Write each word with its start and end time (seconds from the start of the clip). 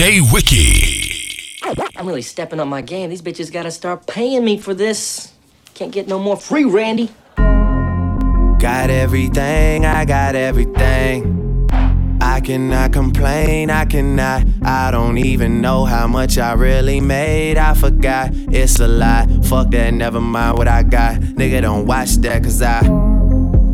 DJ 0.00 0.32
Wiki. 0.32 1.60
I'm 1.94 2.06
really 2.06 2.22
stepping 2.22 2.58
up 2.58 2.66
my 2.66 2.80
game. 2.80 3.10
These 3.10 3.20
bitches 3.20 3.52
gotta 3.52 3.70
start 3.70 4.06
paying 4.06 4.42
me 4.42 4.56
for 4.56 4.72
this. 4.72 5.30
Can't 5.74 5.92
get 5.92 6.08
no 6.08 6.18
more 6.18 6.38
free, 6.38 6.64
Randy. 6.64 7.10
Got 7.36 8.88
everything, 8.88 9.84
I 9.84 10.06
got 10.06 10.34
everything. 10.34 11.68
I 12.18 12.40
cannot 12.40 12.94
complain, 12.94 13.68
I 13.68 13.84
cannot. 13.84 14.46
I 14.62 14.90
don't 14.90 15.18
even 15.18 15.60
know 15.60 15.84
how 15.84 16.06
much 16.06 16.38
I 16.38 16.54
really 16.54 17.00
made. 17.00 17.58
I 17.58 17.74
forgot, 17.74 18.30
it's 18.32 18.80
a 18.80 18.88
lie. 18.88 19.26
Fuck 19.44 19.70
that, 19.72 19.92
never 19.92 20.22
mind 20.22 20.56
what 20.56 20.66
I 20.66 20.82
got. 20.82 21.20
Nigga, 21.20 21.60
don't 21.60 21.84
watch 21.84 22.14
that, 22.22 22.42
cause 22.42 22.62
I 22.62 22.80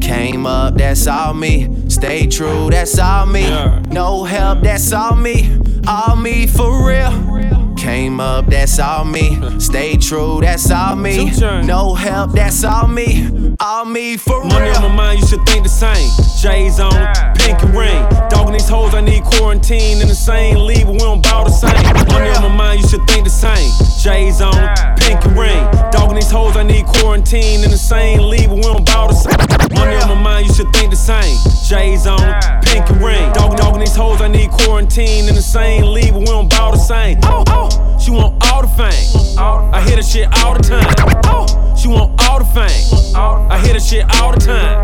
came 0.00 0.44
up, 0.44 0.74
that's 0.74 1.06
all 1.06 1.34
me. 1.34 1.88
Stay 1.88 2.26
true, 2.26 2.68
that's 2.68 2.98
all 2.98 3.26
me. 3.26 3.48
No 3.92 4.24
help, 4.24 4.62
that's 4.62 4.92
all 4.92 5.14
me. 5.14 5.65
All 5.88 6.16
me 6.16 6.46
for 6.46 6.86
real. 6.86 7.74
Came 7.76 8.18
up, 8.18 8.46
that's 8.46 8.78
all 8.80 9.04
me. 9.04 9.38
Stay 9.60 9.96
true, 9.96 10.40
that's 10.40 10.70
all 10.70 10.96
me. 10.96 11.30
No 11.40 11.94
help, 11.94 12.32
that's 12.32 12.64
all 12.64 12.88
me. 12.88 13.28
All 13.60 13.86
me 13.86 14.16
for 14.18 14.40
real. 14.40 14.50
Money 14.50 14.70
on 14.70 14.82
my 14.82 14.94
mind, 14.94 15.20
you 15.20 15.26
should 15.26 15.44
think 15.46 15.62
the 15.62 15.68
same. 15.68 16.10
J's 16.36 16.78
on, 16.78 16.92
pink 17.36 17.62
and 17.62 17.74
ring. 17.74 18.04
Dogging 18.28 18.52
these 18.52 18.68
hoes, 18.68 18.94
I 18.94 19.00
need 19.00 19.24
quarantine 19.24 20.00
in 20.02 20.08
the 20.08 20.14
same 20.14 20.58
league, 20.58 20.84
but 20.84 20.92
we 20.92 20.98
don't 20.98 21.22
bow 21.22 21.44
the 21.44 21.50
same. 21.50 21.72
Money 22.12 22.30
on 22.36 22.42
my 22.42 22.54
mind, 22.54 22.82
you 22.82 22.88
should 22.88 23.06
think 23.06 23.24
the 23.24 23.30
same. 23.30 23.70
J's 24.02 24.42
on, 24.42 24.52
pink 24.98 25.24
and 25.24 25.38
ring. 25.38 25.64
Dogging 25.90 26.16
these 26.16 26.30
hoes, 26.30 26.56
I 26.56 26.64
need 26.64 26.84
quarantine 26.86 27.64
in 27.64 27.70
the 27.70 27.78
same 27.78 28.20
league, 28.28 28.48
but 28.48 28.56
we 28.56 28.62
don't 28.62 28.84
bow 28.84 29.08
the 29.08 29.14
same. 29.14 29.38
Money 29.72 29.96
on 29.96 30.08
my 30.08 30.20
mind, 30.20 30.48
you 30.48 30.54
should 30.54 30.70
think 30.74 30.90
the 30.90 30.96
same. 30.96 31.36
J's 31.64 32.06
on, 32.06 32.20
pink 32.62 32.88
and 32.90 33.00
ring. 33.02 33.32
Dog, 33.32 33.56
dogging 33.56 33.80
these 33.80 33.96
hoes, 33.96 34.20
I 34.20 34.28
need 34.28 34.50
quarantine 34.50 35.28
in 35.28 35.34
the 35.34 35.42
same 35.42 35.84
league, 35.94 36.12
but 36.12 36.20
we 36.20 36.26
don't 36.26 36.50
bow 36.50 36.72
the 36.72 36.78
same. 36.78 37.18
Oh, 37.22 37.42
oh, 37.48 37.95
she 38.06 38.12
want 38.12 38.38
all 38.46 38.62
the 38.62 38.68
fame. 38.68 39.36
I 39.74 39.82
hear 39.82 39.96
the 39.96 40.02
shit 40.02 40.28
all 40.38 40.54
the 40.54 40.62
time. 40.62 40.86
Oh, 41.26 41.42
she 41.74 41.88
want 41.88 42.14
all 42.22 42.38
the 42.38 42.44
fame. 42.54 42.70
I 43.16 43.58
hear 43.64 43.74
the 43.74 43.80
shit 43.80 44.06
all 44.22 44.30
the 44.30 44.38
time. 44.38 44.78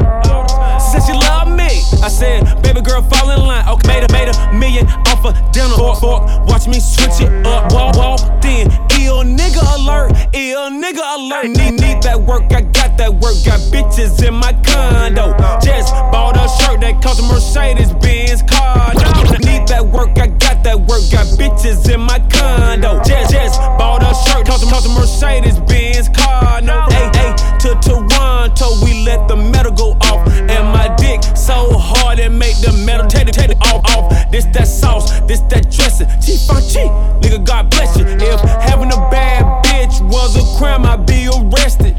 She 0.83 0.99
said 0.99 1.07
she 1.07 1.13
love 1.13 1.47
me. 1.47 1.71
I 2.03 2.09
said, 2.09 2.43
baby 2.63 2.81
girl, 2.81 3.01
fall 3.03 3.31
in 3.31 3.39
line. 3.47 3.69
Okay, 3.69 3.87
made 3.87 4.03
a, 4.03 4.13
made 4.13 4.27
a 4.27 4.53
million 4.53 4.87
a 5.25 5.33
dinner. 5.53 5.77
Fork, 5.77 6.01
fork, 6.01 6.23
watch 6.47 6.67
me 6.67 6.81
switch 6.81 7.21
it 7.21 7.47
up. 7.47 7.73
Walk, 7.73 7.97
walk, 7.97 8.43
then. 8.43 8.71
Ill 9.01 9.23
nigga 9.23 9.63
alert. 9.79 10.13
Ill 10.33 10.71
nigga 10.71 11.03
alert. 11.17 11.49
Need, 11.57 11.81
need 11.81 12.03
that 12.03 12.21
work. 12.21 12.53
I 12.53 12.63
got 12.63 12.97
that 12.99 13.13
work. 13.13 13.37
Got 13.45 13.61
bitches 13.73 14.23
in 14.27 14.35
my 14.35 14.53
condo. 14.65 15.35
Just 15.61 15.93
bought 16.13 16.37
a 16.37 16.49
shirt 16.63 16.81
that 16.81 17.03
cost 17.03 17.21
a 17.21 17.23
Mercedes 17.23 17.93
Benz 17.95 18.43
car. 18.43 18.95
Need 19.41 19.69
that 19.69 19.85
work. 19.85 20.19
I 20.19 20.29
got 20.29 20.63
that 20.65 20.79
work. 20.79 21.03
Got 21.11 21.27
bitches 21.39 21.93
in 21.93 22.01
my 22.01 22.19
condo. 22.31 23.03
Just, 23.03 23.33
just 23.33 23.61
bought 23.79 24.03
a 24.03 24.15
shirt. 24.31 24.49
A, 24.49 24.71
cost 24.71 24.87
a 24.87 24.91
Mercedes 24.91 25.59
Benz 25.61 26.09
car. 26.09 26.61
No, 26.61 26.87
hey, 26.91 27.11
hey, 27.15 27.33
to 27.61 27.75
Toronto. 27.81 28.67
We 28.85 29.05
let 29.05 29.29
the 29.29 29.37
metal 29.37 29.73
go 29.73 29.97
off. 30.03 30.27
And 30.29 30.67
my 30.69 30.95
dick 30.97 31.23
so 31.37 31.71
hard 31.79 32.19
it 32.19 32.31
make 32.31 32.57
the 32.61 32.73
metal 32.87 33.07
take 33.07 33.29
it, 33.29 33.35
take 33.35 33.51
off. 33.61 34.31
This 34.31 34.45
that 34.57 34.67
sauce, 34.67 35.12
this 35.27 35.41
that 35.51 35.71
dressing. 35.71 36.07
On 36.07 36.63
cheap, 36.63 36.91
nigga, 37.23 37.45
God 37.45 37.71
bless 37.71 37.97
you. 37.97 38.05
If 38.07 38.41
having 38.41 38.93
a 38.93 39.01
bad 39.11 39.65
bitch 39.65 40.01
was 40.11 40.37
a 40.37 40.59
crime, 40.59 40.85
I'd 40.85 41.07
be 41.07 41.29
arrested. 41.29 41.97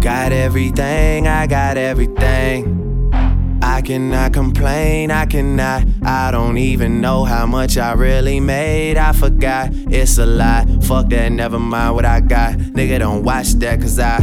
Got 0.00 0.32
everything, 0.32 1.26
I 1.26 1.46
got 1.46 1.76
everything. 1.76 2.78
I 3.62 3.82
cannot 3.82 4.32
complain, 4.32 5.10
I 5.10 5.26
cannot. 5.26 5.84
I 6.02 6.30
don't 6.30 6.56
even 6.56 7.00
know 7.00 7.24
how 7.24 7.46
much 7.46 7.76
I 7.76 7.92
really 7.92 8.40
made. 8.40 8.96
I 8.96 9.12
forgot, 9.12 9.70
it's 9.72 10.18
a 10.18 10.26
lie. 10.26 10.64
Fuck 10.82 11.10
that, 11.10 11.30
never 11.32 11.58
mind 11.58 11.94
what 11.94 12.06
I 12.06 12.20
got. 12.20 12.54
Nigga, 12.56 12.98
don't 12.98 13.22
watch 13.22 13.52
that, 13.54 13.80
cause 13.80 13.98
I 13.98 14.18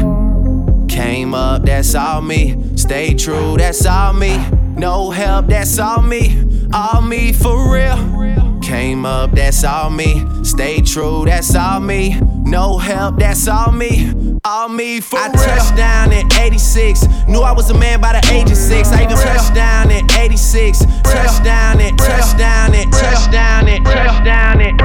came 0.97 1.35
up, 1.35 1.63
that's 1.63 1.93
all 1.93 2.21
me. 2.21 2.55
Stay 2.75 3.13
true, 3.13 3.55
that's 3.55 3.85
all 3.85 4.13
me. 4.13 4.35
No 4.75 5.11
help, 5.11 5.45
that's 5.45 5.77
all 5.77 6.01
me. 6.01 6.43
All 6.73 7.03
me 7.03 7.31
for 7.31 7.71
real. 7.71 8.59
Came 8.63 9.05
up, 9.05 9.29
that's 9.31 9.63
all 9.63 9.91
me. 9.91 10.25
Stay 10.43 10.81
true, 10.81 11.23
that's 11.23 11.55
all 11.55 11.79
me. 11.79 12.19
No 12.45 12.79
help, 12.79 13.19
that's 13.19 13.47
all 13.47 13.71
me. 13.71 14.11
All 14.43 14.69
me 14.69 14.99
for 14.99 15.19
I 15.19 15.27
real. 15.27 15.39
I 15.39 15.45
touched 15.45 15.75
down 15.77 16.11
in 16.11 16.25
86. 16.33 17.05
Knew 17.27 17.41
I 17.41 17.51
was 17.51 17.69
a 17.69 17.77
man 17.77 18.01
by 18.01 18.19
the 18.19 18.33
age 18.33 18.49
of 18.49 18.57
six. 18.57 18.91
I 18.91 19.03
even 19.03 19.17
touched 19.17 19.53
down 19.53 19.91
in 19.91 20.03
86. 20.11 20.79
Touchdown 21.03 21.79
it, 21.79 21.95
touchdown 21.99 22.73
it, 22.73 22.91
touchdown 22.91 23.67
it, 23.67 23.83
touchdown 23.85 24.61
it. 24.61 24.75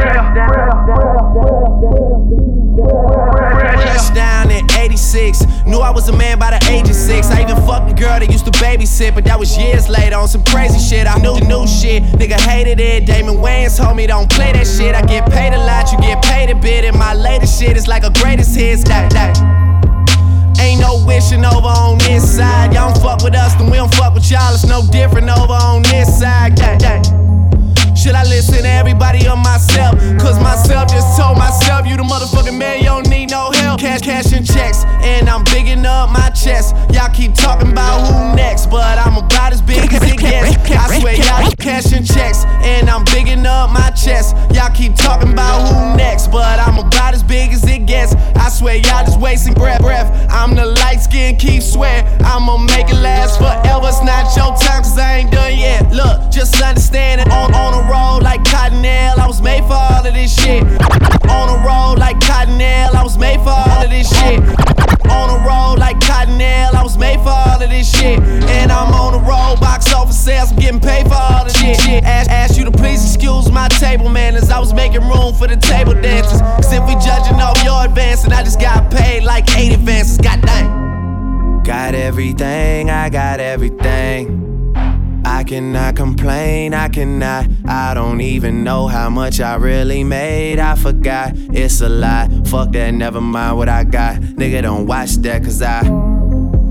Touchdown 3.82 4.50
in 4.50 4.70
86. 4.72 5.41
Knew 5.72 5.80
I 5.80 5.88
was 5.88 6.06
a 6.10 6.12
man 6.12 6.38
by 6.38 6.50
the 6.50 6.60
age 6.68 6.86
of 6.90 6.94
six. 6.94 7.30
I 7.30 7.40
even 7.40 7.56
fucked 7.64 7.90
a 7.90 7.94
girl 7.94 8.20
that 8.20 8.30
used 8.30 8.44
to 8.44 8.50
babysit, 8.60 9.14
but 9.14 9.24
that 9.24 9.38
was 9.38 9.56
years 9.56 9.88
later 9.88 10.16
on 10.16 10.28
some 10.28 10.44
crazy 10.44 10.78
shit. 10.78 11.06
I 11.06 11.16
knew 11.16 11.32
the 11.32 11.46
new 11.48 11.66
shit. 11.66 12.02
Nigga 12.20 12.38
hated 12.38 12.78
it. 12.78 13.06
Damon 13.06 13.36
Wayans 13.36 13.78
told 13.78 13.96
me 13.96 14.06
don't 14.06 14.30
play 14.30 14.52
that 14.52 14.66
shit. 14.66 14.94
I 14.94 15.00
get 15.00 15.24
paid 15.32 15.54
a 15.54 15.64
lot, 15.64 15.90
you 15.90 15.96
get 15.96 16.22
paid 16.22 16.50
a 16.50 16.54
bit. 16.54 16.84
And 16.84 16.98
my 16.98 17.14
latest 17.14 17.58
shit 17.58 17.78
is 17.78 17.88
like 17.88 18.04
a 18.04 18.10
greatest 18.20 18.54
hits. 18.54 18.84
That, 18.84 19.10
that. 19.14 19.40
Ain't 20.60 20.82
no 20.82 21.02
wishing 21.06 21.42
over 21.42 21.72
on 21.72 21.96
this 21.96 22.36
side. 22.36 22.74
Y'all 22.74 22.92
don't 22.92 23.02
fuck 23.02 23.24
with 23.24 23.34
us, 23.34 23.54
then 23.54 23.70
we 23.70 23.78
don't 23.78 23.94
fuck 23.94 24.12
with 24.12 24.30
y'all. 24.30 24.52
It's 24.52 24.66
no 24.66 24.82
different 24.92 25.30
over 25.30 25.54
on 25.54 25.84
this 25.84 26.20
side. 26.20 26.54
That, 26.58 26.80
that. 26.80 27.21
Should 28.02 28.16
I 28.16 28.24
listen 28.24 28.64
to 28.64 28.68
everybody 28.68 29.28
or 29.28 29.36
myself? 29.36 29.94
Cause 30.18 30.34
myself 30.42 30.90
just 30.90 31.16
told 31.16 31.38
myself, 31.38 31.86
you 31.86 31.96
the 31.96 32.02
motherfucking 32.02 32.58
man, 32.58 32.80
you 32.80 32.86
don't 32.86 33.08
need 33.08 33.30
no 33.30 33.52
help. 33.52 33.78
Cash, 33.78 34.00
cash, 34.00 34.32
and 34.32 34.44
checks, 34.44 34.82
and 35.06 35.28
I'm 35.28 35.44
bigging 35.44 35.86
up 35.86 36.10
my 36.10 36.28
chest. 36.30 36.74
Y'all 36.90 37.14
keep 37.14 37.32
talking 37.32 37.70
about 37.70 38.02
who 38.02 38.34
next, 38.34 38.66
but 38.66 38.98
I'm 38.98 39.16
about 39.16 39.52
as 39.52 39.62
big 39.62 39.92
as 39.94 40.02
it 40.02 40.18
gets. 40.18 40.56
I 40.68 40.98
swear, 40.98 41.14
y'all 41.14 41.54
cash 41.62 41.92
and 41.92 42.04
checks, 42.04 42.44
and 42.66 42.90
I'm 42.90 43.04
bigging 43.04 43.46
up 43.46 43.70
my 43.70 43.90
chest. 43.90 44.34
Y'all 44.52 44.74
keep 44.74 44.96
talking 44.96 45.32
about 45.32 45.68
who 45.68 45.96
next, 45.96 46.26
but 46.32 46.58
I'm 46.58 46.78
about 46.78 47.14
as 47.14 47.22
big 47.22 47.52
as 47.52 47.62
it 47.62 47.86
gets. 47.86 48.16
I 48.34 48.48
swear, 48.48 48.78
y'all 48.78 49.06
just 49.06 49.20
wasting 49.20 49.54
breath. 49.54 49.80
breath. 49.80 50.10
I'm 50.28 50.56
the 50.56 50.66
light 50.66 51.00
skin, 51.02 51.36
keep 51.36 51.62
swear. 51.62 52.02
I'ma 52.24 52.56
make 52.56 52.90
it 52.90 52.98
last 52.98 53.38
forever. 53.38 53.86
It's 53.86 54.02
not 54.02 54.34
your 54.34 54.56
time, 54.58 54.82
cause 54.82 54.98
I 54.98 55.18
ain't 55.18 55.30
done 55.30 55.56
yet. 55.56 55.92
Look, 55.92 56.32
just 56.32 56.60
understand 56.60 57.20
it 57.20 57.30
on, 57.30 57.54
on 57.54 57.74
a 57.74 57.91
roll 57.92 58.20
like 58.20 58.42
Cottonelle. 58.44 59.18
I 59.18 59.26
was 59.26 59.42
made 59.42 59.64
for 59.68 59.76
all 59.76 60.04
of 60.06 60.14
this 60.14 60.32
shit. 60.32 60.64
On 61.28 61.46
a 61.52 61.58
roll 61.66 61.96
like 61.96 62.18
Cottonelle. 62.20 62.94
I 62.94 63.02
was 63.02 63.18
made 63.18 63.40
for 63.44 63.52
all 63.52 63.84
of 63.84 63.90
this 63.90 64.08
shit. 64.08 64.40
On 65.12 65.26
a 65.28 65.38
roll 65.44 65.76
like 65.76 65.98
Cottonelle. 66.00 66.74
I 66.74 66.82
was 66.82 66.96
made 66.96 67.20
for 67.20 67.36
all 67.44 67.60
of 67.62 67.68
this 67.68 67.88
shit. 67.92 68.18
And 68.56 68.72
I'm 68.72 68.92
on 68.94 69.12
the 69.12 69.20
roll, 69.20 69.56
box 69.56 69.92
office 69.92 70.18
sales. 70.18 70.52
I'm 70.52 70.58
getting 70.58 70.80
paid 70.80 71.06
for 71.06 71.20
all 71.20 71.44
of 71.44 71.52
this 71.52 71.84
shit. 71.84 72.02
Ask, 72.04 72.30
ask 72.30 72.58
you 72.58 72.64
to 72.64 72.72
please 72.72 73.04
excuse 73.04 73.52
my 73.52 73.68
table 73.68 74.08
manners. 74.08 74.48
I 74.48 74.58
was 74.58 74.72
making 74.72 75.02
room 75.02 75.34
for 75.34 75.46
the 75.46 75.56
table 75.56 75.94
dancers. 75.94 76.40
Cause 76.40 76.72
if 76.72 76.82
we 76.86 76.94
judging 77.04 77.40
off 77.40 77.62
your 77.62 77.84
advance, 77.84 78.24
and 78.24 78.32
I 78.32 78.42
just 78.42 78.60
got 78.60 78.90
paid 78.90 79.24
like 79.24 79.44
eight 79.56 79.72
advances. 79.72 80.18
God 80.18 80.40
dang. 80.42 81.62
Got 81.62 81.94
everything, 81.94 82.90
I 82.90 83.08
got 83.08 83.38
everything. 83.38 84.51
I 85.24 85.44
cannot 85.44 85.96
complain, 85.96 86.74
I 86.74 86.88
cannot. 86.88 87.46
I 87.66 87.94
don't 87.94 88.20
even 88.20 88.64
know 88.64 88.86
how 88.86 89.08
much 89.10 89.40
I 89.40 89.56
really 89.56 90.04
made. 90.04 90.58
I 90.58 90.74
forgot, 90.74 91.32
it's 91.34 91.80
a 91.80 91.88
lie. 91.88 92.28
Fuck 92.46 92.72
that, 92.72 92.92
never 92.92 93.20
mind 93.20 93.56
what 93.56 93.68
I 93.68 93.84
got. 93.84 94.16
Nigga, 94.20 94.62
don't 94.62 94.86
watch 94.86 95.16
that, 95.16 95.44
cause 95.44 95.62
I 95.62 95.82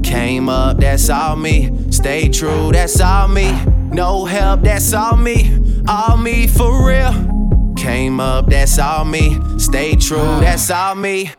came 0.04 0.50
up, 0.50 0.78
that's 0.78 1.10
all 1.10 1.36
me. 1.36 1.72
Stay 1.92 2.30
true, 2.30 2.72
that's 2.72 3.00
all 3.00 3.28
me. 3.28 3.52
No 3.92 4.26
help, 4.26 4.62
that's 4.62 4.94
all 4.94 5.18
me. 5.18 5.84
All 5.88 6.18
me 6.18 6.48
for 6.48 6.88
real. 6.88 7.14
Came 7.78 8.20
up, 8.20 8.48
that's 8.48 8.78
all 8.80 9.06
me. 9.06 9.40
Stay 9.58 9.96
true, 9.96 10.40
that's 10.40 10.70
all 10.70 10.96
me. 10.96 11.32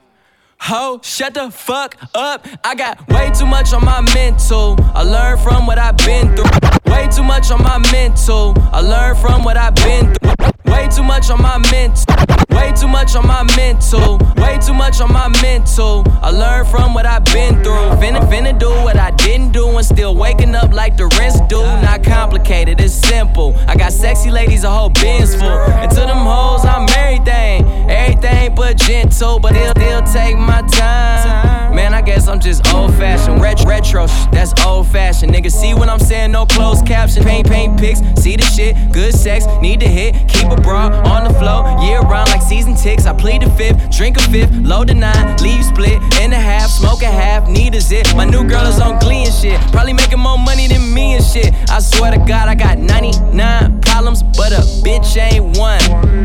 Ho, 0.66 1.00
shut 1.02 1.34
the 1.34 1.50
fuck 1.50 1.96
up. 2.14 2.46
I 2.62 2.76
got 2.76 3.08
way 3.08 3.32
too 3.36 3.46
much 3.46 3.72
on 3.72 3.84
my 3.84 4.00
mental. 4.14 4.76
I 4.94 5.02
learned 5.02 5.40
from 5.40 5.66
what 5.66 5.76
I've 5.76 5.96
been 5.96 6.36
through. 6.36 6.46
Way 6.86 7.08
too 7.08 7.24
much 7.24 7.50
on 7.50 7.64
my 7.64 7.78
mental. 7.90 8.54
I 8.72 8.80
learned 8.80 9.18
from 9.18 9.42
what 9.42 9.56
I've 9.56 9.74
been 9.74 10.14
through. 10.14 10.52
Way 10.72 10.88
too 10.88 11.02
much 11.02 11.30
on 11.30 11.42
my 11.42 11.58
mental. 11.72 12.14
Way 12.50 12.72
too 12.80 12.86
much 12.86 13.16
on 13.16 13.26
my 13.26 13.42
mental. 13.56 14.18
Way 14.36 14.60
too 14.64 14.72
much 14.72 15.00
on 15.00 15.12
my 15.12 15.26
mental. 15.42 16.04
I 16.22 16.30
learned 16.30 16.68
from 16.68 16.94
what 16.94 17.06
I've 17.06 17.24
been 17.24 17.60
through. 17.64 17.98
Finna, 17.98 18.20
finna 18.30 18.56
do 18.56 18.70
what 18.84 18.96
I 18.96 19.10
didn't 19.10 19.50
do 19.50 19.66
and 19.66 19.84
still 19.84 20.14
waking 20.14 20.54
up 20.54 20.72
like 20.72 20.96
the 20.96 21.06
rest 21.18 21.48
do. 21.48 21.60
Not 21.82 22.04
complicated, 22.04 22.80
it's 22.80 22.94
simple. 22.94 23.56
I 23.66 23.74
got 23.74 23.92
sexy 23.92 24.30
ladies, 24.30 24.62
a 24.62 24.70
whole 24.70 24.90
bins 24.90 25.34
full. 25.34 25.48
And 25.48 25.90
to 25.90 26.02
them 26.02 26.24
hoes, 26.24 26.64
I'm 26.64 26.88
everything. 26.96 27.66
Everything 27.90 28.54
but 28.54 28.76
gentle, 28.76 29.40
but 29.40 29.56
it'll 29.56 29.71
take 30.12 30.36
my 30.36 30.60
time. 30.68 31.74
Man, 31.74 31.94
I 31.94 32.02
guess 32.02 32.28
I'm 32.28 32.38
just 32.38 32.66
old 32.74 32.92
fashioned. 32.94 33.40
Ret- 33.40 33.64
retro, 33.64 34.06
sh- 34.06 34.26
that's 34.30 34.52
old 34.64 34.86
fashioned. 34.88 35.32
Nigga, 35.32 35.50
see 35.50 35.72
what 35.72 35.88
I'm 35.88 35.98
saying, 35.98 36.32
no 36.32 36.44
closed 36.44 36.86
caption. 36.86 37.24
Paint, 37.24 37.48
paint 37.48 37.80
pics, 37.80 38.00
see 38.20 38.36
the 38.36 38.42
shit. 38.42 38.76
Good 38.92 39.14
sex, 39.14 39.46
need 39.62 39.80
to 39.80 39.88
hit. 39.88 40.14
Keep 40.28 40.50
a 40.50 40.56
bra 40.60 40.88
on 41.04 41.24
the 41.24 41.32
flow. 41.38 41.80
Year 41.82 42.00
round 42.00 42.28
like 42.28 42.42
season 42.42 42.74
ticks. 42.76 43.06
I 43.06 43.14
plead 43.14 43.42
the 43.42 43.50
fifth, 43.50 43.90
drink 43.90 44.18
a 44.18 44.22
fifth, 44.30 44.52
load 44.52 44.88
the 44.88 44.94
nine, 44.94 45.36
leave 45.38 45.64
split 45.64 46.02
in 46.20 46.32
a 46.32 46.36
half, 46.36 46.68
smoke 46.68 47.02
a 47.02 47.10
half, 47.10 47.48
need 47.48 47.74
a 47.74 47.80
zip. 47.80 48.06
My 48.14 48.26
new 48.26 48.46
girl 48.46 48.66
is 48.66 48.80
on 48.80 48.98
glee 48.98 49.24
and 49.24 49.32
shit. 49.34 49.58
Probably 49.72 49.94
making 49.94 50.20
more 50.20 50.38
money 50.38 50.68
than 50.68 50.92
me 50.92 51.14
and 51.14 51.24
shit. 51.24 51.54
I 51.70 51.80
swear 51.80 52.10
to 52.10 52.18
God, 52.18 52.48
I 52.48 52.54
got 52.54 52.76
99 52.76 53.80
problems, 53.80 54.22
but 54.22 54.52
a 54.52 54.60
bitch 54.84 55.16
ain't 55.16 55.56
one. 55.56 55.80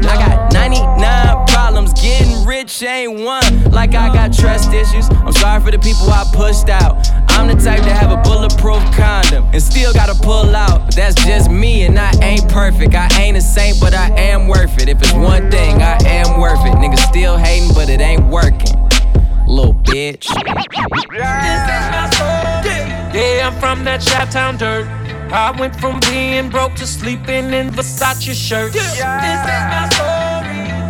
I 0.06 0.16
got 0.16 0.51
99 0.51 1.37
problems, 1.48 1.94
getting 1.94 2.46
rich 2.46 2.82
ain't 2.84 3.20
one. 3.20 3.72
Like 3.72 3.96
I 3.96 4.14
got 4.14 4.34
trust 4.34 4.72
issues. 4.74 5.10
I'm 5.10 5.32
sorry 5.34 5.62
for 5.62 5.72
the 5.72 5.80
people 5.80 6.10
I 6.10 6.24
pushed 6.34 6.70
out. 6.70 7.08
I'm 7.30 7.48
the 7.48 7.56
type 7.62 7.84
to 7.84 7.94
have 7.94 8.12
a 8.12 8.22
bulletproof 8.24 8.82
condom 8.96 9.44
and 9.54 9.62
still 9.62 9.94
gotta 9.94 10.16
pull 10.24 10.56
out. 10.56 10.86
But 10.86 10.96
that's 10.96 11.16
just 11.26 11.50
me, 11.52 11.86
and 11.86 11.98
I 11.98 12.12
ain't 12.22 12.48
perfect. 12.50 12.96
I 12.96 13.08
ain't 13.22 13.38
a 13.38 13.42
saint, 13.42 13.80
but 13.80 13.94
I 13.94 14.10
am 14.20 14.48
worth 14.48 14.82
it. 14.82 14.90
If 14.90 15.00
it's 15.00 15.14
one 15.14 15.52
thing, 15.52 15.82
I 15.82 15.98
am 16.06 16.40
worth 16.40 16.66
it. 16.66 16.74
Niggas 16.74 17.06
still 17.08 17.38
hating, 17.38 17.74
but 17.74 17.90
it 17.90 18.02
ain't 18.02 18.26
working. 18.28 18.76
Little 19.48 19.74
bitch. 19.76 20.28
This 20.28 20.34
is 20.34 21.88
my 21.94 22.10
soul. 22.14 22.48
Yeah, 23.14 23.48
I'm 23.48 23.60
from 23.60 23.84
that 23.86 24.06
Chi-Town 24.06 24.58
dirt. 24.58 24.86
I 25.32 25.52
went 25.60 25.76
from 25.76 26.00
being 26.02 26.50
broke 26.50 26.76
to 26.76 26.88
sleeping 26.88 27.54
in 27.54 27.70
Versace 27.70 28.34
shirts. 28.34 28.76
Yeah. 28.76 29.20
This 29.22 29.40
is 29.42 29.62
my 29.72 29.90
story 29.90 30.17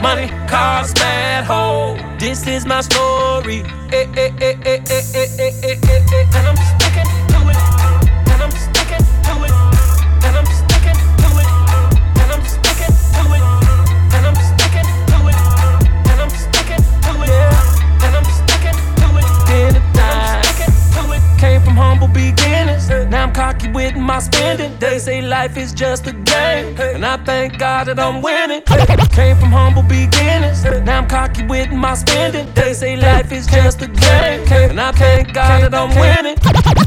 money, 0.07 0.27
cars, 0.47 0.93
mad 0.95 1.43
hoes. 1.43 1.99
This 2.17 2.47
is 2.47 2.65
my 2.65 2.81
story. 2.81 3.59
And 3.91 4.17
I'm 6.47 6.57
sticking 6.69 7.09
to 7.31 7.39
it. 7.51 7.76
Now 22.89 23.23
I'm 23.23 23.33
cocky 23.33 23.69
with 23.71 23.95
my 23.95 24.19
spending. 24.19 24.77
They 24.79 24.99
say 24.99 25.21
life 25.21 25.57
is 25.57 25.73
just 25.73 26.07
a 26.07 26.13
game. 26.13 26.75
And 26.79 27.05
I 27.05 27.17
thank 27.17 27.57
God 27.57 27.87
that 27.87 27.99
I'm 27.99 28.21
winning. 28.21 28.61
Came 29.11 29.35
from 29.37 29.51
humble 29.51 29.83
beginnings. 29.83 30.63
Now 30.63 30.99
I'm 30.99 31.07
cocky 31.07 31.45
with 31.45 31.71
my 31.71 31.93
spending. 31.95 32.47
They 32.53 32.73
say 32.73 32.95
life 32.95 33.31
is 33.31 33.45
just 33.47 33.81
a 33.81 33.87
game. 33.87 34.47
And 34.51 34.79
I 34.79 34.91
thank 34.91 35.33
God 35.33 35.63
that 35.63 35.73
I'm 35.73 35.89
winning. 35.99 36.37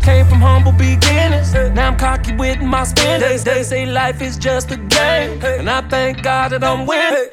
Came 0.01 0.27
from 0.27 0.41
humble 0.41 0.73
beginnings. 0.73 1.53
Now 1.53 1.89
I'm 1.89 1.97
cocky 1.99 2.35
with 2.35 2.61
my 2.63 2.85
spending. 2.85 3.45
They 3.45 3.63
say 3.63 3.85
life 3.87 4.23
is 4.23 4.39
just 4.39 4.71
a 4.71 4.77
game. 4.77 5.43
And 5.45 5.69
I 5.69 5.83
thank 5.83 6.23
God 6.23 6.53
that 6.53 6.65
I'm 6.65 6.87
winning. 6.87 7.29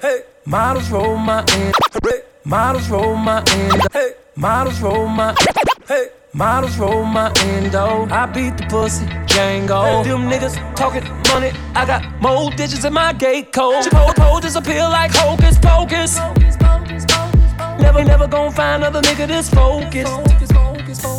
Models 0.46 0.90
roll 0.92 1.18
my 1.18 1.44
end. 1.50 1.74
Models 2.44 2.90
roll 2.90 3.16
my 3.16 3.44
end. 3.48 4.16
Models 4.36 4.82
roll 4.82 5.08
my 5.08 5.36
Hey. 5.88 6.10
Models 6.38 6.78
roll 6.78 7.04
my 7.04 7.32
endo. 7.46 8.06
I 8.12 8.28
beat 8.28 8.58
the 8.58 8.66
pussy, 8.70 9.06
Django. 9.26 10.04
Them 10.04 10.30
niggas 10.30 10.56
talking 10.76 11.04
money. 11.34 11.52
I 11.74 11.84
got 11.84 12.22
more 12.22 12.52
digits 12.52 12.86
in 12.86 12.94
my 12.94 13.12
gate 13.12 13.52
code. 13.52 13.90
Pole, 13.90 14.14
pole 14.14 14.40
disappear 14.40 14.84
like 14.84 15.10
hocus 15.16 15.58
pocus. 15.58 16.20
Never, 17.80 18.04
never 18.04 18.28
gonna 18.28 18.52
find 18.52 18.84
another 18.84 19.02
nigga 19.02 19.28
this 19.28 19.50
focused. 19.50 20.14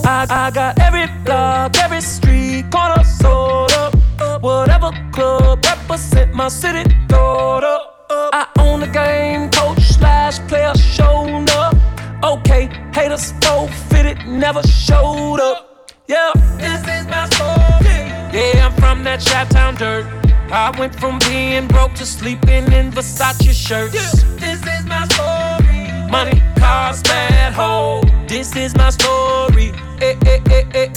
I, 0.07 0.27
I 0.31 0.51
got 0.53 0.79
every 0.79 1.09
block, 1.25 1.77
every 1.79 2.01
street, 2.01 2.71
corner, 2.71 3.03
sold 3.03 3.73
up. 3.73 3.97
Whatever 4.41 4.93
club 5.11 5.65
represent 5.65 6.33
my 6.33 6.47
city, 6.47 6.85
up. 7.11 8.07
I 8.09 8.47
own 8.61 8.79
the 8.79 8.87
game, 8.87 9.51
coach 9.51 9.81
slash 9.81 10.39
player, 10.47 10.73
showed 10.77 11.51
up. 11.51 11.78
Okay, 12.23 12.69
haters 12.93 13.33
forfeited, 13.41 14.27
never 14.27 14.61
showed 14.65 15.39
up. 15.41 15.93
Yeah, 16.09 16.33
this 16.57 16.81
is 16.81 17.07
my 17.07 17.29
story. 17.31 18.09
Yeah, 18.33 18.67
I'm 18.67 18.73
from 18.81 19.05
that 19.05 19.21
trap 19.21 19.51
town 19.51 19.77
dirt. 19.77 20.05
I 20.51 20.75
went 20.79 20.95
from 20.99 21.21
being 21.21 21.69
broke 21.69 21.95
to 21.95 22.05
sleeping 22.05 22.73
in 22.73 22.91
Versace 22.91 23.53
shirts. 23.53 23.95
Yeah, 23.95 24.11
this 24.37 24.61
is 24.67 24.85
my 24.87 25.07
story. 25.07 26.11
Money, 26.11 26.43
cars, 26.59 27.03
bad 27.03 27.53
hoes. 27.53 28.05
This 28.27 28.57
is 28.57 28.75
my 28.75 28.91
story. 28.91 29.73
Eh, 30.01 30.17
eh, 30.27 30.41
eh, 30.51 30.89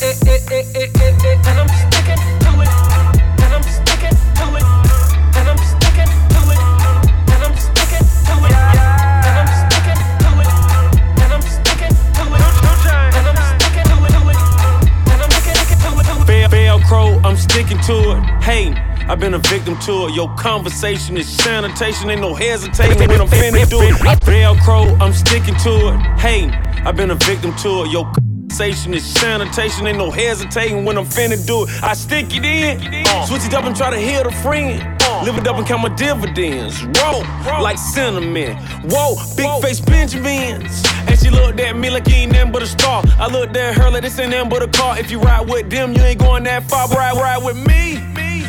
and 1.46 1.60
I'm 1.60 1.91
I'm 17.32 17.38
sticking 17.38 17.80
to 17.84 18.18
it. 18.18 18.44
Hey, 18.44 18.74
I've 19.08 19.22
been 19.22 19.36
a 19.36 19.40
victim 19.40 19.80
to 19.86 20.08
it. 20.08 20.14
Your 20.14 20.28
conversation 20.36 21.16
is 21.16 21.30
sanitation, 21.30 22.10
ain't 22.10 22.20
no 22.20 22.34
hesitating 22.34 23.08
when 23.08 23.22
I'm 23.22 23.28
finna 23.30 23.70
do 23.70 23.80
it. 23.84 23.94
Velcro, 24.26 25.00
I'm 25.00 25.14
sticking 25.14 25.56
to 25.60 25.94
it. 25.94 26.20
Hey, 26.20 26.50
I've 26.84 26.98
been 26.98 27.12
a 27.12 27.16
victim 27.16 27.56
to 27.60 27.84
it. 27.84 27.90
Your 27.90 28.12
conversation 28.12 28.94
is 28.94 29.06
sanitation, 29.06 29.88
ain't 29.88 29.98
no 29.98 30.12
hesitating 30.12 30.84
when 30.84 30.98
I'm 30.98 31.06
finna 31.06 31.38
do 31.48 31.64
it. 31.64 31.70
I 31.82 31.94
stick 31.94 32.26
it 32.32 32.44
in, 32.44 33.06
switch 33.26 33.46
it 33.46 33.54
up 33.54 33.64
and 33.64 33.78
try 33.78 33.92
to 33.92 33.98
heal 33.98 34.28
a 34.28 34.32
friend. 34.44 35.01
Live 35.24 35.38
it 35.38 35.48
up 35.48 35.58
and 35.58 35.68
count 35.68 35.84
my 35.84 35.96
dividends. 35.96 36.84
Roll 36.84 37.22
like 37.62 37.78
cinnamon. 37.78 38.58
Whoa, 38.90 39.16
big 39.36 39.50
face 39.62 39.80
Benjamins. 39.80 40.84
And 41.08 41.20
she 41.20 41.30
looked 41.30 41.60
at 41.60 41.76
me 41.78 41.92
like 41.92 42.08
you 42.08 42.16
ain't 42.16 42.32
nothing 42.32 42.52
but 42.52 42.64
a 42.64 42.68
star. 42.68 43.04
I 43.20 43.28
looked 43.28 43.56
at 43.56 43.76
her 43.76 43.92
like 43.92 44.02
this 44.02 44.18
ain't 44.18 44.32
nothing 44.32 44.50
but 44.50 44.64
a 44.64 44.68
car. 44.68 44.98
If 44.98 45.12
you 45.12 45.20
ride 45.20 45.48
with 45.48 45.70
them, 45.70 45.94
you 45.94 46.02
ain't 46.02 46.20
going 46.20 46.44
that 46.46 46.64
far. 46.64 46.88
But 46.88 46.98
ride, 46.98 47.18
ride 47.18 47.44
with 47.44 47.56
me. 47.56 48.00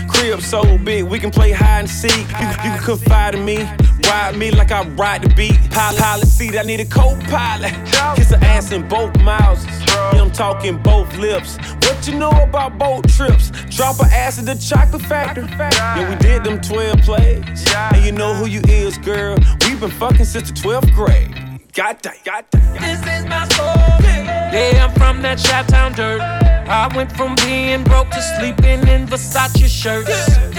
Crib 0.09 0.41
so 0.41 0.79
big, 0.79 1.05
we 1.05 1.19
can 1.19 1.31
play 1.31 1.53
hide 1.53 1.81
and 1.81 1.91
seek. 1.91 2.11
You, 2.13 2.49
you 2.49 2.71
can 2.73 2.83
confide 2.83 3.35
in 3.35 3.45
me. 3.45 3.69
Ride 4.07 4.37
me 4.37 4.51
like 4.51 4.71
I 4.71 4.87
ride 4.89 5.23
the 5.23 5.29
beat. 5.35 5.59
Pilot, 5.71 6.01
pilot 6.01 6.27
seat, 6.27 6.57
I 6.57 6.63
need 6.63 6.81
a 6.81 6.85
co-pilot. 6.85 7.73
Kiss 8.17 8.31
her 8.31 8.39
ass 8.43 8.73
in 8.73 8.87
both 8.89 9.17
mouths. 9.21 9.65
Yeah, 9.87 10.23
I'm 10.23 10.31
talking 10.31 10.79
both 10.79 11.17
lips. 11.17 11.57
What 11.83 12.07
you 12.07 12.19
know 12.19 12.31
about 12.31 12.79
boat 12.79 13.09
trips? 13.09 13.51
Drop 13.77 13.97
her 13.97 14.11
ass 14.13 14.39
at 14.39 14.47
the 14.47 14.55
chocolate 14.55 15.03
factory. 15.03 15.47
Yeah, 15.59 16.09
we 16.09 16.17
did 16.17 16.45
them 16.45 16.61
12 16.61 17.01
plays. 17.01 17.45
And 17.75 18.05
you 18.05 18.13
know 18.13 18.35
who 18.35 18.47
you 18.47 18.61
is, 18.69 18.99
girl. 18.99 19.39
We've 19.65 19.81
been 19.81 19.91
fucking 19.91 20.25
since 20.27 20.51
the 20.51 20.57
12th 20.57 20.95
grade. 20.95 21.61
Got 21.73 22.03
that, 22.03 22.23
got 22.25 22.51
that. 22.51 22.81
This 22.81 23.01
is 23.01 23.25
my 23.27 23.47
story. 23.49 24.25
Yeah, 24.53 24.87
I'm 24.87 24.95
from 24.95 25.23
that 25.23 25.39
Chi-Town 25.39 25.93
dirt. 25.95 26.21
I 26.21 26.95
went 26.95 27.11
from 27.13 27.35
being 27.37 27.83
broke 27.85 28.11
to 28.11 28.21
sleeping 28.21 28.87
in 28.89 29.07
Versace 29.07 29.67
shirts. 29.69 30.52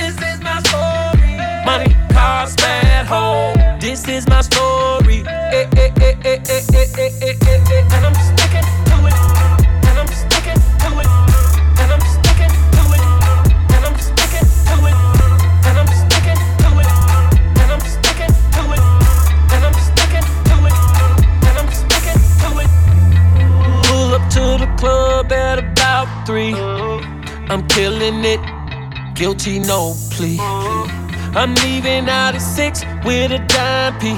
Money, 1.66 1.96
cars, 2.12 2.56
bad 2.56 3.06
hoe. 3.08 3.54
This 3.80 4.08
is 4.08 4.28
my 4.28 4.42
story. 4.42 5.24
Eh, 5.26 5.68
eh, 5.78 5.92
eh, 6.02 6.16
eh, 6.24 6.40
eh, 6.50 6.62
eh, 6.74 6.90
eh, 6.98 7.12
eh, 7.22 7.38
eh, 7.48 7.72
eh. 7.72 7.96
And 7.96 8.06
I'm 8.06 8.16
sticking 8.16 8.68
to 8.90 8.96
it. 9.08 9.16
And 9.88 9.98
I'm 10.00 10.08
sticking 10.08 10.60
to 10.84 10.90
it. 11.00 11.10
And 11.80 11.92
I'm 11.94 12.02
sticking 12.02 12.54
to 12.76 12.84
it. 12.94 13.04
And 13.74 13.86
I'm 13.86 13.98
sticking 13.98 14.48
to 14.68 14.76
it. 14.88 14.98
And 15.68 15.78
I'm 15.80 15.88
sticking 15.88 16.42
to 16.64 16.70
it. 16.80 16.90
And 17.60 17.72
I'm 17.72 17.82
sticking 17.96 18.34
to 18.56 18.64
it. 18.74 18.84
And 19.54 19.64
I'm 19.64 19.78
sticking 19.88 20.26
to 20.48 20.56
it. 20.68 20.78
And 21.48 21.56
I'm 21.60 21.70
sticking 21.72 22.20
to 22.42 22.50
it. 22.64 22.72
Pull 23.88 24.10
up 24.16 24.26
to 24.32 24.44
the 24.64 24.70
club 24.78 25.32
at 25.32 25.60
about 25.60 26.08
three. 26.26 26.54
I'm 27.50 27.66
killing 27.68 28.26
it. 28.26 28.42
Guilty, 29.16 29.60
no 29.60 29.96
plea. 30.10 30.40
I'm 31.36 31.56
leaving 31.56 32.08
out 32.10 32.36
at 32.36 32.42
six 32.42 32.84
with 33.04 33.32
a 33.32 33.40
dime 33.40 34.00
P. 34.00 34.14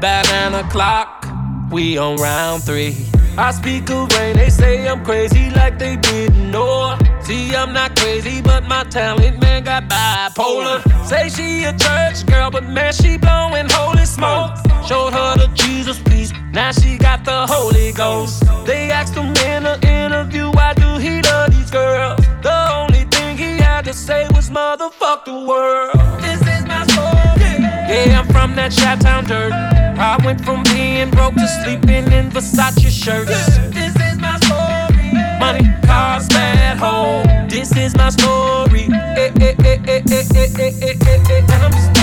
By 0.00 0.22
nine 0.30 0.54
o'clock, 0.54 1.26
we 1.72 1.98
on 1.98 2.16
round 2.16 2.62
three. 2.62 2.94
I 3.36 3.50
speak 3.50 3.90
of 3.90 4.12
rain, 4.12 4.36
they 4.36 4.48
say 4.48 4.86
I'm 4.86 5.04
crazy 5.04 5.50
like 5.50 5.76
they 5.76 5.96
didn't 5.96 6.52
know. 6.52 6.96
See, 7.20 7.56
I'm 7.56 7.72
not 7.72 7.98
crazy, 7.98 8.40
but 8.40 8.62
my 8.68 8.84
talent 8.84 9.40
man 9.42 9.64
got 9.64 9.88
bipolar. 9.88 10.82
Say 11.04 11.30
she 11.30 11.64
a 11.64 11.76
church 11.76 12.24
girl, 12.26 12.48
but 12.48 12.62
man, 12.62 12.92
she 12.92 13.16
blowing 13.16 13.66
holy 13.70 14.06
smoke. 14.06 14.52
Showed 14.86 15.14
her 15.14 15.34
the 15.36 15.50
Jesus 15.54 15.98
piece, 15.98 16.32
now 16.52 16.70
she 16.70 16.96
got 16.96 17.24
the 17.24 17.44
Holy 17.48 17.92
Ghost. 17.92 18.44
They 18.64 18.92
asked 18.92 19.16
him 19.16 19.34
in 19.48 19.66
an 19.66 19.82
say 24.04 24.26
was 24.34 24.50
motherfuck 24.50 25.24
the 25.24 25.32
world. 25.32 25.96
This 26.20 26.40
is 26.42 26.62
my 26.66 26.84
story. 26.92 27.56
Yeah, 27.88 28.20
I'm 28.20 28.26
from 28.28 28.54
that 28.56 28.70
Shop 28.70 28.98
Town 29.00 29.24
dirt. 29.24 29.52
I 29.52 30.20
went 30.24 30.44
from 30.44 30.62
being 30.64 31.10
broke 31.10 31.34
to 31.36 31.48
sleeping 31.62 32.12
in 32.12 32.28
Versace 32.28 32.90
shirts. 32.90 33.30
This 33.72 33.96
is 33.96 34.18
my 34.18 34.36
story. 34.44 35.08
Money, 35.40 35.64
cars, 35.86 36.28
bad 36.28 36.76
home. 36.76 37.48
This 37.48 37.74
is 37.76 37.96
my 37.96 38.10
story. 38.10 38.84
And 38.92 39.40
I'm 41.64 41.72
just 41.72 41.93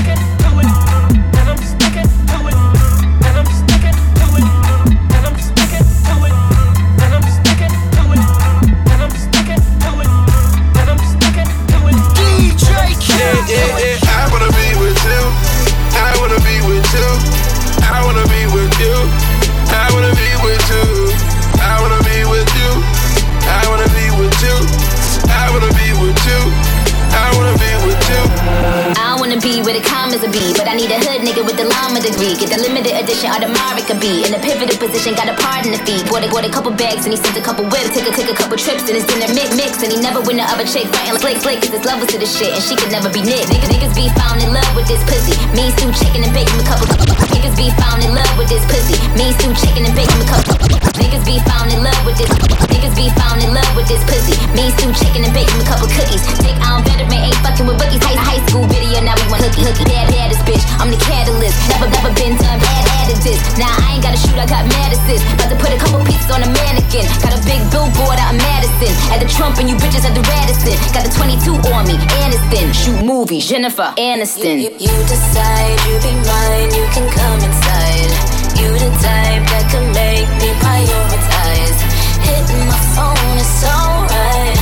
with 31.52 31.60
the 31.60 31.68
llama 31.68 32.00
degree. 32.00 32.32
Get 32.40 32.48
the 32.48 32.64
limited 32.64 32.96
edition 32.96 33.28
Audemars 33.28 33.84
be 34.00 34.24
in 34.24 34.32
a 34.32 34.40
pivotal 34.40 34.80
position. 34.80 35.12
Got 35.20 35.28
a 35.28 35.36
part 35.36 35.68
in 35.68 35.76
the 35.76 35.82
feed. 35.84 36.08
Bought 36.08 36.24
a, 36.24 36.32
bought 36.32 36.48
a 36.48 36.52
couple 36.52 36.72
bags 36.72 37.04
and 37.04 37.12
he 37.12 37.20
sent 37.20 37.36
a 37.36 37.44
couple 37.44 37.68
whips. 37.68 37.92
Took 37.92 38.08
a, 38.08 38.12
took 38.16 38.32
a 38.32 38.38
couple 38.38 38.56
trips 38.56 38.88
and 38.88 38.96
his 38.96 39.04
dinner 39.04 39.28
mix 39.36 39.52
mix. 39.60 39.84
And 39.84 39.92
he 39.92 40.00
never 40.00 40.24
win 40.24 40.40
the 40.40 40.48
other 40.48 40.64
chick 40.64 40.88
fighting 40.88 41.12
like 41.12 41.20
slick 41.20 41.38
slick. 41.44 41.60
Cause 41.60 41.76
his 41.76 41.84
love 41.84 42.00
to 42.08 42.18
the 42.18 42.30
shit 42.30 42.56
and 42.56 42.64
she 42.64 42.80
could 42.80 42.92
never 42.92 43.12
be 43.12 43.20
nicked. 43.20 43.52
Niggas, 43.52 43.68
niggas 43.68 43.96
be 43.96 44.08
found 44.16 44.40
in 44.40 44.56
love 44.56 44.72
with 44.80 44.88
this 44.88 45.04
pussy. 45.04 45.36
Me 45.52 45.68
stew 45.76 45.92
chicken 45.92 46.24
and 46.24 46.32
bacon 46.32 46.56
a 46.56 46.64
couple. 46.64 46.88
Niggas 47.36 47.56
be 47.60 47.68
found 47.76 48.00
in 48.00 48.16
love 48.16 48.32
with 48.40 48.48
this 48.48 48.64
pussy. 48.72 48.96
Me 49.20 49.36
stew 49.36 49.52
chicken 49.60 49.84
and 49.84 49.96
bacon 49.96 50.16
with 50.24 50.32
couple. 50.32 50.51
Niggas 51.00 51.26
be 51.26 51.40
found 51.48 51.72
in 51.74 51.82
love 51.84 52.02
with 52.06 52.18
this. 52.18 52.30
Niggas 52.70 52.96
be 52.96 53.10
found 53.18 53.42
in 53.42 53.54
love 53.54 53.72
with 53.76 53.88
this 53.88 54.02
pussy. 54.06 54.38
Me 54.54 54.70
stew 54.78 54.92
chicken 54.94 55.26
and 55.26 55.34
bacon 55.34 55.56
with 55.58 55.68
couple 55.68 55.88
cookies. 55.90 56.22
Take 56.40 56.58
on 56.66 56.84
veteran 56.84 57.12
ain't 57.14 57.40
fucking 57.42 57.66
with 57.66 57.82
rookies. 57.82 58.04
High, 58.04 58.18
high 58.18 58.42
school 58.48 58.68
video 58.68 59.02
now 59.02 59.16
we 59.18 59.26
want 59.32 59.42
hooky 59.44 59.66
hooky. 59.66 59.86
Bad 59.86 60.12
baddest 60.14 60.44
bitch. 60.46 60.64
I'm 60.78 60.90
the 60.94 61.02
catalyst. 61.02 61.58
Never 61.70 61.88
never 61.90 62.12
been 62.14 62.38
done. 62.38 62.60
Bad 62.62 62.84
added 63.02 63.20
this. 63.26 63.42
Now 63.58 63.72
I 63.72 63.98
ain't 63.98 64.04
gotta 64.04 64.18
shoot. 64.18 64.38
I 64.38 64.46
got 64.46 64.66
assist. 65.12 65.26
About 65.34 65.50
to 65.50 65.58
put 65.58 65.72
a 65.74 65.78
couple 65.78 66.04
pieces 66.06 66.30
on 66.32 66.44
a 66.44 66.50
mannequin. 66.50 67.06
Got 67.22 67.34
a 67.36 67.42
big 67.44 67.62
billboard 67.72 68.18
out 68.20 68.34
in 68.34 68.40
Madison. 68.40 68.94
At 69.12 69.20
the 69.20 69.30
Trump 69.30 69.58
and 69.58 69.70
you 69.70 69.76
bitches 69.76 70.06
at 70.06 70.14
the 70.14 70.24
Radisson. 70.24 70.78
Got 70.94 71.04
the 71.06 71.14
22 71.16 71.58
on 71.74 71.88
me. 71.88 71.98
Aniston. 72.22 72.74
Shoot 72.74 73.04
movies. 73.04 73.48
Jennifer 73.48 73.94
Aniston. 73.98 74.62
You, 74.62 74.70
you, 74.78 74.92
you 74.92 74.96
decide 75.08 75.78
you 75.88 75.96
be 76.00 76.14
mine, 76.28 76.72
you 76.74 76.86
can 76.94 77.08
come 77.12 77.40
inside. 77.42 78.41
You 78.62 78.70
the 78.78 78.92
type 79.02 79.44
that 79.50 79.66
can 79.74 79.86
make 79.90 80.30
me 80.38 80.50
prioritize. 80.62 81.80
Hitting 82.22 82.64
my 82.70 82.78
phone 82.94 83.36
is 83.42 83.64
alright. 83.66 84.60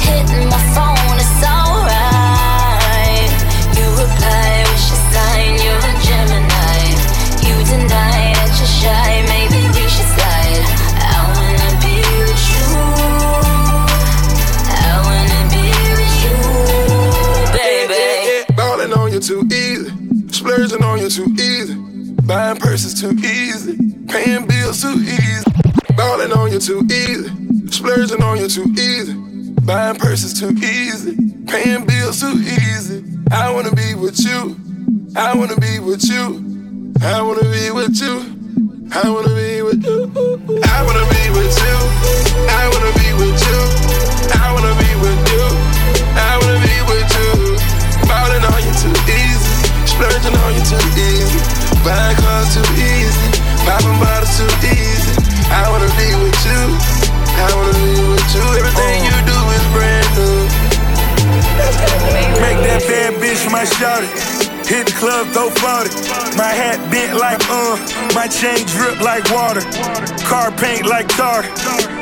Hitting 0.00 0.48
my 0.48 0.62
phone 0.72 1.18
is 1.20 1.36
alright. 1.52 3.28
You 3.76 3.84
reply, 4.00 4.50
wish 4.72 4.88
your 4.88 5.02
sign, 5.12 5.52
you're 5.60 5.84
a 5.84 5.94
Gemini. 6.00 6.96
You 7.44 7.54
deny 7.68 8.32
that 8.40 8.52
you're 8.56 8.74
shy, 8.80 9.10
maybe 9.28 9.60
we 9.76 9.84
should 9.92 10.10
slide. 10.16 10.64
I 10.96 11.28
wanna 11.28 11.70
be 11.84 12.00
with 12.24 12.44
you. 12.56 12.68
I 14.80 14.96
wanna 15.04 15.42
be 15.52 15.68
with 16.00 16.16
you, 16.24 16.40
baby. 17.52 18.48
Ballin' 18.56 18.96
on 18.96 19.12
you 19.12 19.20
too 19.20 19.44
easy. 19.52 19.92
Splurging 20.32 20.82
on 20.82 20.98
you 21.00 21.10
too. 21.10 21.28
Buying 22.32 22.56
purses 22.56 22.98
too 22.98 23.10
easy. 23.10 23.76
Paying 24.08 24.46
bills 24.46 24.80
too 24.80 24.96
easy. 24.96 25.44
Ballin' 25.94 26.32
on 26.32 26.50
you 26.50 26.58
too 26.58 26.80
easy. 26.90 27.28
Splurging 27.68 28.22
on 28.22 28.38
you 28.38 28.48
too 28.48 28.72
easy. 28.72 29.12
Buying 29.60 29.96
purses 29.96 30.40
too 30.40 30.48
easy. 30.48 31.12
Paying 31.44 31.84
bills 31.84 32.20
too 32.20 32.32
easy. 32.40 33.04
I 33.30 33.52
wanna 33.52 33.72
be 33.72 33.94
with 33.96 34.18
you. 34.24 34.56
I 35.14 35.36
wanna 35.36 35.60
be 35.60 35.78
with 35.80 36.08
you. 36.08 36.24
I 37.02 37.20
wanna 37.20 37.44
be 37.52 37.68
with 37.68 38.00
you. 38.00 38.16
I 38.96 39.12
wanna 39.12 39.36
be 39.36 39.60
with 39.60 39.84
you. 39.84 40.00
I 40.64 40.80
wanna 40.88 41.04
be 41.12 41.22
with 41.36 41.52
you. 41.60 41.76
I 42.48 42.64
wanna 42.72 42.92
be 42.96 43.12
with 43.20 43.44
you. 43.44 43.60
I 44.40 44.48
wanna 44.56 44.72
be 44.80 44.90
with 45.04 45.20
you. 45.28 45.44
I 46.16 46.32
wanna 46.40 46.58
be 46.64 46.76
with 46.88 47.12
you. 47.12 48.08
Ballin' 48.08 48.44
on 48.48 48.60
you 48.64 48.72
too 48.80 48.94
easy. 49.20 49.52
Splurging 49.84 50.32
on 50.32 50.54
you 50.56 50.64
too 50.64 50.80
easy. 50.96 51.61
Buying 51.82 52.16
cars 52.16 52.54
too 52.54 52.62
easy. 52.78 53.42
Popping 53.66 53.98
bottles 53.98 54.38
too 54.38 54.46
easy. 54.70 55.12
I 55.50 55.66
wanna 55.66 55.90
be 55.98 56.14
with 56.14 56.38
you. 56.46 56.62
I 57.42 57.50
wanna 57.58 57.74
be 57.74 57.90
with 58.06 58.34
you. 58.38 58.46
Everything 58.54 59.02
you 59.02 59.18
do 59.26 59.38
is 59.50 59.64
brand 59.74 60.08
new. 60.14 60.46
Make 62.42 62.62
that 62.70 62.86
bad 62.86 63.18
bitch 63.18 63.42
my 63.50 63.66
shawty. 63.66 64.06
Hit 64.62 64.86
the 64.86 64.94
club, 64.94 65.26
throw 65.34 65.50
40. 65.50 66.38
My 66.38 66.54
hat 66.54 66.78
bent 66.86 67.18
like 67.18 67.42
uh, 67.50 67.74
my 68.14 68.30
chain 68.30 68.62
drip 68.70 69.02
like 69.02 69.26
water. 69.34 69.66
Car 70.22 70.54
paint 70.54 70.86
like 70.86 71.08
tar. 71.08 71.42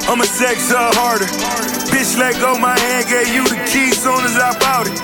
I'ma 0.05 0.29
sex 0.29 0.69
her 0.69 0.93
harder. 0.93 1.25
Bitch, 1.89 2.21
let 2.21 2.37
go 2.37 2.59
my 2.59 2.79
hand, 2.79 3.09
gave 3.09 3.33
you 3.33 3.49
the 3.49 3.57
key 3.65 3.97
soon 3.97 4.21
as 4.29 4.37
I 4.37 4.53
bought 4.61 4.93
it. 4.93 4.97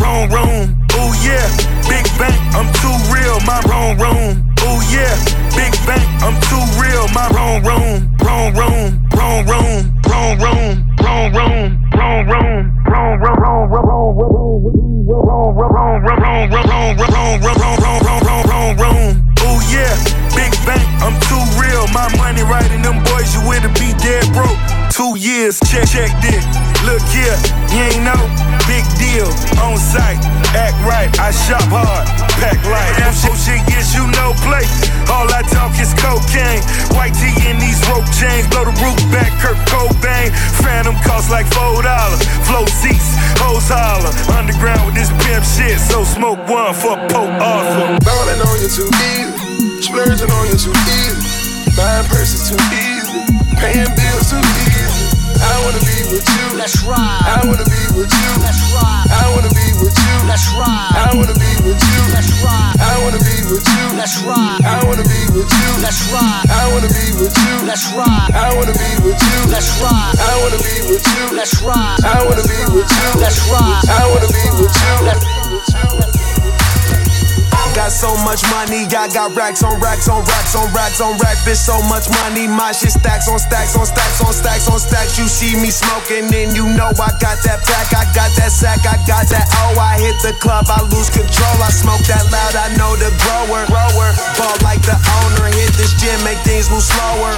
Wrong 0.00 0.32
room, 0.32 0.72
ooh 0.96 1.12
yeah. 1.20 1.73
Big 1.88 2.06
bank, 2.18 2.38
I'm 2.54 2.68
too 2.80 2.96
real. 3.12 3.40
My 3.46 3.60
wrong 3.68 3.98
room, 3.98 4.54
ooh 4.64 4.80
yeah. 4.90 5.14
Big 5.56 5.72
bank, 5.86 6.04
I'm 6.22 6.36
too 6.48 6.64
real. 6.80 7.06
My 7.14 7.28
wrong 7.34 7.62
room, 7.64 8.16
wrong 8.24 8.54
room, 8.54 9.08
wrong 9.14 9.46
room, 9.46 9.80
wrong 10.08 10.34
room, 10.40 10.96
wrong 11.02 11.26
room, 11.34 11.68
wrong 11.94 12.26
room, 12.26 12.48
wrong 12.88 13.12
room, 13.12 13.12
wrong 13.12 13.18
room, 16.48 16.94
wrong 16.96 16.96
room, 16.96 17.40
wrong 17.42 17.76
room, 17.82 18.00
wrong 18.04 18.24
room, 18.24 18.44
wrong 18.48 18.72
room. 18.78 19.10
Ooh 19.44 19.60
yeah, 19.70 19.94
big 20.34 20.52
bank, 20.64 20.84
I'm 21.04 21.16
too 21.28 21.42
real. 21.60 21.86
My 21.92 22.08
money 22.16 22.42
right 22.42 22.70
in 22.72 22.82
them 22.82 23.02
boys, 23.04 23.34
you 23.34 23.46
with 23.48 23.62
be 23.78 23.92
dead 24.02 24.24
broke. 24.32 24.73
Two 24.94 25.18
years, 25.18 25.58
check, 25.66 25.90
check 25.90 26.06
this. 26.22 26.46
Look 26.86 27.02
here, 27.10 27.34
you 27.74 27.82
ain't 27.82 28.06
know, 28.06 28.22
big 28.70 28.86
deal. 28.94 29.26
On 29.58 29.74
site, 29.74 30.22
act 30.54 30.78
right, 30.86 31.10
I 31.18 31.34
shop 31.34 31.66
hard, 31.66 32.06
pack 32.38 32.62
light. 32.62 32.94
That 33.02 33.10
shit 33.18 33.58
gets 33.66 33.90
you 33.90 34.06
no 34.14 34.30
play. 34.46 34.62
All 35.10 35.26
I 35.34 35.42
talk 35.50 35.74
is 35.82 35.90
cocaine. 35.98 36.62
White 36.94 37.10
tee 37.18 37.34
in 37.50 37.58
these 37.58 37.82
rope 37.90 38.06
chains, 38.14 38.46
blow 38.54 38.70
the 38.70 38.74
roof 38.86 38.94
back, 39.10 39.34
Kurt 39.42 39.58
Cobain. 39.66 40.30
Phantom 40.62 40.94
cost 41.02 41.26
like 41.26 41.50
four 41.50 41.82
dollars. 41.82 42.22
Flow 42.46 42.62
seats, 42.70 43.18
hoes 43.42 43.66
holler. 43.66 44.14
Underground 44.38 44.86
with 44.86 44.94
this 44.94 45.10
pimp 45.26 45.42
shit, 45.42 45.74
so 45.82 46.06
smoke 46.06 46.38
one 46.46 46.70
for 46.70 46.94
Port 47.10 47.34
Arthur. 47.42 47.98
Ballin' 47.98 48.38
on 48.46 48.56
you 48.62 48.70
too 48.70 48.86
easy. 49.10 49.90
Splurging 49.90 50.30
on 50.30 50.44
you 50.46 50.54
too 50.54 50.70
easy. 50.70 51.74
Buying 51.74 52.06
purses 52.06 52.46
too 52.46 52.62
easy. 52.78 53.26
Paying 53.58 53.90
bills 53.98 54.30
too 54.30 54.38
easy. 54.38 54.63
I 55.40 55.54
wanna 55.64 55.80
be 55.82 55.98
with 56.12 56.26
you. 56.26 56.46
Let's 56.58 56.82
ride. 56.84 57.22
I 57.26 57.40
wanna 57.46 57.64
be 57.64 57.82
with 57.96 58.10
you. 58.12 58.30
Let's 58.42 58.60
ride. 58.74 59.06
I 59.10 59.30
wanna 59.34 59.50
be 59.50 59.66
with 59.80 59.96
you. 59.96 60.14
Let's 60.28 60.46
ride. 60.54 60.92
I 60.94 61.10
wanna 61.14 61.34
be 61.34 61.52
with 61.64 61.80
you. 61.80 62.00
Let's 62.12 62.30
ride. 62.42 62.76
I 62.80 62.94
wanna 63.02 63.18
be 63.18 63.36
with 63.50 63.64
you. 63.64 63.84
Let's 63.98 64.22
ride. 64.22 64.60
I 64.64 64.84
wanna 64.84 65.04
be 65.04 65.20
with 65.34 65.50
you. 65.50 65.70
Let's 65.82 66.00
ride. 66.12 66.46
I 66.50 66.70
wanna 66.72 66.88
be 66.88 67.06
with 67.18 67.34
you. 67.34 67.54
Let's 67.66 67.92
ride. 67.92 68.30
I 68.34 68.54
wanna 68.54 68.74
be 68.74 68.90
with 69.02 69.18
you. 69.18 69.38
Let's 69.50 69.70
ride. 69.80 70.14
I 70.20 70.34
wanna 70.42 70.58
be 70.62 70.74
with 70.88 71.04
you. 71.04 71.24
Let's 71.36 71.62
ride. 71.62 71.98
I 72.04 72.22
wanna 72.26 72.42
be 72.42 72.58
with 72.70 72.90
you. 72.90 73.08
Let's 73.20 73.40
ride. 73.50 73.84
I 73.88 74.04
wanna 74.10 74.28
be 74.28 74.44
with 74.60 74.74
you. 74.74 74.94
Let's 75.06 76.13
Got 77.74 77.90
so 77.90 78.14
much 78.22 78.38
money. 78.54 78.86
I 78.86 79.10
got 79.10 79.34
racks 79.34 79.66
on 79.66 79.82
racks 79.82 80.06
on 80.06 80.22
racks 80.22 80.54
on 80.54 80.70
racks 80.70 81.02
on 81.02 81.18
racks. 81.18 81.42
Bitch, 81.42 81.58
so 81.58 81.74
much 81.90 82.06
money. 82.22 82.46
My 82.46 82.70
shit 82.70 82.94
stacks 82.94 83.26
on 83.26 83.42
stacks 83.42 83.74
on 83.74 83.84
stacks 83.84 84.22
on 84.22 84.32
stacks 84.32 84.70
on 84.70 84.78
stacks. 84.78 85.18
You 85.18 85.26
see 85.26 85.58
me 85.58 85.74
smoking, 85.74 86.30
and 86.30 86.54
you 86.54 86.70
know 86.78 86.94
I 86.94 87.10
got 87.18 87.42
that 87.42 87.66
pack. 87.66 87.90
I 87.90 88.06
got 88.14 88.30
that 88.38 88.54
sack. 88.54 88.78
I 88.86 88.94
got 89.10 89.26
that. 89.34 89.50
Oh, 89.66 89.74
I 89.74 89.98
hit 89.98 90.14
the 90.22 90.38
club. 90.38 90.70
I 90.70 90.86
lose 90.86 91.10
control. 91.10 91.56
I 91.58 91.74
smoke 91.74 92.06
that 92.06 92.22
loud. 92.30 92.54
I 92.54 92.70
know 92.78 92.94
the 92.94 93.10
grower. 93.26 93.66
Grower. 93.66 94.10
Ball 94.38 94.54
like 94.62 94.80
the 94.86 94.94
owner. 94.94 95.50
Hit 95.50 95.74
this 95.74 95.98
gym, 95.98 96.22
make 96.22 96.38
things 96.46 96.70
move 96.70 96.86
slower. 96.86 97.34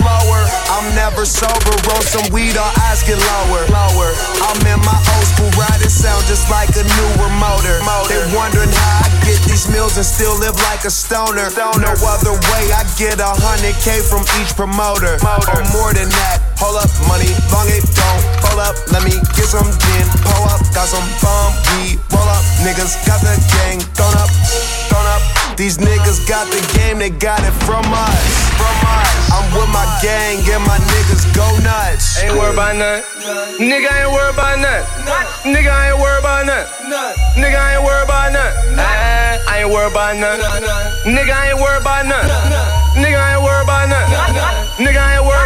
I'm 0.76 0.92
never 0.92 1.24
sober. 1.24 1.72
Roll 1.88 2.04
some 2.04 2.28
weed 2.28 2.52
or 2.52 2.70
eyes 2.84 3.00
get 3.00 3.16
lower. 3.16 3.64
Lower. 3.72 4.12
I'm 4.44 4.60
in 4.68 4.76
my 4.84 5.00
old 5.16 5.24
school 5.24 5.48
riding 5.56 5.88
sound 5.88 6.20
just 6.28 6.52
like 6.52 6.68
a 6.76 6.84
newer 6.84 7.32
motor. 7.40 7.80
They 8.12 8.20
wondering 8.36 8.68
how 8.68 9.08
I 9.08 9.08
get 9.24 9.40
these 9.48 9.72
meals 9.72 9.96
and 9.96 10.04
still 10.04 10.36
live 10.36 10.56
like 10.68 10.84
a 10.84 10.92
stoner. 10.92 11.48
No 11.56 11.96
other 12.04 12.36
way, 12.52 12.68
I 12.76 12.84
get 13.00 13.24
a 13.24 13.32
hundred 13.32 13.72
K 13.80 14.04
from 14.04 14.28
each 14.36 14.52
promoter. 14.52 15.16
Or 15.24 15.64
more 15.72 15.96
than 15.96 16.12
that. 16.12 16.44
Hold 16.56 16.80
up, 16.80 16.90
money, 17.04 17.28
long 17.52 17.68
it 17.68 17.84
don't. 17.92 18.22
Hold 18.48 18.60
up, 18.64 18.76
let 18.88 19.04
me 19.04 19.12
get 19.36 19.48
some 19.48 19.68
gin. 19.68 20.04
Pull 20.24 20.48
up, 20.48 20.60
got 20.72 20.88
some 20.88 21.04
bomb 21.20 21.52
weed. 21.76 22.00
Roll 22.08 22.24
up, 22.24 22.44
niggas 22.64 22.96
got 23.04 23.20
the 23.20 23.36
gang. 23.52 23.80
Thrown 23.92 24.16
up, 24.16 24.30
thrown 24.88 25.04
up. 25.04 25.22
These 25.56 25.78
niggas 25.78 26.24
got 26.28 26.48
the 26.48 26.60
game, 26.76 26.98
they 26.98 27.10
got 27.10 27.40
it 27.44 27.52
from 27.68 27.84
us. 27.92 28.24
From 28.56 28.76
us. 28.88 29.08
I'm 29.32 29.44
with 29.52 29.68
my 29.68 29.84
gang 30.00 30.40
and 30.48 30.64
my 30.64 30.80
niggas 30.80 31.28
go 31.36 31.44
nuts. 31.60 32.24
Ain't 32.24 32.32
worried 32.32 32.56
about 32.56 32.76
nothing. 32.76 33.04
Nigga 33.60 33.88
ain't 33.92 34.12
worried 34.12 34.32
about 34.32 34.56
nothing. 34.56 35.52
Nigga 35.52 35.72
ain't 35.72 36.00
worried 36.00 36.20
about 36.24 36.44
nothing. 36.44 36.72
Nigga 37.36 37.60
ain't 37.72 37.84
worried 37.84 38.04
about. 38.04 38.32
Ah, 38.78 39.38
I 39.48 39.60
ain't 39.60 39.70
worried 39.70 39.92
about 39.92 40.16
nothing. 40.16 40.40
Nigga 41.04 41.36
ain't 41.48 41.60
worried 41.60 41.80
about 41.80 42.06
nothing. 42.06 42.32
Nigga 43.00 43.20
ain't 43.20 43.42
worried 43.44 43.64
about 43.64 43.88
nothing. 43.88 44.84
Nigga 44.84 45.02
ain't 45.16 45.24
worried. 45.24 45.45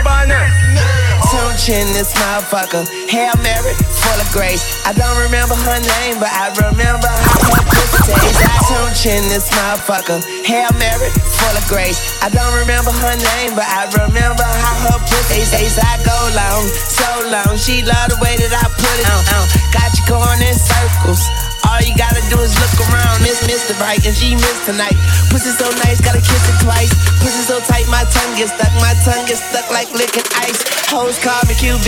Tunch 1.60 1.76
in 1.76 1.92
this 1.92 2.14
motherfucker. 2.16 2.88
Hail 3.12 3.36
Mary, 3.44 3.76
full 3.76 4.16
of 4.16 4.32
grace. 4.32 4.64
I 4.88 4.96
don't 4.96 5.20
remember 5.20 5.52
her 5.52 5.76
name, 6.00 6.16
but 6.16 6.32
I 6.32 6.48
remember 6.56 7.04
how 7.04 7.52
her 7.52 7.64
pussy 7.68 8.16
tastes. 8.16 8.40
I 8.40 8.56
tunch 8.64 9.04
in 9.04 9.28
this 9.28 9.44
motherfucker. 9.52 10.24
Hail 10.40 10.72
Mary, 10.80 11.12
full 11.12 11.52
of 11.52 11.64
grace. 11.68 12.00
I 12.24 12.32
don't 12.32 12.56
remember 12.56 12.88
her 12.88 13.12
name, 13.36 13.52
but 13.52 13.68
I 13.68 13.84
remember 13.92 14.40
how 14.40 14.88
her 14.88 14.98
pussy 15.04 15.44
tastes. 15.52 15.76
I 15.76 16.00
go 16.00 16.16
long, 16.32 16.64
so 16.64 17.28
long. 17.28 17.52
She 17.60 17.84
love 17.84 18.08
the 18.08 18.16
way 18.24 18.40
that 18.40 18.56
I 18.56 18.64
put 18.80 18.96
it 18.96 19.04
on. 19.12 19.44
Got 19.68 19.92
you 20.00 20.04
going 20.08 20.40
in 20.40 20.56
circles. 20.56 21.49
All 21.70 21.78
you 21.86 21.94
gotta 21.94 22.18
do 22.26 22.34
is 22.42 22.50
look 22.58 22.74
around, 22.90 23.22
miss, 23.22 23.46
miss 23.46 23.62
the 23.70 23.78
right, 23.78 24.02
and 24.02 24.10
she 24.10 24.34
missed 24.34 24.66
tonight. 24.66 24.98
Pussy 25.30 25.54
so 25.54 25.70
nice, 25.86 26.02
gotta 26.02 26.18
kiss 26.18 26.42
it 26.50 26.58
twice. 26.66 26.90
Pussy 27.22 27.46
so 27.46 27.62
tight, 27.62 27.86
my 27.86 28.02
tongue 28.10 28.34
gets 28.34 28.50
stuck, 28.50 28.74
my 28.82 28.90
tongue 29.06 29.22
gets 29.30 29.38
stuck 29.38 29.70
like 29.70 29.86
licking 29.94 30.26
ice. 30.42 30.58
Hoes 30.90 31.14
call 31.22 31.38
me 31.46 31.54
QB, 31.54 31.86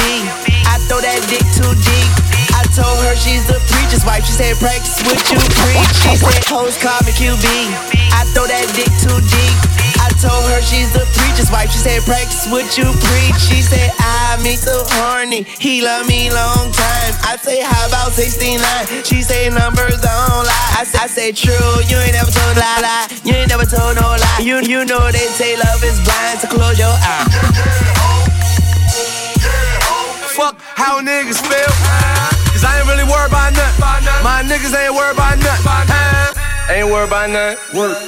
I 0.71 0.79
throw 0.87 1.03
that 1.03 1.19
dick 1.27 1.43
too 1.59 1.75
deep. 1.83 2.11
I 2.55 2.63
told 2.79 2.95
her 3.11 3.19
she's 3.19 3.43
the 3.51 3.59
preacher's 3.75 4.07
wife. 4.07 4.23
She 4.23 4.39
said, 4.39 4.55
practice 4.63 5.03
what 5.03 5.19
you 5.35 5.43
preach. 5.43 5.91
She 5.99 6.15
said, 6.15 6.47
hoes 6.47 6.79
call 6.79 7.03
me 7.03 7.11
QB. 7.11 7.43
I 8.15 8.23
throw 8.39 8.47
that 8.47 8.71
dick 8.79 8.93
too 9.03 9.19
deep. 9.19 9.82
I 10.01 10.09
told 10.21 10.45
her 10.49 10.61
she's 10.63 10.93
the 10.93 11.05
preacher's 11.19 11.51
wife. 11.51 11.71
She 11.71 11.79
said, 11.79 12.03
practice 12.05 12.47
what 12.49 12.67
you 12.79 12.87
preach. 12.87 13.39
She 13.41 13.61
said, 13.61 13.91
I 13.99 14.39
me 14.43 14.57
so 14.57 14.85
horny. 14.97 15.43
He 15.43 15.83
love 15.83 16.07
me 16.09 16.31
long 16.31 16.73
time. 16.73 17.13
I 17.27 17.37
say, 17.41 17.61
how 17.61 17.89
about 17.89 18.13
69? 18.13 18.59
She 19.05 19.23
say, 19.23 19.51
numbers 19.51 20.01
don't 20.01 20.45
lie. 20.47 20.79
I 20.79 20.85
say, 20.85 20.99
I 21.03 21.07
say 21.07 21.33
true. 21.33 21.73
You 21.89 21.97
ain't 21.99 22.15
never 22.15 22.31
told 22.31 22.57
a 22.57 22.61
lie, 22.61 22.81
lie. 22.81 23.07
You 23.25 23.35
ain't 23.35 23.51
never 23.51 23.67
told 23.67 23.97
no 23.97 24.17
lie. 24.17 24.41
You, 24.41 24.63
you 24.63 24.85
know 24.85 25.11
they 25.11 25.29
say 25.35 25.57
love 25.57 25.83
is 25.83 25.99
blind, 26.05 26.41
so 26.41 26.49
close 26.49 26.79
your 26.79 26.93
eyes. 26.93 27.31
Fuck 30.37 30.57
how 30.61 31.01
niggas 31.01 31.41
feel. 31.45 31.73
Cause 32.53 32.65
I 32.65 32.79
ain't 32.79 32.89
really 32.89 33.05
worried 33.05 33.29
about 33.29 33.53
nothing. 33.53 34.25
My 34.25 34.43
niggas 34.43 34.75
ain't 34.75 34.95
worried 34.95 35.15
about 35.15 35.39
nothing. 35.39 36.22
Ain't 36.71 36.89
worried 36.89 37.09
about 37.09 37.31
nothing. 37.31 37.59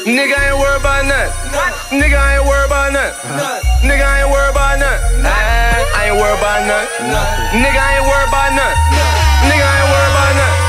Nigga 0.06 0.37
ain't 0.38 0.58
worried 0.58 0.80
about 0.80 1.04
nothing. 1.04 2.00
Nigga 2.00 2.16
ain't 2.16 2.44
worried 2.46 2.66
about 2.66 2.92
nothing. 2.92 3.18
Nigga 3.84 4.06
ain't 4.20 4.30
worried 4.30 4.50
about 4.50 4.78
nothing. 4.78 5.25
I 5.26 6.06
ain't 6.08 6.16
worried 6.16 6.38
about 6.38 6.62
nothing. 6.66 7.12
Nigga 7.61 7.82
ain't 7.82 8.04
worried 8.08 8.28
about 8.28 8.50
nothing. 8.54 8.80
Nigga 9.50 9.66
ain't 9.66 9.88
worried 9.90 10.12
about 10.14 10.32
nothing. 10.38 10.63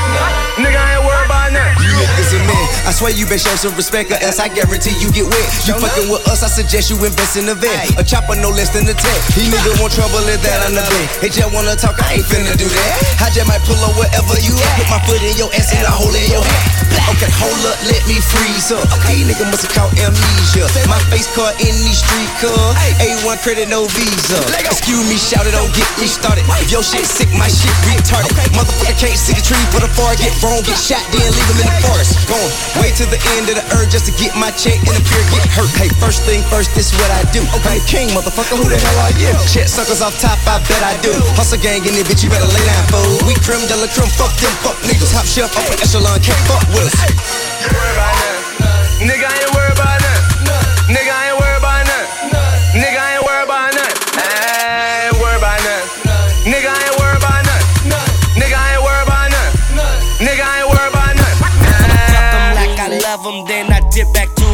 I 2.86 2.94
swear 2.94 3.10
you 3.10 3.26
been 3.26 3.42
show 3.42 3.50
some 3.58 3.74
respect, 3.74 4.14
or 4.14 4.18
else 4.22 4.38
I 4.38 4.46
guarantee 4.46 4.94
you 5.02 5.10
get 5.10 5.26
wet. 5.26 5.48
You 5.66 5.74
fucking 5.74 6.06
with 6.06 6.22
us, 6.30 6.46
I 6.46 6.48
suggest 6.48 6.86
you 6.86 6.94
invest 7.02 7.34
in 7.34 7.50
a 7.50 7.56
vet. 7.58 7.98
A 7.98 8.06
chopper 8.06 8.38
no 8.38 8.54
less 8.54 8.70
than 8.70 8.86
a 8.86 8.94
10. 8.94 9.02
He 9.34 9.50
nigga 9.50 9.74
want 9.82 9.90
trouble, 9.90 10.22
let 10.22 10.38
that 10.46 10.70
on 10.70 10.78
the 10.78 10.86
bed. 10.86 11.06
They 11.18 11.26
just 11.26 11.50
wanna 11.50 11.74
talk, 11.74 11.98
I 11.98 12.22
ain't 12.22 12.26
finna 12.30 12.54
do 12.54 12.70
that. 12.70 13.26
I 13.26 13.34
just 13.34 13.50
might 13.50 13.58
pull 13.66 13.74
up 13.82 13.98
wherever 13.98 14.38
you 14.38 14.54
at. 14.54 14.78
Put 14.78 14.86
my 14.86 15.00
foot 15.02 15.18
in 15.18 15.34
your 15.34 15.50
ass 15.58 15.74
and 15.74 15.82
I 15.82 15.90
hold 15.90 16.14
in 16.14 16.30
your 16.30 16.46
hand. 16.46 16.62
Okay, 17.10 17.30
hold 17.42 17.58
up, 17.66 17.74
let 17.90 18.02
me 18.06 18.22
freeze 18.22 18.70
up. 18.70 18.86
Okay, 19.02 19.18
nigga 19.26 19.50
must 19.50 19.66
have 19.66 19.74
caught 19.74 19.90
amnesia. 19.98 20.70
My 20.86 21.02
face 21.10 21.26
caught 21.34 21.58
in 21.58 21.74
these 21.82 21.98
street 22.06 22.30
car. 22.38 22.70
A1 23.02 23.42
credit, 23.42 23.66
no 23.66 23.90
visa. 23.90 24.38
Excuse 24.62 25.02
me, 25.10 25.18
shout 25.18 25.42
it, 25.42 25.58
don't 25.58 25.74
get 25.74 25.90
me 25.98 26.06
started. 26.06 26.46
If 26.62 26.70
your 26.70 26.86
shit 26.86 27.02
sick, 27.02 27.34
my 27.34 27.50
shit 27.50 27.74
retarded. 27.90 28.30
Motherfucker 28.54 28.94
can't 28.94 29.18
see 29.18 29.34
the 29.34 29.42
tree 29.42 29.58
for 29.74 29.82
the 29.82 29.90
far, 29.90 30.14
get 30.14 30.30
wrong, 30.38 30.62
get 30.62 30.78
shot, 30.78 31.02
then 31.10 31.26
leave 31.26 31.50
him 31.50 31.58
in 31.62 31.66
the 31.66 31.76
forest. 31.82 32.14
Going 32.30 32.75
way 32.80 32.92
to 32.96 33.04
the 33.08 33.20
end 33.36 33.48
of 33.48 33.56
the 33.56 33.66
earth 33.76 33.90
just 33.90 34.06
to 34.06 34.12
get 34.16 34.32
my 34.36 34.50
check 34.54 34.78
and 34.84 34.94
appear 34.96 35.22
get 35.32 35.44
hurt. 35.52 35.70
Hey, 35.76 35.90
first 36.00 36.22
thing 36.24 36.42
first, 36.52 36.74
this 36.74 36.92
what 36.96 37.10
I 37.12 37.24
do. 37.32 37.42
Okay, 37.60 37.80
king, 37.88 38.08
motherfucker, 38.12 38.56
who 38.56 38.66
the 38.68 38.78
hell 38.78 38.98
are 39.06 39.14
you? 39.16 39.32
Check 39.48 39.68
suckers 39.68 40.00
off 40.00 40.16
top, 40.20 40.38
I 40.46 40.60
bet 40.68 40.82
I 40.82 40.94
do. 41.00 41.12
Hustle 41.36 41.60
gang 41.60 41.84
in 41.84 41.94
it, 41.96 42.06
bitch, 42.06 42.24
you 42.24 42.30
better 42.30 42.48
lay 42.48 42.64
down, 42.64 42.84
fool. 42.92 43.28
We 43.28 43.34
creme 43.40 43.64
de 43.66 43.76
la 43.76 43.88
creme, 43.90 44.10
fuck 44.12 44.32
them, 44.40 44.54
fuck 44.64 44.76
niggas. 44.84 45.12
Top 45.12 45.26
shelf, 45.26 45.52
upper 45.56 45.76
echelon, 45.80 46.20
can't 46.20 46.42
fuck 46.44 46.64
with 46.72 46.86
us. 46.86 46.96
Nigga 49.00 49.28
ain't 49.28 49.50
worried 49.52 49.54
about 49.54 49.54
nothing. 49.54 49.55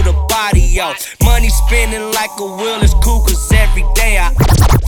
The 0.03 0.13
body, 0.29 0.61
yo. 0.61 0.93
Money 1.25 1.49
spinning 1.49 2.13
like 2.13 2.31
a 2.39 2.45
wheel, 2.45 2.81
it's 2.83 2.95
cool, 3.03 3.21
cause 3.21 3.53
every 3.53 3.85
day 3.95 4.19
I 4.19 4.31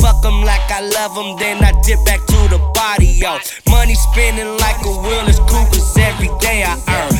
fuck 0.03 0.24
'em 0.24 0.42
like 0.42 0.70
I 0.70 0.81
love 0.81 1.16
'em, 1.16 1.37
then 1.38 1.62
I 1.62 1.72
dip 1.83 1.98
back 2.05 2.20
to 2.27 2.48
the 2.48 2.59
body, 2.74 3.07
yo. 3.07 3.38
Money 3.68 3.94
spinning 3.94 4.57
like 4.59 4.81
a 4.85 4.90
wheel, 4.90 5.24
it's 5.29 5.38
cool, 5.50 5.64
cause 5.72 5.96
every 5.98 6.31
day 6.40 6.64
I 6.64 6.74
earn. 6.88 7.14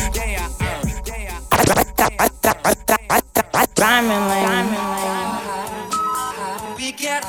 Diamond 3.75 4.25
Lane. 4.31 4.69
We 6.77 6.91
get 6.93 7.23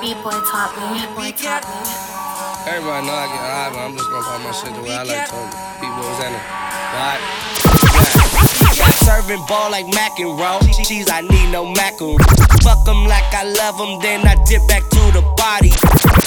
B-boy 0.00 0.38
taught 0.50 0.72
me. 0.78 0.84
B-boy 1.00 1.30
taught 1.36 1.64
me. 1.68 1.80
Everybody 2.66 3.06
know 3.06 3.14
I 3.14 3.26
get 3.28 3.44
high, 3.44 3.70
but 3.72 3.80
I'm 3.80 3.96
just 3.96 4.08
gonna 4.10 4.24
pop 4.24 4.40
my 4.40 4.52
shit 4.52 4.74
the 4.74 4.82
way 4.82 4.96
I 4.96 5.02
like 5.02 5.28
to. 5.28 5.40
People 5.80 6.00
was 6.00 6.20
in 6.24 6.32
it. 6.34 6.44
Right? 6.96 7.57
Serving 9.08 9.42
ball 9.48 9.70
like 9.70 9.88
mac 9.94 10.18
and 10.20 10.38
roll. 10.38 10.60
Cheese, 10.84 11.08
I 11.08 11.22
need 11.22 11.50
no 11.50 11.64
macaron. 11.64 12.20
Fuck 12.62 12.86
'em 12.86 13.06
like 13.06 13.32
I 13.32 13.44
love 13.56 13.80
'em, 13.80 13.98
then 14.00 14.20
I 14.28 14.34
dip 14.44 14.60
back 14.68 14.82
to 14.90 15.00
the 15.16 15.22
body. 15.34 15.72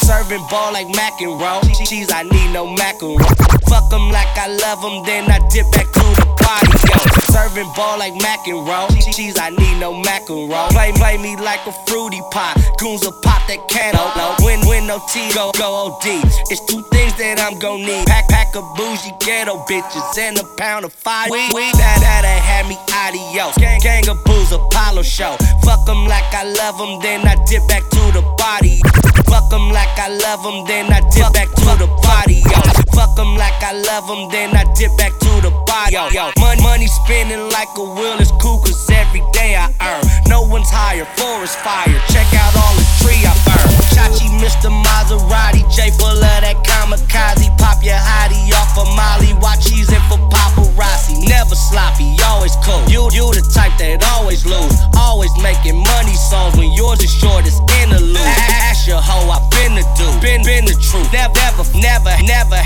Serving 0.01 0.43
ball 0.49 0.73
like 0.73 0.89
mac 0.95 1.21
and 1.21 1.39
roll. 1.39 1.61
Cheese, 1.85 2.11
I 2.11 2.23
need 2.23 2.49
no 2.51 2.65
macaron. 2.65 3.21
Fuck 3.69 3.93
'em 3.93 4.09
like 4.09 4.35
I 4.35 4.47
love 4.47 4.83
'em, 4.83 5.03
then 5.05 5.29
I 5.29 5.37
dip 5.53 5.69
back 5.71 5.93
to 5.93 6.05
the 6.17 6.25
body. 6.41 6.73
Yo, 6.89 7.20
serving 7.31 7.71
ball 7.75 7.97
like 7.97 8.13
mac 8.21 8.45
and 8.47 8.67
roll. 8.67 8.87
Cheese, 9.15 9.39
I 9.39 9.49
need 9.49 9.79
no 9.79 9.93
macaron. 9.93 10.69
Play, 10.71 10.91
play 10.93 11.17
me 11.17 11.35
like 11.37 11.65
a 11.65 11.73
fruity 11.87 12.21
pie. 12.31 12.55
Goons 12.77 13.01
will 13.03 13.15
pop 13.23 13.47
that 13.47 13.59
can. 13.71 13.95
No, 13.95 14.11
no, 14.19 14.35
win, 14.45 14.59
win, 14.67 14.87
no 14.87 14.99
T, 15.11 15.31
go, 15.33 15.51
go 15.57 15.87
OD. 15.87 16.05
It's 16.51 16.63
two 16.65 16.83
things 16.91 17.15
that 17.17 17.39
I'm 17.39 17.57
gon' 17.59 17.81
need. 17.81 18.05
Pack, 18.07 18.27
pack 18.27 18.55
of 18.55 18.63
bougie 18.75 19.15
ghetto 19.19 19.63
bitches 19.65 20.17
and 20.17 20.37
a 20.37 20.43
pound 20.57 20.85
of 20.85 20.93
fire. 20.93 21.27
We, 21.31 21.39
we, 21.55 21.65
that, 21.79 21.97
that, 22.03 22.21
that 22.27 22.41
had 22.43 22.67
me 22.67 22.77
adios. 22.91 23.55
Gang, 23.57 23.79
gang 23.79 24.07
of 24.09 24.23
booze, 24.25 24.51
Apollo 24.51 25.03
show. 25.03 25.35
Fuck 25.63 25.87
'em 25.87 26.05
like 26.07 26.27
I 26.35 26.43
love 26.43 26.79
'em, 26.79 26.99
then 27.01 27.27
I 27.27 27.35
dip 27.47 27.67
back 27.67 27.83
to 27.89 28.03
the 28.11 28.23
body. 28.37 28.81
Fuck 29.27 29.51
'em 29.53 29.71
like 29.71 29.95
I 29.97 30.09
love 30.09 30.45
'em, 30.45 30.65
then 30.65 30.91
I 30.91 30.99
dip 31.09 31.31
back 31.33 31.49
to 31.49 31.71
the 31.79 31.87
body, 32.03 32.43
yo. 32.43 32.80
Fuck 32.93 33.15
them 33.15 33.35
like 33.35 33.57
I 33.63 33.73
love 33.73 34.07
them, 34.07 34.29
then 34.29 34.55
I 34.55 34.63
dip 34.75 34.95
back 34.97 35.13
to 35.19 35.31
the 35.41 35.51
body. 35.65 35.95
Yo, 35.95 36.31
money, 36.39 36.61
money 36.61 36.87
spinning 36.87 37.49
like 37.51 37.71
a 37.77 37.83
wheel 37.83 38.19
is 38.19 38.31
cool, 38.39 38.59
cause 38.59 38.89
every 38.91 39.23
day 39.31 39.55
I 39.55 39.71
earn. 39.81 40.03
No 40.27 40.41
one's 40.43 40.69
higher, 40.69 41.05
forest 41.17 41.57
fire. 41.59 41.91
Check 42.11 42.27
out 42.35 42.53
all 42.55 42.75
the 42.75 42.85
tree 43.03 43.21
I 43.23 43.33
burn. 43.47 43.69
Chachi, 43.95 44.27
Mr. 44.39 44.69
Maserati, 44.71 45.63
J 45.71 45.91
full 45.95 46.11
of 46.11 46.19
that 46.21 46.59
kamikaze. 46.63 47.47
Pop 47.57 47.83
your 47.83 47.99
hottie 47.99 48.51
off 48.55 48.77
a 48.77 48.81
of 48.81 48.89
molly, 48.95 49.33
watch 49.43 49.67
he's 49.67 49.91
in 49.91 50.01
for 50.07 50.19
paparazzi. 50.31 51.27
Never 51.27 51.55
sloppy, 51.55 52.15
always 52.23 52.55
cool. 52.63 52.83
You, 52.87 53.09
you 53.11 53.27
the 53.33 53.43
type 53.53 53.75
that 53.79 54.03
always 54.15 54.45
lose. 54.45 54.75
Always 54.95 55.31
making 55.41 55.77
money 55.77 56.15
songs 56.15 56.55
when 56.57 56.71
yours 56.71 57.03
is 57.03 57.11
short, 57.11 57.45
it's 57.47 57.59
interlude. 57.81 58.23
Ask 58.71 58.87
your 58.87 59.01
hoe, 59.01 59.29
I've 59.29 59.47
been 59.51 59.75
the 59.75 59.83
dude, 59.97 60.21
been, 60.21 60.43
been 60.43 60.65
the 60.65 60.75
truth. 60.79 61.11
Never, 61.11 61.35
never, 61.35 61.63
never, 61.75 62.13
never 62.23 62.60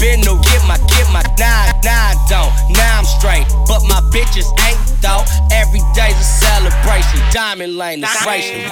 bendo, 0.00 0.40
get 0.42 0.62
my, 0.66 0.78
get 0.88 1.06
my, 1.12 1.22
nah, 1.36 1.72
nah, 1.84 2.14
don't, 2.28 2.52
nah, 2.72 2.98
I'm 2.98 3.04
straight. 3.04 3.44
But 3.68 3.84
my 3.84 4.00
bitches 4.10 4.48
ain't 4.66 4.80
though. 5.00 5.24
Every 5.52 5.80
day's 5.96 6.16
a 6.16 6.24
celebration. 6.24 7.20
Diamond 7.32 7.76
lane, 7.76 8.04
it's 8.04 8.24
racing. 8.24 8.68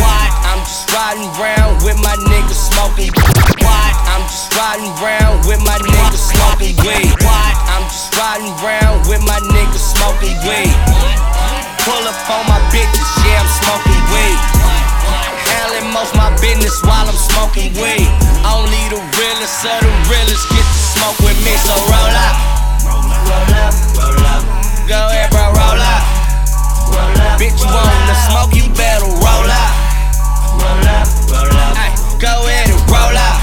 Why? 0.00 0.24
I'm 0.48 0.60
just 0.64 0.88
riding 0.92 1.28
round 1.40 1.84
with 1.84 1.98
my 2.00 2.16
niggas 2.28 2.60
smoking. 2.72 3.12
Why? 3.60 3.86
I'm 4.08 4.24
just 4.28 4.52
riding 4.56 4.92
round 5.00 5.44
with 5.48 5.60
my 5.64 5.76
niggas 5.76 6.24
smoking 6.32 6.76
weed. 6.84 7.12
Why? 7.24 7.48
I'm 7.76 7.84
just 7.88 8.14
riding 8.16 8.52
round 8.64 9.08
with 9.08 9.22
my 9.24 9.40
niggas 9.52 9.84
smoking 9.96 10.36
weed. 10.44 10.74
Pull 11.84 12.04
up 12.04 12.18
on 12.30 12.44
my 12.46 12.60
bitches, 12.72 13.08
yeah, 13.24 13.40
I'm 13.40 13.48
smoking. 13.64 13.99
Handling 15.70 15.94
most 15.94 16.14
my 16.16 16.34
business 16.40 16.82
while 16.82 17.06
I'm 17.06 17.14
smoking 17.14 17.70
weed. 17.78 18.10
Only 18.42 18.82
the 18.90 18.98
realest 19.14 19.62
of 19.62 19.78
the 19.78 19.92
realest 20.10 20.42
get 20.50 20.66
to 20.66 20.80
smoke 20.98 21.18
with 21.22 21.38
me, 21.46 21.54
so 21.62 21.74
roll 21.86 22.10
up. 22.10 22.34
Roll 22.82 23.06
up, 23.06 23.74
roll 23.94 24.26
up. 24.26 24.42
Go 24.88 24.98
ahead, 25.06 25.30
bro, 25.30 25.46
roll 25.46 25.78
up. 25.78 26.02
Roll 26.90 27.22
up. 27.22 27.38
Bitch, 27.38 27.54
you 27.54 27.70
wanna 27.70 28.16
smoke, 28.26 28.50
you 28.54 28.66
better 28.74 29.06
roll 29.06 29.46
up. 29.46 29.74
Roll 30.58 30.88
up, 30.90 31.06
roll 31.30 31.54
up. 31.54 31.78
Ay, 31.78 31.94
go 32.18 32.34
ahead 32.46 32.70
and 32.70 32.90
roll 32.90 33.14
up. 33.14 33.39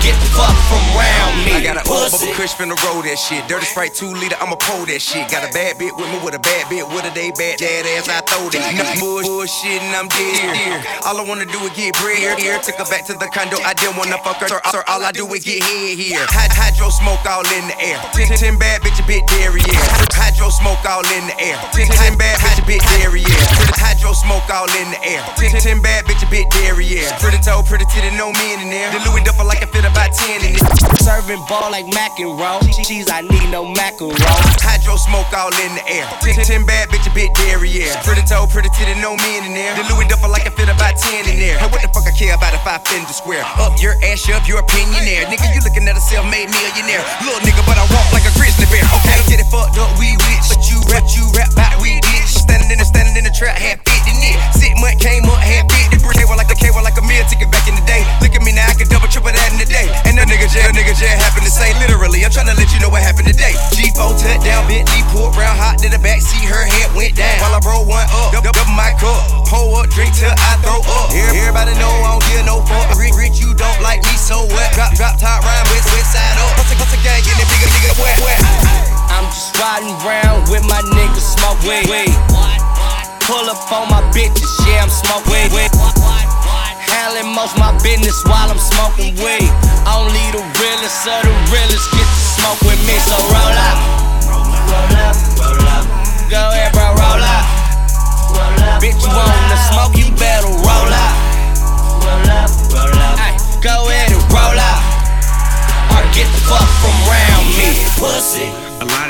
Get 0.00 0.16
the 0.16 0.28
fuck 0.32 0.56
from 0.72 0.80
round 0.96 1.44
me. 1.44 1.52
I 1.52 1.60
got 1.60 1.76
a 1.76 1.84
old 1.84 2.08
bubble 2.08 2.32
Kush 2.32 2.56
finna 2.56 2.72
roll 2.88 3.04
that 3.04 3.20
shit. 3.20 3.44
Dirty 3.52 3.68
Sprite 3.68 3.92
2 3.92 4.08
liter, 4.16 4.36
I'ma 4.40 4.56
pull 4.56 4.88
that 4.88 5.00
shit. 5.04 5.28
Got 5.28 5.44
a 5.44 5.52
bad 5.52 5.76
bit 5.76 5.92
with 5.92 6.08
me 6.08 6.16
with 6.24 6.32
a 6.32 6.40
bad 6.40 6.72
bit 6.72 6.88
with 6.88 7.04
a 7.04 7.12
day 7.12 7.28
bad 7.36 7.60
dad 7.60 7.84
ass, 7.84 8.08
I 8.08 8.24
throw 8.24 8.48
that. 8.48 8.64
No 8.72 8.88
bull- 8.96 9.20
bullshit 9.20 9.76
and 9.84 9.92
I'm 9.92 10.08
dead 10.08 10.56
here. 10.56 10.80
All 11.04 11.20
I 11.20 11.24
wanna 11.28 11.44
do 11.44 11.60
is 11.68 11.72
get 11.76 11.92
bread 12.00 12.40
here. 12.40 12.56
Took 12.64 12.80
her 12.80 12.88
back 12.88 13.04
to 13.12 13.14
the 13.14 13.28
condo, 13.28 13.60
I 13.60 13.76
didn't 13.76 14.00
wanna 14.00 14.16
fuck 14.24 14.40
her. 14.40 14.48
Sir, 14.48 14.60
sir, 14.72 14.82
all 14.88 15.04
I 15.04 15.12
do 15.12 15.28
is 15.36 15.44
get 15.44 15.60
head 15.62 15.98
here. 16.00 16.24
Hyd- 16.32 16.56
hydro 16.56 16.88
smoke 16.88 17.20
all 17.28 17.44
in 17.52 17.68
the 17.68 17.76
air. 17.84 18.00
Ten, 18.16 18.32
ten 18.40 18.56
bad 18.56 18.80
bitch, 18.80 18.96
a 18.96 19.04
bit 19.04 19.26
dairy, 19.28 19.60
yeah. 19.68 19.84
Hydro 20.16 20.48
smoke 20.48 20.80
all 20.88 21.04
in 21.12 21.28
the 21.28 21.36
air. 21.44 21.60
Ten, 21.76 21.92
ten 21.92 22.16
bad 22.16 22.40
bitch, 22.40 22.56
a 22.56 22.64
bit 22.64 22.80
dairy, 22.96 23.20
yeah. 23.20 23.76
Hydro 23.76 24.16
smoke 24.16 24.48
all 24.48 24.64
in 24.80 24.88
the 24.96 25.00
air. 25.04 25.20
Ten, 25.36 25.52
ten 25.60 25.78
bad 25.84 26.06
bitch, 26.08 26.24
a 26.24 26.30
bit 26.32 26.48
dairy, 26.48 26.88
yeah. 26.88 27.12
Pretty 27.20 27.38
toe, 27.44 27.60
pretty 27.62 27.84
titty, 27.92 28.16
no 28.16 28.32
men 28.32 28.64
in 28.64 28.70
there. 28.70 28.88
The 28.96 29.04
Louis 29.10 29.20
Duffel 29.28 29.44
like 29.44 29.60
I 29.60 29.66
fit 29.68 29.84
about 29.90 30.14
10 30.14 30.46
in 30.46 30.54
it. 30.54 30.62
Serving 31.02 31.42
ball 31.48 31.70
like 31.70 31.86
mac 31.90 32.18
and 32.18 32.34
roll. 32.38 32.60
Cheese, 32.86 33.10
I 33.10 33.22
need 33.22 33.48
no 33.50 33.66
macaron. 33.66 34.14
Hydro 34.62 34.96
smoke 34.96 35.30
all 35.34 35.50
in 35.50 35.72
the 35.74 35.84
air. 35.90 36.06
Ten, 36.22 36.38
ten 36.44 36.62
bad 36.66 36.88
bitch, 36.88 37.06
a 37.06 37.12
bit 37.14 37.30
yeah. 37.66 37.98
Pretty 38.02 38.22
toe, 38.22 38.46
pretty 38.50 38.70
titty, 38.76 38.98
no 39.00 39.16
men 39.16 39.46
in 39.46 39.54
there. 39.54 39.74
The 39.74 39.86
Louis 39.94 40.06
Duffel 40.06 40.30
like 40.30 40.46
I 40.46 40.52
fit 40.52 40.68
about 40.68 40.96
10 40.98 41.30
in 41.30 41.38
there. 41.38 41.58
Hey, 41.58 41.68
what 41.70 41.82
the 41.82 41.90
fuck 41.90 42.06
I 42.06 42.12
care 42.12 42.34
about 42.34 42.54
if 42.54 42.66
I 42.66 42.78
fend 42.86 43.06
the 43.06 43.14
square? 43.16 43.42
Up 43.56 43.74
your 43.80 43.96
ass, 44.04 44.28
up 44.30 44.46
your 44.46 44.60
opinionaire. 44.60 45.26
Nigga, 45.26 45.50
you 45.54 45.60
looking 45.64 45.88
at 45.88 45.96
a 45.96 46.02
self-made 46.02 46.50
millionaire. 46.50 47.02
Little 47.24 47.40
nigga, 47.42 47.62
but 47.64 47.80
I 47.80 47.84
walk 47.90 48.08
like 48.12 48.26
a 48.28 48.32
grizzly 48.36 48.68
bear. 48.68 48.84
Okay, 49.00 49.18
get 49.26 49.40
it 49.40 49.48
fucked 49.48 49.80
up, 49.80 49.90
we 49.96 50.14
rich. 50.28 50.46
But 50.52 50.62
you 50.68 50.78
rap, 50.92 51.06
you 51.14 51.24
rap 51.32 51.50
about 51.52 51.80
we 51.80 51.98
bitch. 52.04 52.28
Standing 52.28 52.70
in 52.70 52.78
the, 52.78 52.86
standing 52.86 53.16
in 53.16 53.24
the 53.24 53.34
trap, 53.34 53.56
half 53.56 53.80
50 53.82 54.20
knit. 54.20 54.36
Six 54.52 54.59
month 54.80 54.98
came 54.98 55.28
up, 55.28 55.38
had 55.38 55.68
50 55.68 56.00
brick. 56.00 56.16
K1 56.16 56.36
like 56.40 56.48
the 56.48 56.56
K1 56.56 56.80
like 56.80 56.96
a 56.96 57.04
meal 57.04 57.22
ticket 57.28 57.52
back 57.52 57.68
in 57.68 57.76
the 57.76 57.84
day. 57.84 58.02
Look 58.24 58.32
at 58.32 58.42
me 58.42 58.56
now, 58.56 58.66
I 58.66 58.74
can 58.74 58.88
double, 58.88 59.06
triple 59.12 59.30
that 59.30 59.48
in 59.52 59.60
the 59.60 59.68
day. 59.68 59.86
And 60.08 60.16
the 60.16 60.24
nigga 60.24 60.48
jail, 60.48 60.72
nigga 60.72 60.96
jail 60.96 61.12
happened 61.20 61.44
to 61.44 61.52
say 61.52 61.76
literally. 61.78 62.24
I'm 62.24 62.32
tryna 62.32 62.56
let 62.56 62.72
you 62.72 62.80
know 62.80 62.88
what 62.88 63.04
happened 63.04 63.28
today. 63.28 63.52
G4 63.76 64.16
touchdown, 64.16 64.64
Bentley 64.66 65.04
pulled 65.12 65.36
round 65.36 65.54
hot 65.60 65.76
to 65.84 65.92
the 65.92 66.00
back, 66.00 66.24
see 66.24 66.40
her 66.48 66.64
head 66.64 66.90
went 66.96 67.14
down. 67.14 67.36
While 67.44 67.54
I 67.54 67.60
roll 67.62 67.84
one 67.84 68.08
up, 68.10 68.32
double, 68.32 68.50
double 68.50 68.74
my 68.74 68.96
cup. 68.96 69.20
Pull 69.52 69.76
up, 69.76 69.92
drink 69.92 70.16
till 70.16 70.32
I 70.32 70.52
throw 70.64 70.80
up. 70.80 71.12
Everybody 71.12 71.76
know 71.76 71.92
I 71.92 72.16
don't 72.16 72.24
give 72.32 72.44
no 72.48 72.56
fuck. 72.64 72.96
Rich, 72.96 73.14
rich, 73.20 73.36
you 73.36 73.52
don't 73.52 73.80
like 73.84 74.00
me, 74.08 74.14
so 74.16 74.48
what? 74.48 74.68
Drop, 74.72 74.96
drop, 74.96 75.20
top, 75.20 75.44
rhyme, 75.44 75.66
west, 75.76 75.92
west 75.92 76.16
side 76.16 76.36
up. 76.40 76.56
Once 76.56 76.72
a, 76.72 76.76
once 76.80 76.94
a 76.96 77.00
gang, 77.04 77.20
get 77.20 77.36
it 77.36 77.46
bigger, 77.46 77.68
nigga, 77.68 77.92
wet, 78.00 78.16
wet. 78.24 78.40
I'm 79.12 79.26
just 79.28 79.52
riding 79.58 79.92
round 80.06 80.48
with 80.48 80.64
my 80.64 80.80
niggas 80.94 81.26
smoke 81.36 81.60
weed. 81.66 82.69
Pull 83.26 83.46
up 83.50 83.72
on 83.72 83.88
my 83.88 84.02
bitches, 84.12 84.50
yeah, 84.66 84.82
I'm 84.82 84.90
smoking 84.90 85.52
weed. 85.52 85.52
weed. 85.52 85.70
Handling 86.90 87.34
most 87.34 87.56
my 87.58 87.72
business 87.82 88.16
while 88.24 88.50
I'm 88.50 88.58
smoking 88.58 89.14
weed. 89.22 89.50
Only 89.86 90.24
the 90.32 90.42
realest 90.58 91.06
of 91.06 91.22
the 91.22 91.34
realest 91.52 91.86
get 91.92 92.06
to 92.06 92.20
smoke 92.40 92.60
with 92.62 92.80
me, 92.86 92.96
so. 92.98 93.16
Roll 93.16 93.56
up, 93.68 93.78
roll 94.26 94.96
up. 95.04 95.19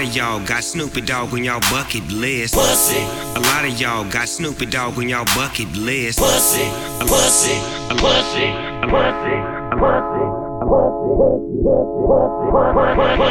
Lot 0.00 0.08
of 0.08 0.16
y'all 0.16 0.40
got 0.46 0.64
Snoopy 0.64 1.02
Dogg 1.02 1.32
on 1.34 1.44
y'all 1.44 1.60
bucket 1.60 2.10
list. 2.10 2.54
Pussy. 2.54 2.96
A 3.36 3.40
lot 3.40 3.66
of 3.66 3.78
y'all 3.78 4.10
got 4.10 4.28
Snoopy 4.28 4.64
Dogg 4.66 4.96
on 4.96 5.08
y'all 5.10 5.26
bucket 5.36 5.70
list. 5.76 6.18
Pussy. 6.18 6.62
A 6.62 7.06
Pussy. 7.06 7.52
A 7.90 7.94
Pussy. 7.98 8.48
Pussy. 8.88 9.36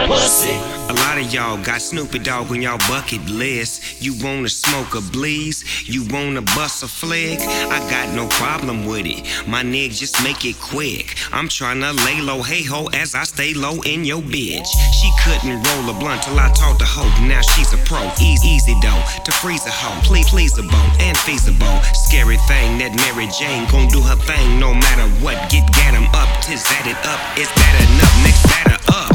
Pussy. 0.07 0.53
Pussy. 0.53 0.78
A 0.89 0.93
lot 1.05 1.19
of 1.19 1.31
y'all 1.31 1.63
got 1.63 1.83
Snoopy 1.83 2.17
Dogg 2.17 2.49
on 2.49 2.63
y'all 2.63 2.79
bucket 2.89 3.21
list. 3.29 4.01
You 4.01 4.15
wanna 4.25 4.49
smoke 4.49 4.95
a 4.95 5.01
bleeze? 5.01 5.63
You 5.87 6.03
wanna 6.09 6.41
bust 6.41 6.81
a 6.81 6.87
flick? 6.87 7.39
I 7.41 7.77
got 7.91 8.15
no 8.15 8.27
problem 8.41 8.87
with 8.87 9.05
it. 9.05 9.21
My 9.47 9.61
nigga, 9.61 9.95
just 9.95 10.23
make 10.23 10.45
it 10.45 10.59
quick. 10.59 11.15
I'm 11.31 11.47
tryna 11.47 11.93
lay 12.05 12.21
low, 12.21 12.41
hey 12.41 12.63
ho, 12.63 12.87
as 12.87 13.13
I 13.13 13.21
stay 13.25 13.53
low 13.53 13.81
in 13.83 14.03
your 14.03 14.23
bitch. 14.23 14.65
She 14.97 15.11
couldn't 15.21 15.61
roll 15.61 15.91
a 15.91 15.93
blunt 15.93 16.23
till 16.23 16.39
I 16.39 16.49
taught 16.53 16.79
to 16.79 16.85
hoe. 16.85 17.13
Now 17.27 17.41
she's 17.41 17.71
a 17.71 17.77
pro. 17.85 18.09
Easy, 18.19 18.47
easy 18.49 18.73
though, 18.81 19.03
to 19.25 19.31
freeze 19.31 19.67
a 19.67 19.71
hoe. 19.71 20.01
Please, 20.01 20.27
pleaseable 20.31 20.87
and 20.99 21.15
feasible. 21.19 21.79
Scary 21.93 22.37
thing 22.49 22.79
that 22.79 22.97
Mary 23.05 23.29
Jane 23.37 23.69
gon' 23.69 23.89
do 23.89 24.01
her 24.01 24.17
thing 24.25 24.59
no 24.59 24.73
matter 24.73 25.05
what. 25.21 25.37
Get, 25.51 25.71
get 25.71 25.93
'em 25.93 26.09
up, 26.17 26.29
tis 26.41 26.63
that 26.63 26.87
it 26.89 26.97
up. 27.05 27.21
Is 27.37 27.47
that 27.47 27.73
enough? 27.77 28.18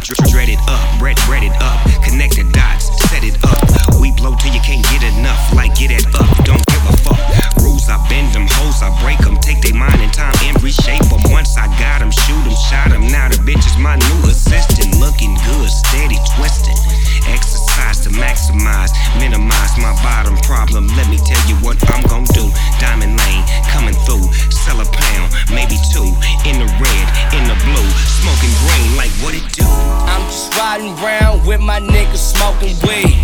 Dread 0.04 0.50
it 0.50 0.60
up, 0.68 0.98
bread, 0.98 1.16
bread 1.24 1.42
it 1.42 1.56
up. 1.64 1.80
Connect 2.04 2.36
the 2.36 2.44
dots, 2.52 2.92
set 3.08 3.24
it 3.24 3.40
up. 3.40 3.56
We 3.98 4.12
blow 4.12 4.36
till 4.36 4.52
you 4.52 4.60
can't 4.60 4.84
get 4.92 5.00
enough. 5.16 5.40
Like 5.56 5.74
get 5.80 5.88
it 5.88 6.04
up, 6.20 6.28
don't 6.44 6.60
give 6.60 6.84
a 6.92 6.96
fuck. 7.00 7.16
Rules, 7.64 7.88
I 7.88 7.96
bend 8.12 8.34
them, 8.36 8.44
hoes, 8.60 8.84
I 8.84 8.92
break 9.00 9.16
them. 9.24 9.40
Take 9.40 9.62
they 9.62 9.72
mind 9.72 10.04
and 10.04 10.12
time 10.12 10.36
and 10.44 10.60
reshape 10.62 11.08
them. 11.08 11.24
Once 11.32 11.56
I 11.56 11.72
got 11.80 12.04
them, 12.04 12.12
shoot 12.12 12.44
them, 12.44 12.52
shot 12.68 12.90
them. 12.92 13.08
Now 13.08 13.32
the 13.32 13.40
bitch 13.48 13.64
is 13.64 13.78
my 13.80 13.96
new 13.96 14.28
assistant. 14.28 15.00
Looking 15.00 15.32
good, 15.40 15.70
steady 15.72 16.20
twisting. 16.36 16.76
Exercise 17.26 18.00
to 18.04 18.10
maximize, 18.10 18.92
minimize 19.18 19.72
my 19.78 19.92
bottom 20.02 20.36
problem. 20.44 20.88
Let 20.96 21.08
me 21.08 21.18
tell 21.18 21.40
you 21.48 21.56
what 21.64 21.78
I'm 21.90 22.02
gon' 22.08 22.24
do. 22.36 22.50
Diamond 22.80 23.16
lane 23.16 23.44
coming 23.72 23.94
through. 24.04 24.28
Sell 24.52 24.80
a 24.80 24.84
pound, 24.84 25.32
maybe 25.50 25.76
two. 25.92 26.08
In 26.44 26.60
the 26.60 26.68
red, 26.80 27.06
in 27.32 27.44
the 27.48 27.56
blue. 27.64 27.88
Smoking 28.20 28.54
green 28.64 28.96
like 28.96 29.12
what 29.24 29.34
it 29.34 29.46
do. 29.52 29.64
I'm 30.08 30.24
just 30.28 30.54
riding 30.56 30.94
round 31.00 31.46
with 31.46 31.60
my 31.60 31.80
niggas 31.80 32.34
smoking 32.36 32.76
weed. 32.86 33.16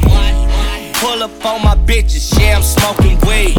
Pull 1.01 1.23
up 1.23 1.45
on 1.45 1.63
my 1.63 1.77
bitches, 1.77 2.39
yeah, 2.39 2.57
I'm 2.57 2.63
smoking 2.63 3.19
weed. 3.27 3.57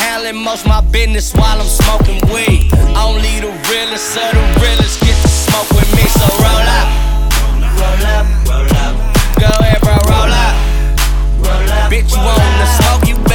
Handling 0.00 0.42
most 0.42 0.66
my 0.66 0.80
business 0.80 1.32
while 1.34 1.60
I'm 1.60 1.66
smoking 1.66 2.20
weed. 2.28 2.70
Only 2.96 3.40
the 3.40 3.52
realest 3.70 4.16
of 4.16 4.32
the 4.32 4.60
realest 4.60 5.00
get 5.00 5.16
to 5.22 5.28
smoke 5.28 5.70
with 5.70 5.90
me, 5.96 6.04
so 6.08 6.26
roll 6.44 6.68
up. 6.80 6.88
Roll 7.80 8.06
up, 8.06 8.26
roll 8.48 8.76
up. 8.76 9.05
Go 9.38 9.46
ahead, 9.60 9.80
bro, 9.82 9.94
roll 10.08 10.32
up. 10.32 10.54
Roll 11.44 11.70
up. 11.70 11.92
Bitch, 11.92 12.10
you 12.10 12.18
wanna 12.18 12.66
smoke, 12.80 13.06
you 13.08 13.25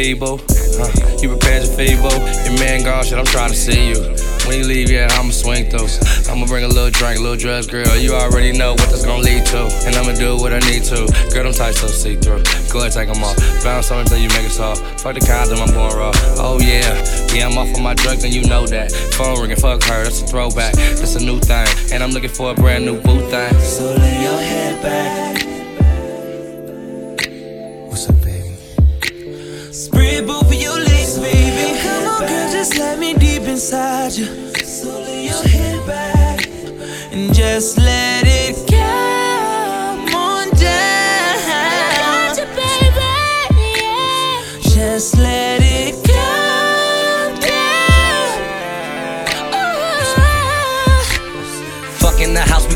prepared 0.00 0.18
your 0.18 0.38
feeble. 0.38 0.40
Uh, 0.80 1.18
you 1.20 1.28
prepared 1.28 1.64
your 1.64 1.76
feeble. 1.76 2.18
Your 2.44 2.58
man 2.58 2.82
gone, 2.84 3.04
shit. 3.04 3.18
I'm 3.18 3.24
trying 3.26 3.50
to 3.50 3.56
see 3.56 3.88
you. 3.88 4.16
When 4.46 4.58
you 4.58 4.64
leave, 4.64 4.90
yeah, 4.90 5.08
I'ma 5.12 5.30
swing 5.30 5.68
through. 5.70 5.88
I'ma 6.32 6.46
bring 6.46 6.64
a 6.64 6.68
little 6.68 6.90
drink, 6.90 7.20
little 7.20 7.36
drugs, 7.36 7.66
girl. 7.66 7.96
You 7.96 8.14
already 8.14 8.56
know 8.56 8.72
what 8.72 8.88
this 8.88 9.04
gon' 9.04 9.22
lead 9.22 9.44
to. 9.46 9.68
And 9.86 9.94
I'ma 9.96 10.12
do 10.14 10.36
what 10.36 10.52
I 10.52 10.58
need 10.60 10.84
to. 10.84 11.06
Girl, 11.32 11.44
them 11.44 11.52
tights 11.52 11.80
so 11.80 11.86
see 11.86 12.16
through. 12.16 12.42
Go 12.72 12.80
ahead, 12.80 12.92
take 12.92 13.12
them 13.12 13.22
off. 13.22 13.36
Bounce 13.62 13.86
something 13.86 14.06
until 14.06 14.18
you 14.18 14.28
make 14.28 14.48
it 14.48 14.50
soft. 14.50 14.80
Fuck 15.00 15.14
the 15.14 15.20
condom, 15.20 15.60
I'm 15.60 15.72
going 15.72 15.96
raw. 15.96 16.12
Oh, 16.38 16.58
yeah. 16.60 16.96
Yeah, 17.34 17.48
I'm 17.48 17.58
off 17.58 17.74
of 17.74 17.82
my 17.82 17.94
drugs, 17.94 18.24
and 18.24 18.34
you 18.34 18.48
know 18.48 18.66
that. 18.66 18.90
Phone 19.14 19.40
ringing, 19.40 19.56
fuck 19.56 19.82
her, 19.84 20.04
that's 20.04 20.22
a 20.22 20.26
throwback. 20.26 20.74
That's 20.74 21.14
a 21.16 21.20
new 21.20 21.38
thing. 21.38 21.68
And 21.92 22.02
I'm 22.02 22.10
looking 22.10 22.30
for 22.30 22.52
a 22.52 22.54
brand 22.54 22.86
new 22.86 23.00
boo 23.00 23.20
thing. 23.28 23.54
So 23.60 23.94
lay 23.94 24.22
your 24.22 24.38
head 24.38 24.82
back. 24.82 25.49
Let 32.80 32.98
me 32.98 33.12
deep 33.14 33.42
inside 33.42 34.12
you. 34.12 34.54
So 34.64 35.00
lay 35.02 35.26
your 35.26 35.42
head 35.42 35.86
back 35.86 36.46
and 37.12 37.32
just 37.34 37.76
let 37.76 38.09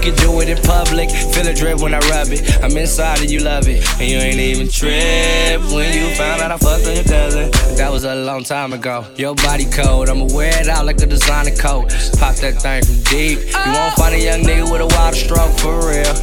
can 0.04 0.14
do 0.16 0.40
it 0.40 0.50
in 0.50 0.58
public. 0.58 1.08
Feel 1.10 1.44
the 1.44 1.54
drip 1.54 1.80
when 1.80 1.94
I 1.94 1.98
rub 2.10 2.28
it. 2.28 2.62
I'm 2.62 2.76
inside 2.76 3.20
and 3.20 3.30
you 3.30 3.40
love 3.40 3.66
it. 3.68 3.80
And 3.98 4.10
you 4.10 4.18
ain't 4.18 4.36
even 4.36 4.68
trip 4.68 5.60
when 5.72 5.96
you 5.96 6.14
found 6.14 6.42
out 6.42 6.52
I 6.52 6.58
fucked 6.58 6.86
on 6.86 6.94
your 6.94 7.04
cousin. 7.04 7.50
That 7.76 7.90
was 7.90 8.04
a 8.04 8.14
long 8.14 8.44
time 8.44 8.74
ago. 8.74 9.06
Your 9.16 9.34
body 9.34 9.64
cold, 9.64 10.10
I'ma 10.10 10.26
wear 10.26 10.52
it 10.60 10.68
out 10.68 10.84
like 10.84 11.00
a 11.00 11.06
designer 11.06 11.56
coat. 11.56 11.88
Pop 12.20 12.36
that 12.36 12.60
thing 12.60 12.84
from 12.84 13.00
deep. 13.04 13.38
You 13.48 13.72
won't 13.72 13.94
find 13.94 14.14
a 14.14 14.20
young 14.20 14.42
nigga 14.42 14.70
with 14.70 14.82
a 14.82 14.88
wild 14.94 15.14
stroke 15.14 15.56
for 15.58 15.72
real. 15.88 16.14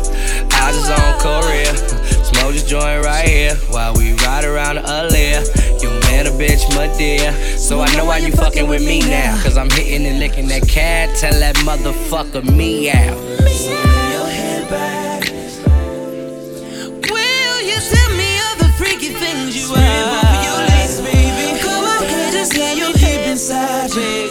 I 0.54 0.72
just 0.72 0.92
on 0.94 1.14
Korea. 1.20 2.01
Smoke 2.42 2.54
this 2.54 2.64
joint 2.64 3.06
right 3.06 3.28
here 3.28 3.56
while 3.70 3.94
we 3.94 4.14
ride 4.14 4.46
around 4.46 4.78
the 4.78 4.82
Aaliyah. 4.82 5.84
You 5.84 5.90
man 6.10 6.26
a 6.26 6.32
bitch, 6.32 6.68
my 6.76 6.88
dear. 6.98 7.32
So 7.56 7.82
I 7.82 7.96
know 7.96 8.06
why 8.06 8.18
you 8.18 8.32
fucking 8.32 8.68
with 8.68 8.84
me 8.84 9.00
now. 9.02 9.40
Cause 9.44 9.58
I'm 9.58 9.70
hitting 9.70 10.08
and 10.08 10.18
licking 10.18 10.48
that 10.48 10.68
cat. 10.68 11.16
Tell 11.18 11.34
that 11.40 11.56
motherfucker 11.58 12.44
me 12.44 12.90
out. 12.90 13.16
Your 13.46 14.26
head 14.26 14.68
back. 14.72 15.30
Will 17.12 17.62
you 17.62 17.78
tell 17.94 18.10
me 18.18 18.40
all 18.42 18.56
the 18.58 18.74
freaky 18.76 19.10
things 19.10 19.56
you 19.56 19.76
are? 19.76 20.44
your 20.44 20.66
legs, 20.66 21.00
baby. 21.00 21.60
Come 21.62 21.86
on, 21.86 22.02
just 22.32 22.58
let 22.58 22.76
your 22.76 22.98
hip 22.98 23.28
inside 23.28 23.94
you. 23.94 24.31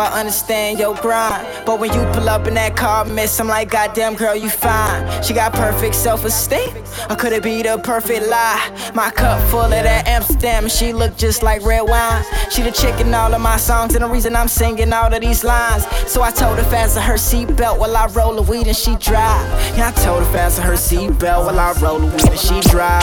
I 0.00 0.20
understand 0.20 0.78
your 0.78 0.94
grind. 0.96 1.46
But 1.64 1.78
when 1.78 1.92
you 1.92 2.02
pull 2.12 2.28
up 2.28 2.46
in 2.46 2.54
that 2.54 2.76
car, 2.76 3.04
miss, 3.04 3.38
I'm 3.38 3.48
like, 3.48 3.70
goddamn 3.70 4.14
girl, 4.14 4.34
you 4.34 4.50
fine. 4.50 5.22
She 5.22 5.34
got 5.34 5.52
perfect 5.52 5.94
self-esteem, 5.94 6.74
or 7.08 7.16
could 7.16 7.32
it 7.32 7.42
be 7.42 7.62
the 7.62 7.78
perfect 7.78 8.26
lie? 8.26 8.92
My 8.94 9.10
cup 9.10 9.40
full 9.50 9.60
of 9.60 9.70
that 9.70 10.06
Amsterdam, 10.08 10.68
she 10.68 10.92
look 10.92 11.16
just 11.16 11.42
like 11.42 11.62
red 11.62 11.82
wine. 11.82 12.24
She 12.50 12.62
the 12.62 12.72
chick 12.72 12.98
in 13.00 13.12
all 13.14 13.32
of 13.32 13.40
my 13.40 13.56
songs, 13.56 13.94
and 13.94 14.04
the 14.04 14.08
reason 14.08 14.34
I'm 14.34 14.48
singing 14.48 14.92
all 14.92 15.12
of 15.12 15.20
these 15.20 15.44
lines. 15.44 15.86
So 16.06 16.22
I 16.22 16.30
told 16.30 16.58
her 16.58 16.64
fasten 16.64 17.02
her 17.02 17.14
seatbelt 17.14 17.78
while 17.78 17.96
I 17.96 18.06
roll 18.06 18.34
the 18.34 18.42
weed 18.42 18.66
and 18.66 18.76
she 18.76 18.96
drive. 18.96 19.46
Yeah, 19.76 19.92
I 19.94 20.02
told 20.02 20.24
her 20.24 20.32
fasten 20.32 20.64
her 20.64 20.74
seatbelt 20.74 21.46
while 21.46 21.60
I 21.60 21.72
roll 21.80 21.98
the 21.98 22.06
weed 22.06 22.28
and 22.30 22.38
she 22.38 22.60
drive. 22.70 23.02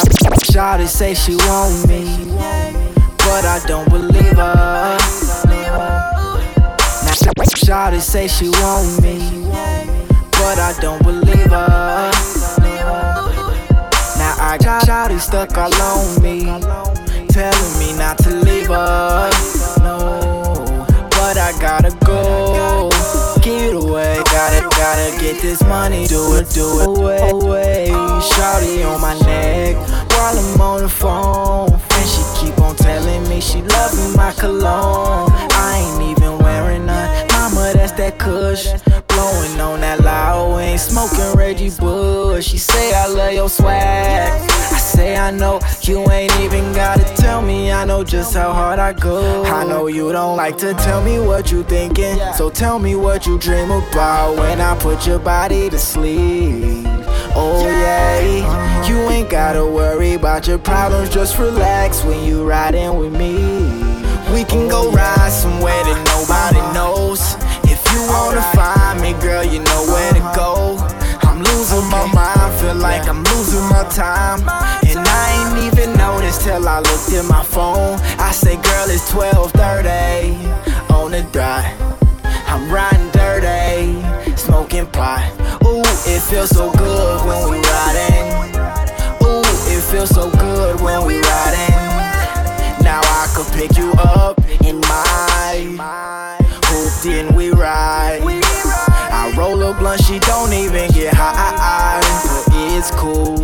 Shawty 0.49 0.87
say 0.87 1.13
she 1.13 1.35
want 1.35 1.87
me, 1.87 2.05
but 3.17 3.45
I 3.45 3.61
don't 3.67 3.89
believe 3.89 4.37
her. 4.37 5.16
Shawty 7.67 7.99
say 7.99 8.29
she 8.29 8.47
want 8.47 9.01
me, 9.01 9.19
but 10.31 10.57
I 10.57 10.73
don't 10.79 11.03
believe 11.03 11.51
her. 11.51 12.11
Now 14.17 14.35
I 14.39 14.57
got 14.57 14.83
Shawty 14.83 15.19
stuck 15.19 15.57
all 15.57 15.75
on 15.75 16.23
me, 16.23 16.45
telling 17.27 17.77
me 17.77 17.91
not 17.97 18.19
to 18.19 18.29
leave 18.29 18.67
her. 18.67 19.29
No, 19.79 20.85
but 21.11 21.37
I 21.37 21.51
gotta 21.59 21.91
go. 22.05 22.89
Give 23.41 23.73
it 23.73 23.75
away, 23.75 24.15
gotta, 24.23 24.61
gotta 24.69 25.19
get 25.19 25.41
this 25.41 25.61
money, 25.63 26.07
do 26.07 26.35
it, 26.35 26.49
do 26.51 26.79
it 26.79 26.87
away, 26.87 27.29
away. 27.31 27.87
Shawty 27.89 28.87
on 28.89 29.01
my 29.01 29.19
neck 29.25 29.75
while 30.11 30.39
I'm 30.39 30.61
on 30.61 30.81
the 30.83 30.89
phone, 30.89 31.73
and 31.73 32.07
she 32.07 32.23
keep 32.39 32.57
on 32.61 32.77
telling 32.77 33.27
me 33.27 33.41
she 33.41 33.61
loving 33.61 34.15
my 34.15 34.31
cologne. 34.31 35.33
I 35.51 35.79
ain't 35.79 36.01
even 36.11 36.16
that 37.93 38.17
Kush. 38.19 38.67
Blowing 39.07 39.59
on 39.59 39.81
that 39.81 40.01
loud, 40.01 40.59
ain't 40.59 40.79
smoking 40.79 41.37
Reggie 41.37 41.71
Bush. 41.71 42.47
She 42.47 42.57
say 42.57 42.93
I 42.93 43.07
love 43.07 43.33
your 43.33 43.49
swag. 43.49 44.31
I 44.41 44.77
say 44.77 45.17
I 45.17 45.31
know 45.31 45.59
you 45.81 45.99
ain't 46.11 46.35
even 46.39 46.73
gotta 46.73 47.03
tell 47.15 47.41
me 47.41 47.71
I 47.71 47.85
know 47.85 48.03
just 48.03 48.33
how 48.33 48.51
hard 48.53 48.79
I 48.79 48.93
go. 48.93 49.43
I 49.45 49.63
know 49.63 49.87
you 49.87 50.11
don't 50.11 50.37
like 50.37 50.57
to 50.59 50.73
tell 50.73 51.03
me 51.03 51.19
what 51.19 51.51
you 51.51 51.63
thinking. 51.63 52.17
So 52.35 52.49
tell 52.49 52.79
me 52.79 52.95
what 52.95 53.25
you 53.25 53.37
dream 53.39 53.71
about 53.71 54.37
when 54.37 54.59
I 54.59 54.77
put 54.77 55.07
your 55.07 55.19
body 55.19 55.69
to 55.69 55.77
sleep. 55.79 56.85
Oh 57.39 57.67
yeah, 57.69 58.87
you 58.87 58.97
ain't 59.09 59.29
gotta 59.29 59.65
worry 59.65 60.13
about 60.13 60.47
your 60.47 60.57
problems. 60.57 61.09
Just 61.09 61.37
relax 61.37 62.03
when 62.03 62.23
you 62.23 62.43
riding 62.47 62.97
with 62.97 63.13
me. 63.13 63.35
We 64.33 64.43
can 64.43 64.67
go 64.67 64.91
ride 64.91 65.31
somewhere 65.31 65.83
that 65.85 66.03
nobody 66.13 66.59
knows. 66.73 67.36
You 67.97 68.07
wanna 68.09 68.43
find 68.53 69.01
me, 69.01 69.13
girl, 69.13 69.43
you 69.43 69.57
know 69.57 69.81
where 69.87 70.13
to 70.13 70.19
go. 70.35 70.77
I'm 71.23 71.41
losing 71.41 71.89
my 71.89 72.05
mind, 72.13 72.59
feel 72.59 72.75
like 72.75 73.09
I'm 73.09 73.23
losing 73.23 73.67
my 73.69 73.89
time. 73.89 74.41
And 74.85 74.99
I 74.99 75.25
ain't 75.33 75.65
even 75.65 75.97
noticed 75.97 76.41
till 76.41 76.69
I 76.69 76.77
looked 76.77 77.11
at 77.13 77.25
my 77.25 77.43
phone. 77.43 77.97
I 78.19 78.31
say, 78.33 78.57
girl, 78.57 78.87
it's 78.87 79.09
12:30 79.09 80.37
on 80.93 81.09
the 81.09 81.23
dot. 81.31 81.65
I'm 82.45 82.69
riding 82.69 83.09
dirty, 83.17 83.97
smoking 84.35 84.85
pot. 84.85 85.25
Ooh, 85.65 85.81
it 86.05 86.21
feels 86.21 86.51
so 86.51 86.71
good 86.73 87.25
when 87.25 87.49
we 87.49 87.57
riding. 87.65 88.27
Ooh, 89.25 89.41
it 89.73 89.81
feels 89.89 90.11
so 90.11 90.29
good 90.29 90.79
when 90.81 91.03
we 91.03 91.15
riding. 91.15 91.77
Now 92.83 93.01
I 93.01 93.25
could 93.33 93.51
pick 93.57 93.75
you 93.75 93.91
up 93.93 94.37
in 94.63 94.81
my 94.81 95.17
then 97.03 97.35
we 97.35 97.51
ride. 97.51 98.21
I 98.23 99.33
roll 99.37 99.61
a 99.63 99.73
blunt, 99.73 100.03
she 100.03 100.19
don't 100.19 100.53
even 100.53 100.89
get 100.91 101.13
high, 101.13 101.99
but 102.23 102.55
it's 102.73 102.91
cool. 102.91 103.37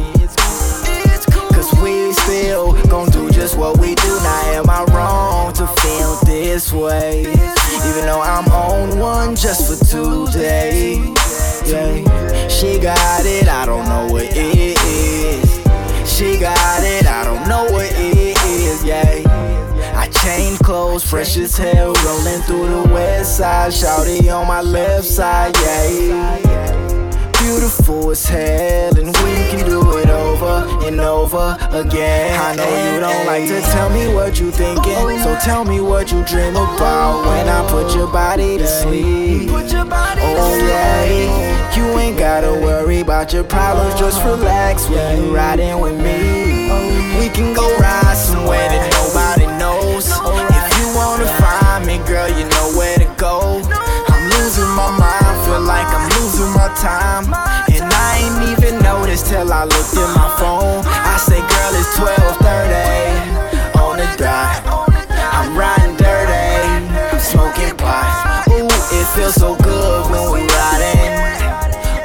Cause 1.54 1.72
we 1.82 2.14
still 2.14 2.74
gon' 2.88 3.10
do 3.10 3.30
just 3.32 3.58
what 3.58 3.78
we 3.80 3.96
do. 3.96 4.20
Now, 4.24 4.42
am 4.54 4.70
I 4.70 4.84
wrong 4.94 5.54
to 5.54 5.68
feel 5.68 6.16
this 6.26 6.72
way? 6.72 7.22
Even 7.22 8.06
though 8.06 8.22
I'm 8.22 8.48
on 8.52 9.00
one 9.00 9.36
just 9.36 9.68
for 9.68 9.86
today. 9.86 10.96
Yeah, 11.66 12.48
she 12.48 12.80
got 12.80 13.26
it, 13.26 13.48
I 13.48 13.66
don't 13.66 13.88
know 13.88 14.08
what 14.12 14.26
it 14.26 14.36
is. 14.36 15.64
She 16.10 16.38
got 16.38 16.84
it, 16.84 17.06
I 17.08 17.24
don't 17.24 17.48
know 17.48 17.66
Change 20.24 20.60
clothes, 20.60 21.04
fresh 21.04 21.36
as 21.36 21.58
hell, 21.58 21.94
rolling 22.06 22.42
through 22.44 22.70
the 22.70 22.94
west 22.94 23.36
side. 23.38 23.74
Shouty 23.74 24.34
on 24.34 24.48
my 24.48 24.62
left 24.62 25.04
side, 25.04 25.54
yeah. 25.58 27.32
Beautiful 27.42 28.12
as 28.12 28.24
hell, 28.26 28.98
and 28.98 29.08
we 29.08 29.34
can 29.52 29.66
do 29.66 29.82
it 29.98 30.08
over 30.08 30.88
and 30.88 31.02
over 31.02 31.58
again. 31.72 32.40
I 32.40 32.56
know 32.56 32.94
you 32.94 33.02
don't 33.02 33.26
like 33.26 33.48
to 33.50 33.60
tell 33.74 33.90
me 33.90 34.14
what 34.14 34.40
you 34.40 34.50
thinking, 34.50 35.20
so 35.20 35.38
tell 35.44 35.66
me 35.66 35.82
what 35.82 36.10
you 36.10 36.24
dream 36.24 36.56
about 36.56 37.26
when 37.26 37.50
I 37.50 37.68
put 37.70 37.94
your 37.94 38.08
body 38.08 38.58
to 38.58 38.66
sleep. 38.66 39.50
Oh 39.52 40.56
yeah, 40.58 41.76
you 41.76 42.00
ain't 42.00 42.18
gotta 42.18 42.54
worry 42.62 43.02
about 43.02 43.34
your 43.34 43.44
problems, 43.44 44.00
just 44.00 44.24
relax 44.24 44.88
when 44.90 45.22
you 45.22 45.36
riding 45.36 45.82
with 45.82 45.98
me. 45.98 46.72
We 47.20 47.28
can 47.28 47.54
go 47.54 47.78
ride 47.78 48.16
somewhere 48.16 48.70
that 48.70 48.90
nobody 48.94 49.53
me, 51.86 51.98
girl, 52.08 52.28
you 52.30 52.46
know 52.46 52.68
where 52.78 52.98
to 52.98 53.06
go. 53.18 53.62
I'm 54.08 54.24
losing 54.30 54.72
my 54.76 54.90
mind, 54.92 55.36
feel 55.46 55.62
like 55.62 55.88
I'm 55.88 56.08
losing 56.20 56.52
my 56.54 56.70
time. 56.80 57.26
And 57.72 57.86
I 57.92 58.10
ain't 58.24 58.40
even 58.52 58.82
noticed 58.84 59.28
till 59.28 59.52
I 59.52 59.64
looked 59.64 59.96
at 59.96 60.10
my 60.16 60.30
phone. 60.40 60.84
I 60.86 61.18
say, 61.18 61.40
girl, 61.40 61.74
it's 61.76 61.94
12:30 62.00 63.80
on 63.80 63.98
the 63.98 64.08
dot. 64.18 64.64
I'm 65.34 65.56
riding 65.58 65.96
dirty, 65.98 67.20
smoking 67.20 67.76
pot. 67.78 68.48
Ooh, 68.50 68.68
it 68.68 69.08
feels 69.16 69.36
so 69.36 69.56
good 69.56 70.12
when 70.12 70.32
we 70.32 70.42
riding. 70.48 71.12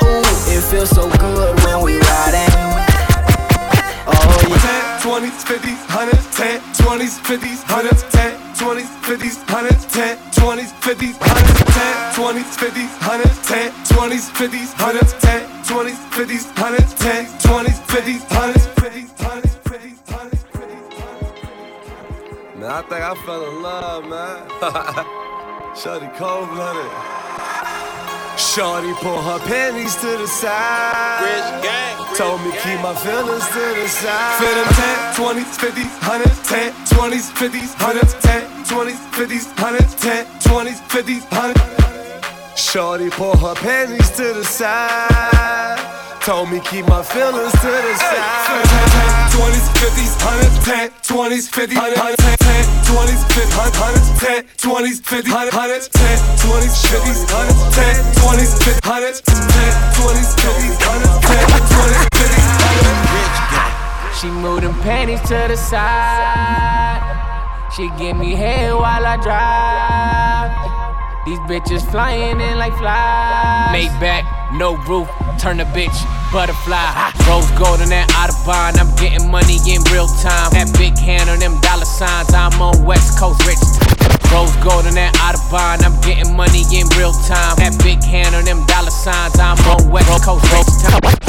Ooh, 0.03 0.23
it 0.55 0.62
feels 0.71 0.91
so 0.91 1.09
good 1.19 1.55
when 1.64 1.83
we 1.83 1.99
riding. 1.99 2.55
Oh 4.07 4.38
yeah. 4.49 5.01
10, 5.03 5.31
20s, 5.31 5.41
50s, 5.45 5.81
100s, 5.87 6.27
10, 6.37 6.61
20s, 6.83 7.19
50s, 7.21 7.61
100s, 7.64 8.03
10, 8.11 8.38
10, 12.49 12.57
20s, 12.57 12.57
50s, 12.57 12.89
100s, 13.01 13.45
10, 13.47 13.73
20s, 13.95 14.31
50s, 14.33 14.73
100s, 14.77 15.13
10, 15.21 15.49
20s, 15.65 15.99
50s, 16.11 16.45
100s, 16.55 16.95
10, 16.97 17.27
20s, 17.45 17.79
50s, 17.87 18.21
100s, 18.29 18.67
50s, 18.75 19.11
100s, 19.19 19.47
50s, 19.65 19.99
100s, 20.07 20.45
Man, 22.57 22.71
I 22.71 22.83
think 22.83 23.03
I 23.03 23.15
fell 23.25 23.45
in 23.49 23.63
love, 23.63 24.05
man. 24.09 24.39
Shorty 25.77 26.09
cold 26.17 26.49
blooded. 26.51 26.91
Shorty 28.39 28.93
pull 29.03 29.21
her 29.21 29.39
panties 29.47 29.95
to 29.97 30.17
the 30.17 30.27
side. 30.27 31.21
Rich 31.23 31.63
gang. 31.63 31.97
Told 32.17 32.41
me 32.41 32.51
keep 32.63 32.81
my 32.81 32.95
feelings 32.95 33.47
to 33.49 33.65
the 33.77 33.89
side. 33.89 34.39
Fit 34.41 34.55
them 34.55 34.73
10, 34.75 35.45
20s, 35.45 35.59
50s, 35.59 35.93
100s, 36.01 36.49
10, 36.49 36.73
20s, 36.97 37.31
50s, 37.33 37.75
100s, 37.77 38.15
10, 38.23 38.43
20s, 38.65 39.01
50s, 39.13 39.47
100s, 39.55 39.95
10, 40.01 40.27
20s, 40.41 40.81
50s, 40.89 41.23
100s. 41.29 41.98
Shorty 42.59 43.09
pull 43.09 43.37
her 43.37 43.55
panties 43.55 44.11
to 44.18 44.35
the 44.35 44.42
side. 44.42 45.79
Told 46.21 46.51
me 46.51 46.59
keep 46.59 46.85
my 46.88 47.05
feelings 47.05 47.53
to 47.53 47.71
the 47.71 47.94
side. 47.94 48.66
10, 49.31 49.38
20s, 49.38 49.71
50s, 49.79 50.18
100s, 50.18 50.66
10, 50.66 50.90
20s, 51.07 51.47
50s, 51.55 51.79
100s, 51.79 52.18
10, 52.18 52.66
20s, 52.83 53.23
50s, 53.31 53.71
100s, 53.71 54.18
10, 54.18 54.42
20s, 54.59 54.99
50s, 55.07 55.38
100s, 55.38 55.87
10, 55.87 56.18
20s, 56.18 56.83
50s, 56.83 57.23
100s, 57.23 57.71
10, 57.71 57.94
20s, 58.18 58.59
50s, 58.59 58.83
100s, 58.83 59.23
10, 59.23 59.79
20s, 59.94 60.35
50s, 60.42 60.83
100s, 60.83 61.23
10, 61.23 61.47
20s, 61.62 62.11
50s, 62.18 62.59
100s. 62.59 64.21
She 64.21 64.27
moved 64.27 64.64
them 64.64 64.75
panties 64.83 65.21
to 65.29 65.47
the 65.47 65.57
side. 65.57 66.99
She 67.75 67.88
give 67.99 68.16
me 68.16 68.35
head 68.35 68.75
while 68.75 69.07
I 69.07 69.16
drive. 69.23 70.18
These 71.29 71.41
bitches 71.41 71.91
flying 71.91 72.41
in 72.41 72.57
like 72.57 72.73
flies. 72.79 73.69
Maybach, 73.69 74.57
no 74.57 74.77
roof, 74.88 75.11
turn 75.38 75.61
a 75.61 75.67
bitch 75.77 75.93
butterfly. 76.33 77.12
Rose 77.29 77.51
gold 77.51 77.83
in 77.83 77.91
that 77.91 78.09
Audubon. 78.17 78.81
I'm 78.81 78.97
getting 78.97 79.29
money 79.31 79.59
in 79.69 79.85
real 79.93 80.09
time. 80.25 80.49
That 80.57 80.73
big 80.79 80.97
hand 80.97 81.29
on 81.29 81.38
them 81.38 81.61
dollar 81.61 81.85
signs. 81.85 82.33
I'm 82.33 82.57
on 82.62 82.83
West 82.83 83.19
Coast 83.19 83.45
rich. 83.45 83.61
Rose 84.33 84.53
gold 84.61 84.85
on 84.85 84.95
that 84.95 85.17
Audubon. 85.25 85.81
I'm 85.81 85.97
getting 86.05 86.37
money 86.37 86.62
in 86.69 86.85
real 87.01 87.17
time. 87.25 87.57
That 87.57 87.73
big 87.81 88.05
hand 88.05 88.37
on 88.37 88.45
them 88.45 88.61
dollar 88.69 88.93
signs. 88.93 89.41
I'm 89.41 89.57
on 89.64 89.88
West 89.88 90.09
Coast 90.25 90.45
rich. 90.53 90.69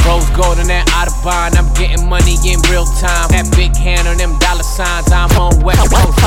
Rose 0.03 0.27
gold 0.35 0.59
on 0.59 0.67
that 0.67 0.83
Audubon. 0.91 1.55
I'm 1.55 1.71
getting 1.79 2.03
money 2.11 2.35
in 2.43 2.59
real 2.67 2.83
time. 2.99 3.31
That 3.31 3.47
big 3.55 3.71
hand 3.75 4.07
on 4.07 4.19
them 4.19 4.35
dollar 4.43 4.67
signs. 4.67 5.11
I'm 5.15 5.31
on 5.39 5.63
West 5.63 5.79
Coast. 5.87 6.19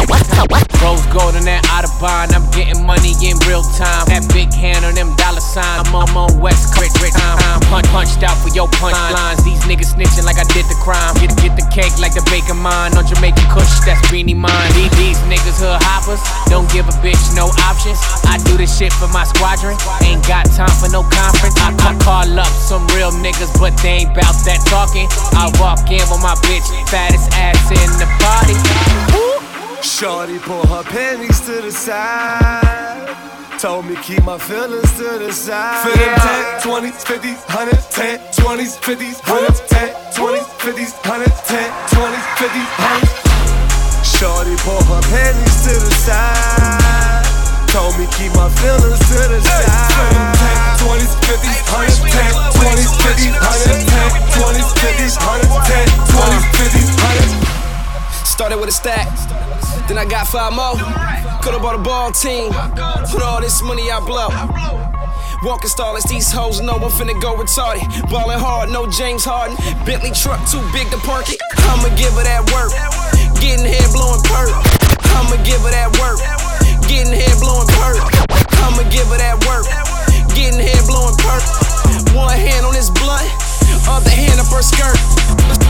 Rose 0.81 1.05
gold 1.13 1.37
on 1.37 1.45
that 1.45 1.63
Audubon. 1.71 2.33
I'm 2.33 2.49
getting 2.57 2.81
money 2.83 3.13
in 3.21 3.37
real 3.47 3.63
time. 3.77 4.09
That 4.09 4.25
big 4.33 4.51
hand 4.51 4.83
on 4.89 4.97
them 4.97 5.13
dollar 5.21 5.45
signs. 5.45 5.87
I'm 5.87 5.95
on, 5.95 6.09
I'm 6.09 6.17
on 6.17 6.41
West 6.41 6.73
Coast 6.73 6.97
rich. 7.05 7.15
I'm 7.15 7.61
punch, 7.69 7.87
punched 7.93 8.25
out 8.25 8.35
for 8.41 8.49
your 8.51 8.67
punch 8.81 8.97
lines. 9.13 9.45
These 9.45 9.61
niggas 9.69 9.95
snitching 9.95 10.25
like 10.25 10.41
I 10.41 10.47
did 10.57 10.65
the 10.73 10.79
crime. 10.81 11.15
Get, 11.21 11.37
get 11.39 11.55
the 11.55 11.67
cake 11.69 11.95
like 12.01 12.17
the 12.17 12.25
bacon 12.33 12.59
mine. 12.59 12.97
On 12.97 13.05
Jamaican 13.05 13.45
Kush, 13.53 13.85
that's 13.85 14.01
beanie 14.09 14.35
mine. 14.37 14.73
These, 14.73 14.93
these 14.97 15.21
niggas 15.29 15.61
hood 15.61 15.79
hoppers. 15.85 16.21
Don't 16.51 16.62
give 16.71 16.87
a 16.89 16.97
bitch 17.03 17.35
no 17.35 17.51
options. 17.67 17.99
I 18.29 18.39
do 18.45 18.57
this 18.57 18.77
shit 18.79 18.93
for 18.93 19.09
my 19.09 19.25
squadron. 19.25 19.77
Ain't 20.03 20.27
got 20.29 20.47
time 20.53 20.73
for 20.79 20.89
no 20.91 21.03
conference. 21.03 21.57
I, 21.59 21.75
I 21.83 21.97
call 22.05 22.29
up 22.39 22.53
some 22.63 22.87
real 22.95 23.11
niggas, 23.11 23.53
but 23.59 23.75
they 23.83 24.05
ain't 24.05 24.15
bout 24.15 24.37
that 24.47 24.61
talking. 24.69 25.09
I 25.35 25.51
walk 25.59 25.89
in 25.91 26.05
with 26.11 26.23
my 26.23 26.35
bitch, 26.47 26.67
fattest 26.89 27.33
ass 27.35 27.59
in 27.71 27.91
the 27.99 28.09
party. 28.21 28.57
Shorty 29.83 30.39
pull 30.39 30.67
her 30.67 30.85
panties 30.85 31.41
to 31.41 31.61
the 31.61 31.73
side. 31.73 33.17
Told 33.59 33.87
me 33.87 33.97
keep 34.03 34.23
my 34.25 34.39
feelings 34.39 34.91
to 34.97 35.19
the 35.19 35.33
side. 35.33 35.87
Fit 35.87 35.99
them 35.99 36.19
10, 36.19 36.93
20s, 36.93 37.05
50s, 37.05 37.39
100s, 37.47 37.91
10, 37.91 38.19
20s, 38.33 38.79
50s, 38.81 39.21
100s, 39.23 39.69
10, 39.69 39.95
20s, 40.13 40.45
50s, 40.59 40.93
100s, 41.03 41.47
10, 41.47 41.71
20s, 41.89 42.23
50s, 42.39 42.65
100s. 42.65 43.22
Shorty 44.23 44.55
pull 44.63 44.79
her 44.87 45.03
panties 45.11 45.67
to 45.67 45.75
the 45.83 45.91
side. 45.99 47.27
Told 47.75 47.99
me 47.99 48.07
keep 48.15 48.31
my 48.39 48.47
feelings 48.63 49.03
to 49.11 49.19
the 49.27 49.43
side. 49.43 50.39
10, 50.79 50.87
20s, 50.87 51.11
50s, 51.27 51.59
100s, 51.67 51.99
10, 52.07 52.31
20s, 52.55 52.87
50s, 53.03 53.35
100s, 53.35 53.83
10, 53.83 54.23
20s, 54.39 54.71
50s, 54.79 55.19
100s, 55.19 55.51
10, 55.67 55.89
20s, 56.15 56.45
50s, 56.55 56.91
100s. 57.03 58.25
Started 58.25 58.61
with 58.61 58.69
a 58.69 58.73
stack, 58.73 59.11
then 59.89 59.99
I 59.99 60.05
got 60.05 60.29
five 60.29 60.53
more. 60.53 60.79
Could've 61.43 61.61
bought 61.61 61.75
a 61.75 61.83
ball 61.83 62.13
team, 62.13 62.53
put 63.11 63.23
all 63.23 63.41
this 63.41 63.61
money 63.61 63.91
I 63.91 63.99
blow. 64.07 64.29
Walking 65.43 65.69
stallers, 65.69 66.09
these 66.09 66.31
hoes 66.31 66.61
know 66.61 66.75
I'm 66.75 66.93
finna 66.95 67.21
go 67.21 67.35
retarded. 67.35 68.09
Ballin' 68.09 68.39
hard, 68.39 68.71
no 68.71 68.87
James 68.87 69.25
Harden. 69.25 69.57
Bentley 69.85 70.13
truck 70.13 70.39
too 70.49 70.63
big 70.73 70.89
to 70.93 70.99
park 70.99 71.29
it. 71.29 71.41
I'ma 71.67 71.89
give 71.97 72.13
her 72.13 72.23
that 72.23 72.47
work. 72.55 72.71
Getting 73.43 73.67
head 73.67 73.91
blowing 73.91 74.23
perk. 74.23 74.55
I'ma 75.19 75.35
give 75.43 75.59
her 75.67 75.75
that 75.75 75.91
work. 75.99 76.23
Getting 76.87 77.11
head 77.11 77.35
blowing 77.43 77.67
perk. 77.75 77.99
I'ma 78.63 78.87
give 78.87 79.11
her 79.11 79.19
that 79.19 79.35
work. 79.51 79.67
Getting 80.31 80.63
head 80.63 80.79
blowing 80.87 81.19
perk. 81.19 81.43
One 82.15 82.31
hand 82.39 82.63
on 82.63 82.71
his 82.71 82.87
blunt, 82.95 83.27
other 83.91 84.15
hand 84.15 84.39
up 84.39 84.47
her 84.55 84.63
skirt. 84.63 84.95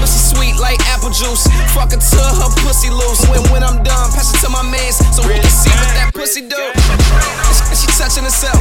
Pussy 0.05 0.21
sweet 0.21 0.61
like 0.61 0.85
apple 0.93 1.09
juice. 1.09 1.49
Fuck 1.73 1.97
her 1.97 2.01
her 2.45 2.53
pussy 2.61 2.93
loose. 2.93 3.25
When 3.33 3.41
when 3.49 3.65
I'm 3.65 3.81
done, 3.81 4.13
pass 4.13 4.29
it 4.29 4.45
to 4.45 4.53
my 4.53 4.61
mans 4.69 5.01
so 5.17 5.25
we 5.25 5.41
can 5.41 5.49
see 5.49 5.73
what 5.73 5.97
that 5.97 6.13
pussy 6.13 6.45
do. 6.45 6.61
And 6.61 7.79
she 7.81 7.89
touching 7.97 8.29
herself. 8.29 8.61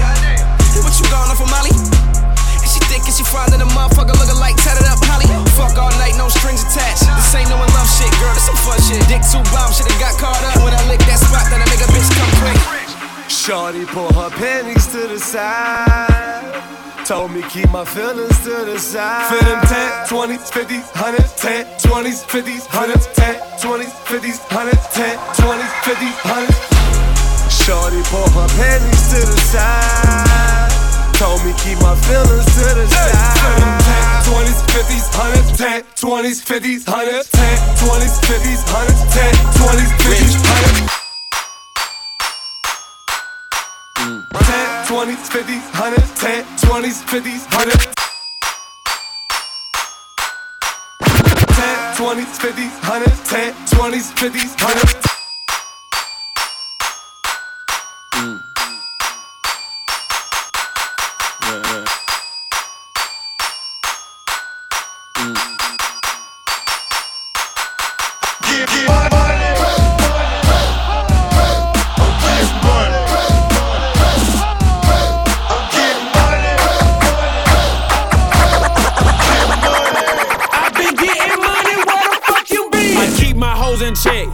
What 0.80 0.96
you 0.96 1.06
going 1.12 1.28
off 1.28 1.44
Molly? 1.52 2.31
Dick 2.92 3.08
and 3.08 3.16
she 3.16 3.24
fine 3.24 3.48
in 3.56 3.64
a 3.64 3.70
motherfucker 3.72 4.12
looking 4.20 4.36
like 4.36 4.60
tatted 4.60 4.84
up 4.84 5.00
Holly. 5.08 5.24
Fuck 5.56 5.80
all 5.80 5.96
night, 5.96 6.20
no 6.20 6.28
strings 6.28 6.60
attached. 6.68 7.08
This 7.08 7.32
ain't 7.40 7.48
no 7.48 7.56
one 7.56 7.72
love 7.72 7.88
shit, 7.88 8.12
girl. 8.20 8.36
This 8.36 8.52
some 8.52 8.60
fun 8.60 8.76
shit. 8.84 9.00
Dick 9.08 9.24
too 9.24 9.40
bomb, 9.56 9.72
shit 9.72 9.88
and 9.88 9.96
got 9.96 10.20
caught 10.20 10.44
up. 10.44 10.60
When 10.60 10.76
I 10.76 10.84
lick 10.92 11.00
that 11.08 11.24
spot, 11.24 11.48
then 11.48 11.64
a 11.64 11.68
nigga 11.72 11.88
bitch 11.88 12.12
come 12.12 12.28
quick. 12.44 12.60
Shorty 13.32 13.88
pull 13.88 14.12
her 14.12 14.28
panties 14.36 14.92
to 14.92 15.08
the 15.08 15.20
side. 15.24 16.52
Told 17.08 17.32
me 17.32 17.48
keep 17.48 17.72
my 17.72 17.88
feelings 17.88 18.36
to 18.44 18.68
the 18.68 18.76
side. 18.76 19.32
Fit 19.32 19.48
them 19.48 19.64
10, 19.64 20.12
50s, 20.52 20.84
100s, 20.92 21.32
10, 21.40 21.80
50s, 22.28 22.68
100s, 22.68 23.08
10, 23.16 23.40
50s, 24.04 24.40
100s, 24.52 24.84
10, 24.92 25.16
50s, 25.88 26.12
100s. 26.28 26.60
Shorty 27.64 28.04
pull 28.12 28.28
her 28.36 28.52
panties 28.60 29.04
to 29.16 29.20
the 29.32 29.40
side. 29.48 30.71
Told 31.22 31.46
me 31.46 31.54
keep 31.62 31.78
my 31.86 31.94
feelings 32.10 32.50
to 32.58 32.66
the 32.74 32.90
side. 32.90 33.14
For 33.38 33.54
them 33.62 33.78
10, 34.26 34.26
20s, 34.26 34.58
50s, 34.74 35.06
100s, 35.14 35.54
10, 35.54 35.86
20s, 36.02 36.42
50s, 36.42 36.82
100s, 36.90 37.30
10, 37.30 37.78
20s, 37.78 38.18
50s, 38.26 38.66
100s, 38.66 39.06
10, 39.14 39.30
20s, 39.62 39.94
50s, 40.02 40.34
100s. 40.42 40.90
10, 44.34 44.90
20s, 44.90 45.22
50s, 45.30 45.62
100s, 45.78 46.10
10, 46.18 46.42
20s, 46.58 47.06
50s, 47.06 47.46
100s. 47.54 47.94
10, 51.54 52.02
20s, 52.02 52.34
50s, 52.42 52.74
100s, 52.82 53.22
10, 53.30 53.54
20s, 53.70 54.10
50s, 54.18 54.58
100s. 54.58 55.21
In 83.82 83.96
check. 83.96 84.28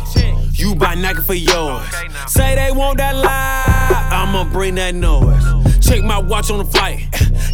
You 0.54 0.76
buy 0.76 0.96
Nike 0.96 1.22
for 1.22 1.34
yours. 1.34 1.84
Say 2.28 2.56
they 2.56 2.72
want 2.72 2.98
that 2.98 3.16
lie, 3.16 4.10
I'ma 4.12 4.44
bring 4.52 4.76
that 4.76 4.96
noise. 4.96 5.44
Check 5.86 6.04
my 6.04 6.18
watch 6.18 6.52
on 6.52 6.58
the 6.60 6.66
flight. 6.66 7.06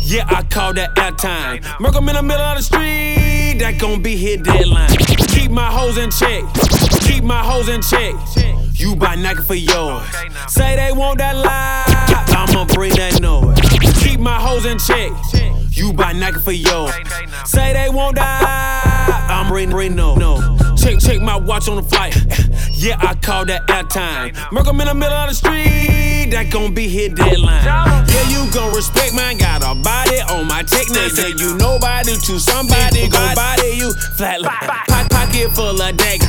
Yeah, 0.01 0.25
I 0.27 0.43
call 0.43 0.73
that 0.73 0.95
airtime. 0.95 1.63
Merc 1.79 1.95
'em 1.95 2.09
in 2.09 2.15
the 2.15 2.23
middle 2.23 2.43
of 2.43 2.57
the 2.57 2.63
street, 2.63 3.57
that 3.59 3.77
gon' 3.79 4.01
be 4.01 4.15
hit 4.15 4.43
deadline. 4.43 4.89
Keep 5.29 5.51
my 5.51 5.67
hoes 5.67 5.97
in 5.97 6.09
check. 6.11 6.43
Keep 7.01 7.23
my 7.23 7.43
hoes 7.43 7.69
in 7.69 7.81
check. 7.81 8.15
You 8.73 8.95
buy 8.95 9.15
Nike 9.15 9.41
for 9.43 9.55
yours. 9.55 10.03
Say 10.47 10.75
they 10.75 10.91
want 10.91 11.19
that 11.19 11.35
lie, 11.35 11.83
I'ma 12.35 12.65
bring 12.65 12.95
that 12.95 13.21
noise. 13.21 13.59
Keep 14.03 14.19
my 14.19 14.39
hoes 14.39 14.65
in 14.65 14.79
check. 14.79 15.11
You 15.73 15.91
buy 15.91 16.13
Nike 16.13 16.39
for 16.39 16.51
yours. 16.51 16.93
Say 17.45 17.73
they 17.73 17.89
won't 17.89 18.15
die. 18.15 19.27
I'm 19.29 19.47
bring 19.47 19.69
bring 19.69 19.95
no 19.95 20.15
no. 20.15 20.57
Check 20.77 20.99
check 20.99 21.19
my 21.21 21.35
watch 21.35 21.67
on 21.67 21.77
the 21.77 21.83
flight. 21.83 22.15
Yeah, 22.73 22.97
I 22.99 23.15
call 23.15 23.45
that 23.45 23.69
out 23.69 23.89
time. 23.89 24.33
Merc 24.51 24.67
in 24.67 24.77
the 24.77 24.93
middle 24.93 25.15
of 25.15 25.29
the 25.29 25.35
street. 25.35 26.29
That 26.31 26.51
gon' 26.51 26.73
be 26.73 26.87
hit 26.89 27.15
deadline. 27.15 27.63
Yeah, 27.63 28.27
you 28.27 28.51
gon' 28.51 28.75
respect 28.75 29.13
mine. 29.13 29.37
Got 29.37 29.63
a 29.63 29.73
body 29.81 30.19
on 30.29 30.47
my 30.47 30.63
tech 30.63 30.89
now. 30.89 31.07
Say 31.07 31.31
you 31.37 31.55
nobody 31.57 32.13
to 32.13 32.39
somebody 32.39 33.07
gon' 33.07 33.35
body 33.35 33.77
you 33.77 33.89
flatline. 34.17 34.67
Po- 34.89 35.07
pocket 35.09 35.49
full 35.55 35.79
of 35.81 35.97
deck. 35.97 36.19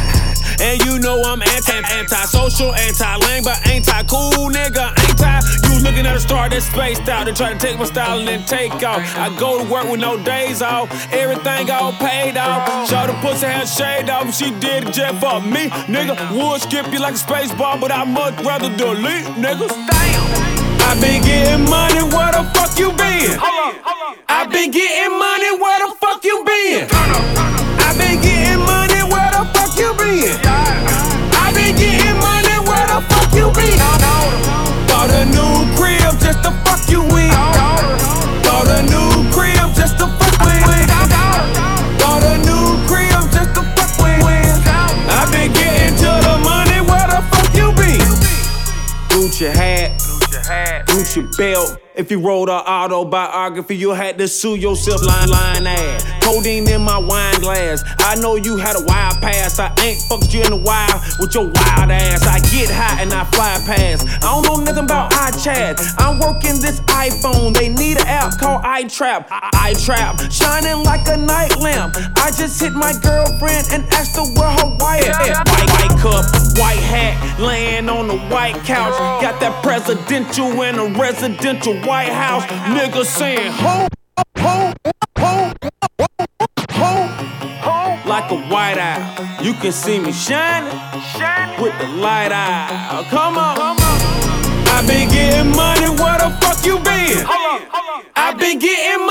And 0.60 0.80
you 0.84 0.98
know 1.00 1.20
I'm 1.22 1.42
anti 1.42 1.74
anti-social, 1.74 2.72
anti-lame, 2.74 3.42
but 3.42 3.58
anti-cool 3.66 4.52
nigga. 4.54 4.94
Ain't 4.94 5.20
I? 5.20 5.40
You 5.63 5.63
looking 5.84 6.06
at 6.06 6.16
a 6.16 6.20
star 6.20 6.48
that's 6.48 6.66
spaced 6.66 7.08
out. 7.08 7.26
They 7.26 7.32
try 7.32 7.52
to 7.52 7.58
take 7.58 7.78
my 7.78 7.84
style 7.84 8.18
and 8.18 8.26
then 8.26 8.42
take 8.44 8.72
off. 8.82 8.98
I 9.16 9.28
go 9.38 9.62
to 9.62 9.70
work 9.70 9.84
with 9.84 10.00
no 10.00 10.16
days 10.24 10.62
off. 10.62 10.90
Everything 11.12 11.70
all 11.70 11.92
paid 11.92 12.36
off. 12.36 12.88
Show 12.88 13.06
the 13.06 13.12
pussy 13.20 13.46
had 13.46 13.68
shade 13.68 14.08
off. 14.08 14.34
She 14.34 14.50
did 14.58 14.88
it 14.88 14.94
just 14.94 15.20
for 15.20 15.40
me. 15.42 15.68
Nigga, 15.86 16.16
would 16.32 16.62
skip 16.62 16.90
you 16.90 16.98
like 16.98 17.14
a 17.14 17.18
space 17.18 17.52
bar, 17.54 17.78
but 17.78 17.92
I 17.92 18.04
much 18.04 18.34
rather 18.42 18.74
delete, 18.76 19.28
niggas. 19.36 19.68
Damn. 19.68 20.24
I 20.86 21.00
been 21.00 21.22
getting 21.22 21.68
money, 21.68 22.02
where 22.14 22.32
the 22.32 22.42
fuck 22.54 22.78
you 22.78 22.90
been? 22.92 23.38
I 24.28 24.46
been 24.50 24.70
getting 24.70 25.18
money, 25.18 25.52
where 25.60 25.78
the 25.80 25.94
fuck 26.00 26.24
you 26.24 26.44
been? 26.44 26.88
I 26.90 27.94
been 27.96 28.20
getting 28.20 28.64
money, 28.64 29.02
where 29.12 29.30
the 29.32 29.44
fuck 29.52 29.76
you 29.76 29.92
been? 29.94 30.40
I 30.44 31.52
been 31.54 31.76
getting 31.76 32.18
money, 32.20 32.56
where 32.68 32.86
the 32.88 33.00
fuck 33.08 33.32
you 33.34 33.50
been? 33.52 33.74
Bought 34.94 35.10
a 35.10 35.24
new 35.24 35.74
crib 35.74 36.20
just 36.20 36.44
to 36.44 36.52
fuck 36.62 36.88
you 36.88 37.02
in. 37.02 37.30
Bought 38.46 38.68
a 38.68 38.82
new 38.86 39.28
crib 39.34 39.74
just 39.74 39.98
to 39.98 40.06
fuck 40.06 40.38
with. 40.38 40.62
Bought 41.98 42.22
a 42.22 42.38
new 42.46 42.78
crib 42.86 43.26
just 43.32 43.54
to 43.56 43.62
fuck 43.74 43.90
with. 43.98 44.62
I 45.10 45.26
been 45.32 45.52
getting 45.52 45.96
to 45.96 46.10
the 46.22 46.38
money, 46.44 46.80
where 46.86 47.08
the 47.10 47.20
fuck 47.28 47.50
you 47.56 47.72
been? 47.74 48.06
Gucci 49.10 49.52
hat, 49.52 50.86
Gucci 50.86 51.36
belt. 51.36 51.83
If 51.94 52.10
you 52.10 52.18
wrote 52.18 52.48
an 52.48 52.56
autobiography, 52.66 53.76
you 53.76 53.90
had 53.90 54.18
to 54.18 54.26
sue 54.26 54.56
yourself, 54.56 55.06
line, 55.06 55.28
line 55.28 55.66
ass. 55.68 56.02
Codeine 56.24 56.68
in 56.68 56.82
my 56.82 56.98
wine 56.98 57.38
glass. 57.40 57.84
I 57.98 58.16
know 58.16 58.34
you 58.34 58.56
had 58.56 58.74
a 58.74 58.82
wild 58.84 59.20
past. 59.22 59.60
I 59.60 59.72
ain't 59.80 60.02
fucked 60.08 60.34
you 60.34 60.42
in 60.42 60.52
a 60.52 60.56
while 60.56 61.00
with 61.20 61.36
your 61.36 61.44
wild 61.44 61.92
ass. 61.92 62.26
I 62.26 62.40
get 62.50 62.68
high 62.68 63.00
and 63.00 63.12
I 63.12 63.22
fly 63.30 63.62
past. 63.64 64.08
I 64.08 64.26
don't 64.26 64.42
know 64.42 64.56
nothing 64.64 64.82
about 64.82 65.12
iChat. 65.12 65.78
I'm 65.98 66.18
working 66.18 66.58
this 66.58 66.80
iPhone. 66.90 67.54
They 67.54 67.68
need 67.68 67.98
an 68.00 68.08
app 68.08 68.38
called 68.40 68.64
iTrap. 68.64 69.28
iTrap, 69.28 70.32
shining 70.32 70.82
like 70.82 71.06
a 71.06 71.16
night 71.16 71.56
lamp. 71.60 71.94
I 72.16 72.32
just 72.32 72.60
hit 72.60 72.72
my 72.72 72.92
girlfriend 73.04 73.68
and 73.70 73.84
asked 73.94 74.16
her 74.16 74.26
where 74.34 74.50
her 74.50 74.76
wife 74.80 75.06
at. 75.06 75.46
White, 75.46 75.70
white 75.70 76.00
cup, 76.00 76.24
white 76.58 76.82
hat, 76.82 77.38
laying 77.38 77.88
on 77.88 78.08
the 78.08 78.18
white 78.34 78.56
couch. 78.64 78.98
Got 79.22 79.38
that 79.38 79.62
presidential 79.62 80.50
and 80.62 80.78
a 80.80 80.98
residential 80.98 81.83
White 81.86 82.12
House. 82.12 82.44
Nigga 82.72 83.04
saying, 83.04 83.52
ho, 83.52 83.86
ho, 84.38 84.72
ho, 85.18 85.52
ho, 86.70 87.08
ho. 87.60 88.08
Like 88.08 88.30
a 88.30 88.40
white 88.48 88.78
owl. 88.78 89.44
You 89.44 89.52
can 89.54 89.72
see 89.72 89.98
me 89.98 90.12
shining 90.12 90.70
shining 91.16 91.62
with 91.62 91.76
the 91.78 91.88
light 91.88 92.32
eye. 92.32 93.06
Come 93.10 93.36
on. 93.36 93.56
I 94.74 94.84
been 94.86 95.08
getting 95.08 95.50
money, 95.54 95.88
where 96.00 96.18
the 96.18 96.30
fuck 96.40 96.64
you 96.64 96.78
been? 96.80 97.24
I 98.16 98.34
been 98.38 98.58
getting 98.58 99.03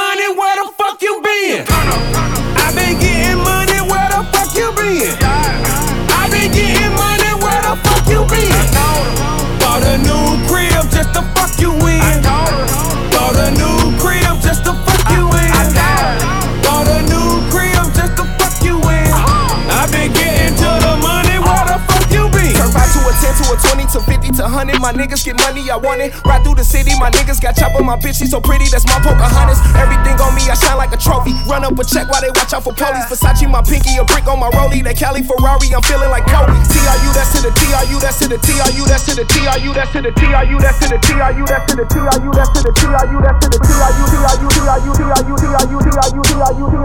50 24.65 24.77
to 24.77 24.79
100. 24.79 24.81
My 24.81 24.93
niggas 24.93 25.25
get 25.25 25.35
money, 25.39 25.69
I 25.69 25.77
want 25.77 26.01
it. 26.01 26.13
Ride 26.25 26.43
through 26.43 26.55
the 26.55 26.63
city, 26.63 26.91
my 26.99 27.09
niggas 27.11 27.41
got 27.41 27.55
chop 27.55 27.75
on 27.75 27.85
my 27.85 27.97
bitch. 27.97 28.19
She 28.19 28.27
so 28.27 28.39
pretty, 28.39 28.65
that's 28.69 28.85
my 28.85 28.99
Pocahontas. 29.03 29.59
Everything 29.75 30.19
on 30.21 30.35
me, 30.35 30.43
I 30.47 30.55
shine 30.55 30.77
like 30.77 30.93
a 30.93 30.97
trophy. 30.99 31.33
Run 31.47 31.63
up 31.63 31.77
a 31.77 31.83
check 31.83 32.07
while 32.09 32.21
they 32.21 32.31
watch 32.35 32.53
out 32.53 32.63
for 32.63 32.73
police. 32.73 33.05
Versace, 33.11 33.49
my 33.49 33.61
pinky, 33.61 33.97
a 33.97 34.03
brick 34.05 34.27
on 34.27 34.39
my 34.39 34.49
rollie. 34.51 34.83
That 34.83 34.97
Cali 34.97 35.23
Ferrari, 35.23 35.67
I'm 35.73 35.83
feeling 35.83 36.09
like 36.09 36.25
Kobe. 36.27 36.53
TRU, 36.71 37.09
that's 37.11 37.35
to 37.35 37.39
the 37.43 37.51
TRU, 37.51 37.97
that's 37.99 38.19
to 38.19 38.27
the 38.27 38.37
TRU, 38.39 38.83
that's 38.87 39.03
to 39.07 39.13
the 39.15 39.25
TRU, 39.27 39.71
that's 39.73 39.91
to 39.91 40.01
the 40.01 40.11
TRU, 40.15 40.57
that's 40.59 40.79
to 40.79 40.87
the 40.87 40.97
TRU, 40.99 41.43
that's 41.47 41.65
to 41.67 41.75
the 41.75 41.85
TRU, 41.87 42.29
that's 42.31 42.51
to 42.55 42.61
the 42.63 42.71
TRU, 42.73 43.17
that's 43.23 43.39
to 43.43 43.47
the 43.51 43.59
TRU, 43.59 44.03
TRU, 44.13 44.45
TRU, 44.53 44.91
TRU, 44.93 45.35
TRU, 45.39 45.75
TRU, 45.83 46.21
TRU, 46.23 46.23
TRU, 46.23 46.83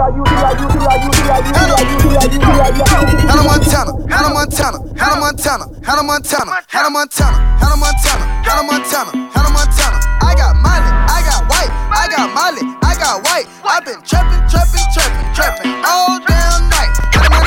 Hannah 3.28 3.44
Montana, 3.44 3.92
Hannah 4.08 4.34
Montana, 4.34 4.78
Hannah 4.96 5.20
Montana, 5.20 5.64
Hannah 5.84 6.02
Montana, 6.02 6.58
Hannah 6.68 6.90
Montana, 6.90 6.90
Hannah 6.90 6.90
Montana, 6.90 7.58
Hannah 7.68 7.84
Montana, 7.84 8.24
Hannah 8.48 8.64
Montana. 8.64 9.12
Hannah 9.28 9.52
Montana. 9.52 10.00
I 10.24 10.34
got 10.34 10.56
Molly, 10.56 10.88
I 10.88 11.20
got 11.20 11.44
white, 11.52 11.68
I 11.92 12.08
got 12.08 12.32
Molly, 12.32 12.64
I 12.80 12.96
got 12.96 13.22
white. 13.28 13.44
I've 13.62 13.84
been 13.84 14.00
trapping, 14.08 14.40
trapping, 14.48 14.88
trapping, 14.88 15.28
trapping 15.36 15.76
all 15.84 16.16
damn 16.24 16.64
night. 16.72 16.96
Hannah, 17.12 17.44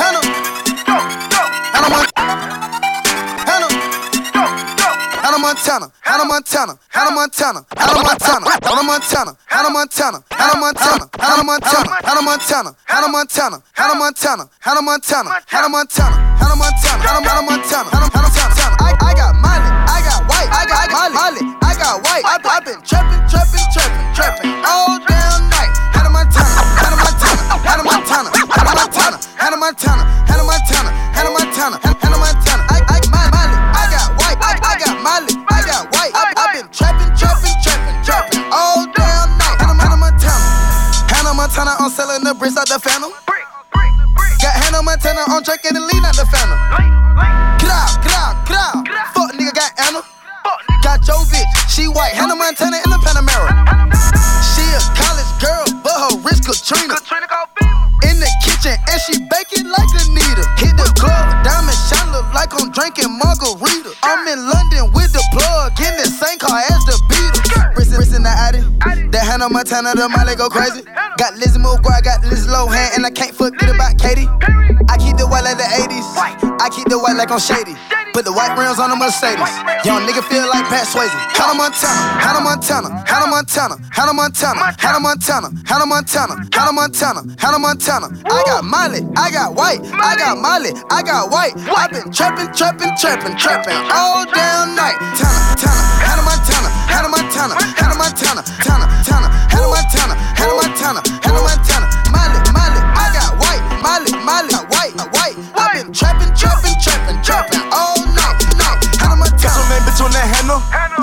Hannah, 0.00 0.24
Hannah, 0.88 1.12
Hannah 1.60 1.90
Montana, 1.92 2.40
Hannah 6.00 6.24
Montana, 6.24 6.78
Hannah 6.88 7.12
Montana, 7.12 7.64
Hannah 7.76 8.00
Montana, 8.00 8.56
Hannah 8.64 8.82
Montana, 8.82 9.36
Hannah 9.44 9.70
Montana, 9.70 10.24
Hannah 10.30 10.64
Montana, 10.64 11.04
Hannah 11.20 11.42
Montana, 11.44 11.92
Hannah 12.00 12.22
Montana, 12.22 12.74
Hannah 12.86 13.12
Montana, 13.12 13.12
Hannah 13.12 13.12
Montana, 13.12 13.60
Hannah 13.76 13.98
Montana, 14.00 14.48
Hannah 14.60 14.80
Montana, 14.80 15.28
Hannah 15.46 15.68
Montana, 15.68 16.16
Hannah 16.40 16.56
Montana, 16.56 17.02
Hannah 17.02 17.42
Montana, 17.42 17.90
Hannah 17.90 18.10
Montana. 18.14 18.59
Molly, 19.40 19.70
I 19.88 19.98
got 20.04 20.20
white, 20.28 20.50
I 20.52 20.62
got 20.68 20.86
Molly, 20.92 21.14
Molly, 21.16 21.42
I 21.64 21.72
got 21.74 22.04
white. 22.04 22.24
I, 22.24 22.36
I 22.44 22.60
been 22.60 22.80
trapping, 22.84 23.20
trapping, 23.26 23.64
trapping, 23.72 24.06
trapping 24.14 24.52
all 24.68 25.00
damn 25.08 25.48
night. 25.48 25.72
Out 25.96 26.06
of 26.06 26.12
Montana, 26.12 26.60
out 26.76 26.92
of 26.92 27.00
Montana, 27.00 27.42
out 27.64 27.80
of 27.80 27.86
Montana, 27.88 28.28
out 28.28 28.68
of 28.68 28.76
Montana, 28.76 29.16
out 29.40 29.52
of 29.52 29.58
Montana, 29.58 30.02
out 30.28 30.38
of 30.38 30.46
Montana, 30.46 30.90
out 31.16 31.26
of 31.26 31.32
Montana, 31.32 31.76
out 31.80 32.12
of 32.12 32.20
Montana. 32.20 32.62
I, 32.68 32.78
I, 32.84 32.96
my, 33.08 33.24
Molly, 33.32 33.56
I 33.56 33.84
got 33.88 34.08
white, 34.20 34.38
I, 34.40 34.52
I 34.60 34.74
got 34.76 34.94
Molly, 35.00 35.34
I 35.48 35.60
got 35.64 35.82
white. 35.92 36.12
I, 36.14 36.22
I 36.36 36.44
been 36.54 36.68
trapping, 36.70 37.10
trapping, 37.16 37.56
trapping, 37.64 37.96
trapping 38.04 38.44
all 38.52 38.84
damn 38.92 39.28
night. 39.40 39.56
Out 39.64 39.72
of, 39.72 39.80
out 39.80 39.92
of 39.92 40.00
Montana, 40.00 41.16
out 41.16 41.26
of 41.26 41.34
Montana, 41.36 41.72
I'm 41.80 41.90
selling 41.90 42.24
the 42.24 42.34
bricks 42.34 42.56
out 42.56 42.68
the 42.68 42.78
phantom. 42.78 43.12
Got 44.40 44.54
Hannah 44.56 44.82
Montana 44.82 45.20
on 45.32 45.44
track 45.44 45.64
and 45.64 45.76
the 45.76 45.80
lean 45.80 46.04
out 46.04 46.16
the 46.16 46.24
phantom. 46.28 46.89
Jovic. 51.02 51.46
She 51.68 51.88
white, 51.88 52.12
Hannah 52.12 52.36
Montana 52.36 52.78
in 52.84 52.90
the 52.90 53.00
Panamera. 53.00 53.50
She 54.52 54.64
a 54.76 54.80
college 54.92 55.32
girl, 55.40 55.64
but 55.80 55.94
her 55.94 56.14
wrist 56.20 56.44
Katrina. 56.44 56.96
In 58.04 58.18
the 58.18 58.30
kitchen, 58.42 58.74
and 58.74 59.00
she 59.04 59.16
baking 59.28 59.68
like 59.68 59.90
Anita. 60.04 60.44
Hit 60.60 60.76
the 60.76 60.88
club, 60.98 61.44
diamond 61.44 61.76
shine 61.88 62.10
look 62.12 62.26
like 62.34 62.52
I'm 62.52 62.70
drinking 62.72 63.12
margarita. 63.16 63.92
I'm 64.02 64.26
in 64.28 64.40
London 64.44 64.92
with 64.92 65.12
the 65.12 65.22
plug, 65.32 65.72
in 65.80 65.94
the 65.96 66.08
same 66.08 66.38
car 66.38 66.58
as 66.58 66.82
the 66.84 66.96
Beatles. 67.08 67.76
Wrist, 67.76 67.92
wrist 67.96 68.14
in 68.14 68.22
the 68.22 68.32
Addy. 68.32 68.60
That 69.10 69.24
Hannah 69.24 69.48
Montana, 69.48 69.94
the 69.94 70.08
Molly 70.08 70.36
go 70.36 70.48
crazy. 70.48 70.82
Got 71.16 71.36
Lizzie 71.36 71.58
McGuire, 71.58 72.02
got 72.02 72.24
Liz 72.24 72.46
Lohan, 72.46 72.96
and 72.96 73.06
I 73.06 73.10
can't 73.10 73.34
forget 73.34 73.68
about 73.68 73.98
Katie. 73.98 74.28
I 74.88 74.96
keep 74.98 75.16
the 75.16 75.26
white 75.26 75.44
like 75.44 75.56
the 75.56 75.64
80s. 75.64 76.06
I 76.60 76.68
keep 76.70 76.88
the 76.88 76.98
white 76.98 77.16
like 77.16 77.30
I'm 77.30 77.38
shady. 77.38 77.76
Put 78.12 78.24
the 78.24 78.32
white 78.32 78.58
rims 78.58 78.78
on 78.82 78.90
the 78.90 78.96
Mercedes. 78.98 79.38
Young 79.86 80.02
nigga 80.02 80.22
feel 80.26 80.42
like 80.50 80.66
Pat 80.66 80.82
Swayze. 80.90 81.14
Hannah 81.30 81.54
Montana, 81.54 82.02
Hannah 82.18 82.42
Montana, 82.42 82.88
Hannah 83.06 83.30
Montana, 83.30 83.76
Hannah 83.94 84.12
Montana, 84.12 84.66
Hannah 84.82 84.98
Montana, 84.98 85.48
Hannah 85.62 85.86
Montana, 85.86 86.34
Hannah 86.50 86.72
Montana, 86.74 87.20
Hannah 87.38 87.58
Montana. 87.62 88.06
I 88.26 88.42
got 88.46 88.64
Molly, 88.66 89.06
I 89.14 89.30
got 89.30 89.54
white, 89.54 89.80
I 89.94 90.16
got 90.18 90.38
Molly, 90.42 90.74
I 90.90 91.02
got 91.02 91.30
white. 91.30 91.54
i 91.54 91.86
been 91.86 92.10
trapping, 92.10 92.50
trapping, 92.50 92.90
trapping, 92.98 93.36
trapping 93.38 93.78
all 93.94 94.26
damn 94.26 94.74
night. 94.74 94.98
Tana, 95.14 95.38
Tana, 95.54 95.82
Hannah 96.02 96.26
Montana, 96.26 96.68
Hannah 96.90 97.14
Montana, 97.14 97.54
Hannah 97.78 97.94
Montana, 97.94 98.42
Tana, 98.58 98.86
Tana, 99.06 99.28
Hannah 99.54 99.70
Montana, 99.70 100.14
Hannah 100.34 100.58
Montana, 100.58 101.00
Hannah 101.22 101.46
Montana. 101.46 101.86
Molly, 102.10 102.40
Molly, 102.50 102.80
I 102.90 103.06
got 103.14 103.38
white, 103.38 103.62
Molly, 103.78 104.12
Molly, 104.26 104.54
white, 104.74 104.98
white. 105.14 105.36
i 105.54 105.78
been 105.78 105.92
trapping, 105.94 106.34
trapping, 106.34 106.74
trapping, 106.82 107.22
trapping 107.22 107.59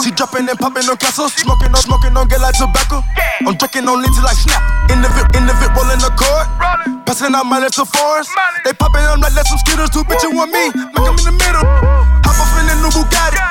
She 0.03 0.11
dropping 0.13 0.45
and 0.45 0.59
popping 0.59 0.85
on 0.85 0.97
castles. 0.97 1.33
Smoking 1.33 1.73
on, 1.73 1.81
smoking 1.81 2.13
on, 2.15 2.27
get 2.27 2.41
like 2.41 2.53
tobacco. 2.53 3.01
I'm 3.45 3.57
drinking 3.57 3.89
on 3.89 4.03
till 4.03 4.23
like 4.23 4.37
snap. 4.37 4.61
In 4.93 5.01
the 5.01 5.09
VIP, 5.09 5.33
in 5.35 5.43
the 5.49 5.53
VIP, 5.57 5.73
rolling 5.73 6.01
the 6.01 6.11
cord. 6.13 6.45
Passing 7.05 7.33
out 7.33 7.49
my 7.49 7.63
to 7.65 7.85
foreigns. 7.85 8.29
They 8.63 8.73
popping 8.73 9.05
on 9.09 9.21
like 9.21 9.33
let 9.33 9.47
some 9.47 9.57
skittles. 9.57 9.89
Two 9.89 10.05
bitches 10.05 10.29
want 10.29 10.53
me, 10.53 10.69
make 10.69 11.01
them 11.01 11.17
in 11.17 11.25
the 11.25 11.35
middle. 11.35 11.65
Hop 12.21 12.37
off 12.37 12.53
in 12.61 12.65
the 12.69 12.75
new 12.77 12.91
Bugatti. 12.93 13.41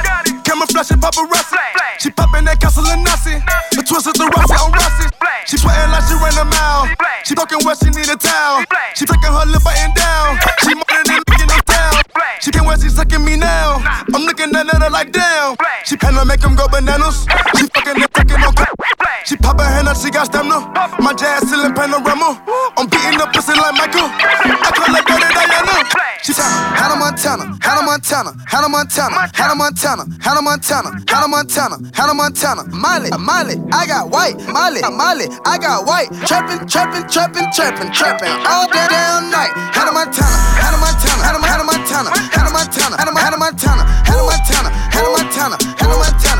Camouflage 0.45 0.91
and 0.95 1.03
paparazzi. 1.03 1.59
She 1.99 2.11
popping 2.11 2.45
that 2.47 2.61
castle 2.61 2.87
and 2.87 3.03
Nazi. 3.03 3.43
The 3.75 3.83
twist 3.83 4.07
is 4.07 4.15
the 4.15 4.31
Rossi 4.31 4.55
on 4.55 4.71
Rossi. 4.71 5.07
She 5.51 5.59
sweating 5.59 5.91
like 5.91 6.07
she 6.07 6.15
ran 6.15 6.37
a 6.39 6.45
mile. 6.47 6.87
She 7.25 7.35
talking 7.35 7.59
where 7.67 7.75
she 7.75 7.91
need 7.91 8.07
a 8.07 8.17
towel. 8.17 8.63
She 8.95 9.05
taking 9.05 9.35
her 9.35 9.47
lip 9.51 9.63
button 9.67 9.91
down. 9.99 10.39
She 10.63 10.75
more 10.75 10.87
than. 11.05 11.26
She 12.41 12.51
can't 12.51 12.67
where 12.67 12.79
she 12.79 12.89
sucking 12.89 13.25
me 13.25 13.37
now. 13.37 13.83
I'm 14.15 14.23
looking 14.23 14.55
at 14.55 14.67
her 14.67 14.91
like 14.91 15.13
damn. 15.13 15.57
She 15.85 15.97
kinda 15.97 16.25
make 16.25 16.43
him 16.43 16.55
go 16.55 16.69
bananas. 16.69 17.27
She 17.57 17.67
fucking 17.67 18.03
and 18.03 18.11
fucking 18.13 18.43
on 18.43 18.55
crack. 18.55 18.73
She 19.25 19.37
pop 19.37 19.59
her 19.59 19.67
hand 19.67 19.89
up, 19.89 19.97
she 19.97 20.11
got 20.11 20.27
stamina. 20.27 20.61
My 21.01 21.13
jazz 21.13 21.49
still 21.49 21.65
in 21.65 21.75
panorama. 21.75 22.41
I'm 22.77 22.87
beating 22.87 23.21
up 23.21 23.33
pussy 23.33 23.53
like 23.55 23.75
Michael. 23.75 24.66
She 26.27 26.33
Hannah 26.35 26.99
Montana, 26.99 27.57
Hannah 27.63 27.87
Montana, 27.87 28.35
Hannah 28.51 28.69
Montana, 28.69 29.31
Hannah 29.33 29.55
Montana, 29.55 30.03
Hannah 30.19 30.43
Montana, 30.43 30.91
Hannah 31.07 31.29
Montana, 31.29 31.77
Hannah 31.95 32.15
Montana, 32.15 32.65
Molly, 32.75 33.11
Molly, 33.15 33.55
I 33.71 33.87
got 33.87 34.11
white, 34.11 34.35
Molly, 34.51 34.83
Molly, 34.91 35.27
I 35.47 35.57
got 35.57 35.87
white, 35.87 36.11
trapping, 36.27 36.67
trapping, 36.67 37.07
trapping, 37.07 37.47
trapping, 37.55 37.93
trapping 37.93 38.33
all 38.43 38.67
day 38.67 38.87
damn 38.91 39.31
night. 39.31 39.55
Hannah 39.71 39.95
Montana, 39.95 40.27
Hannah 40.59 40.83
Montana, 40.83 41.23
Hannah 41.23 41.63
Montana, 41.63 42.11
Hannah 42.35 42.51
Montana, 42.51 42.97
Hannah 42.99 43.15
Montana, 43.15 43.23
Hannah 43.23 43.39
Montana, 43.39 43.83
Hannah 44.03 44.27
Montana, 44.27 44.71
Hannah 44.91 45.11
Montana, 45.15 45.57
Hannah 45.79 45.99
Montana. 46.03 46.36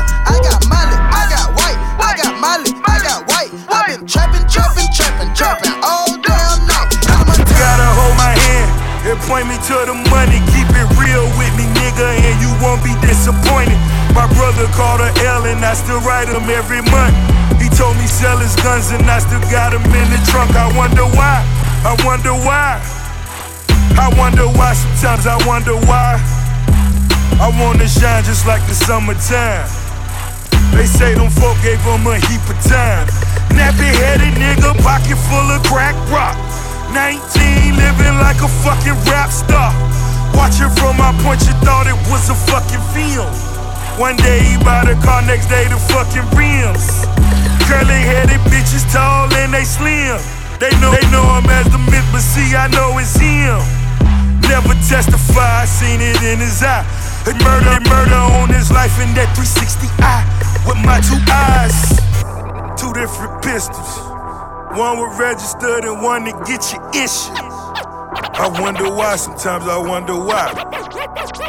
Point 9.27 9.45
me 9.51 9.59
to 9.59 9.75
the 9.83 9.95
money. 10.07 10.39
Keep 10.55 10.71
it 10.71 10.87
real 10.95 11.27
with 11.35 11.51
me, 11.59 11.67
nigga, 11.83 12.07
and 12.15 12.35
you 12.39 12.51
won't 12.63 12.79
be 12.79 12.95
disappointed. 13.03 13.75
My 14.15 14.25
brother 14.39 14.65
called 14.71 15.03
L 15.03 15.43
and 15.45 15.59
I 15.61 15.75
still 15.75 15.99
write 16.01 16.31
him 16.31 16.47
every 16.47 16.81
month. 16.89 17.13
He 17.59 17.67
told 17.67 17.99
me 17.99 18.07
sell 18.07 18.39
his 18.39 18.55
guns 18.63 18.89
and 18.95 19.03
I 19.05 19.19
still 19.19 19.43
got 19.51 19.75
him 19.75 19.83
in 19.83 20.07
the 20.09 20.19
trunk. 20.31 20.55
I 20.55 20.71
wonder 20.73 21.03
why, 21.03 21.43
I 21.83 21.93
wonder 22.07 22.33
why. 22.33 22.79
I 23.99 24.07
wonder 24.15 24.47
why, 24.47 24.73
sometimes 24.73 25.27
I 25.27 25.37
wonder 25.45 25.75
why. 25.85 26.17
I 27.37 27.51
wanna 27.59 27.87
shine 27.87 28.23
just 28.23 28.47
like 28.47 28.63
the 28.65 28.73
summertime. 28.73 29.67
They 30.71 30.87
say 30.87 31.13
them 31.13 31.29
folk 31.29 31.59
gave 31.61 31.81
him 31.83 32.07
a 32.07 32.15
heap 32.31 32.43
of 32.47 32.57
time. 32.63 33.05
Nappy 33.51 33.91
headed 33.91 34.33
nigga, 34.39 34.71
pocket 34.81 35.19
full 35.27 35.51
of 35.51 35.61
crack 35.67 35.95
rock. 36.09 36.37
19, 36.93 37.75
living 37.75 38.15
like 38.19 38.39
a 38.43 38.49
fucking 38.63 38.97
rap 39.09 39.31
star. 39.31 39.73
Watching 40.37 40.69
from 40.77 40.97
my 40.97 41.11
point, 41.25 41.41
you 41.47 41.55
thought 41.65 41.87
it 41.87 41.97
was 42.07 42.29
a 42.29 42.37
fucking 42.47 42.83
film. 42.93 43.31
One 43.97 44.15
day 44.15 44.45
he 44.45 44.55
bought 44.61 44.85
a 44.87 44.95
car, 45.01 45.25
next 45.25 45.49
day 45.49 45.65
the 45.65 45.79
fucking 45.89 46.27
rims. 46.37 46.85
Curly 47.65 47.99
headed 48.05 48.39
bitches, 48.47 48.85
tall 48.93 49.27
and 49.33 49.53
they 49.53 49.65
slim. 49.65 50.21
They 50.59 50.71
know 50.79 50.93
they 50.93 51.05
know 51.09 51.25
him 51.37 51.49
as 51.49 51.65
the 51.69 51.81
myth, 51.89 52.05
but 52.13 52.21
see, 52.21 52.55
I 52.55 52.67
know 52.69 52.97
it's 52.97 53.17
him. 53.17 53.57
Never 54.47 54.73
testify, 54.87 55.61
I 55.61 55.65
seen 55.65 55.99
it 55.99 56.21
in 56.23 56.39
his 56.39 56.63
eye. 56.63 56.85
Murder, 57.27 57.81
murder 57.89 58.23
on 58.39 58.47
his 58.49 58.71
life 58.71 58.95
in 59.03 59.13
that 59.19 59.27
360 59.35 59.91
eye 59.99 60.23
with 60.65 60.79
my 60.85 61.01
two 61.03 61.19
eyes. 61.27 61.99
Two 62.79 62.93
different 62.93 63.43
pistols. 63.43 64.06
One 64.77 65.01
was 65.01 65.17
registered 65.17 65.89
and 65.89 66.05
one 66.05 66.29
to 66.29 66.37
get 66.45 66.61
you 66.69 66.77
issued. 66.93 67.33
I 67.33 68.45
wonder 68.61 68.85
why, 68.93 69.17
sometimes 69.17 69.65
I 69.65 69.73
wonder 69.73 70.13
why. 70.13 70.53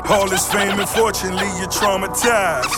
All 0.08 0.24
this 0.32 0.48
fame 0.48 0.80
and 0.80 0.88
fortune 0.88 1.36
leave 1.36 1.60
you 1.60 1.68
traumatized. 1.68 2.72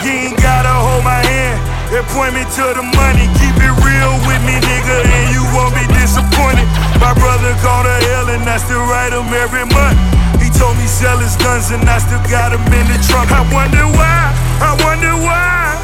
You 0.00 0.32
ain't 0.32 0.40
gotta 0.40 0.72
hold 0.72 1.04
my 1.04 1.20
hand 1.20 1.60
and 1.92 2.00
point 2.16 2.32
me 2.32 2.48
to 2.48 2.64
the 2.80 2.84
money. 2.96 3.28
Keep 3.36 3.60
it 3.60 3.76
real 3.84 4.16
with 4.24 4.40
me, 4.48 4.56
nigga, 4.56 5.04
and 5.04 5.28
you 5.28 5.44
won't 5.52 5.76
be 5.76 5.84
disappointed. 6.00 6.64
My 6.96 7.12
brother 7.20 7.52
called 7.60 7.84
a 7.84 7.96
L 8.24 8.32
and 8.32 8.48
I 8.48 8.56
still 8.56 8.88
write 8.88 9.12
him 9.12 9.28
every 9.36 9.68
month. 9.68 10.00
He 10.40 10.48
told 10.48 10.80
me 10.80 10.88
sell 10.88 11.20
his 11.20 11.36
guns 11.36 11.76
and 11.76 11.84
I 11.84 12.00
still 12.00 12.24
got 12.32 12.56
him 12.56 12.64
in 12.72 12.88
the 12.88 12.96
trunk. 13.04 13.28
I 13.36 13.44
wonder 13.52 13.84
why, 14.00 14.32
I 14.64 14.72
wonder 14.80 15.12
why. 15.20 15.76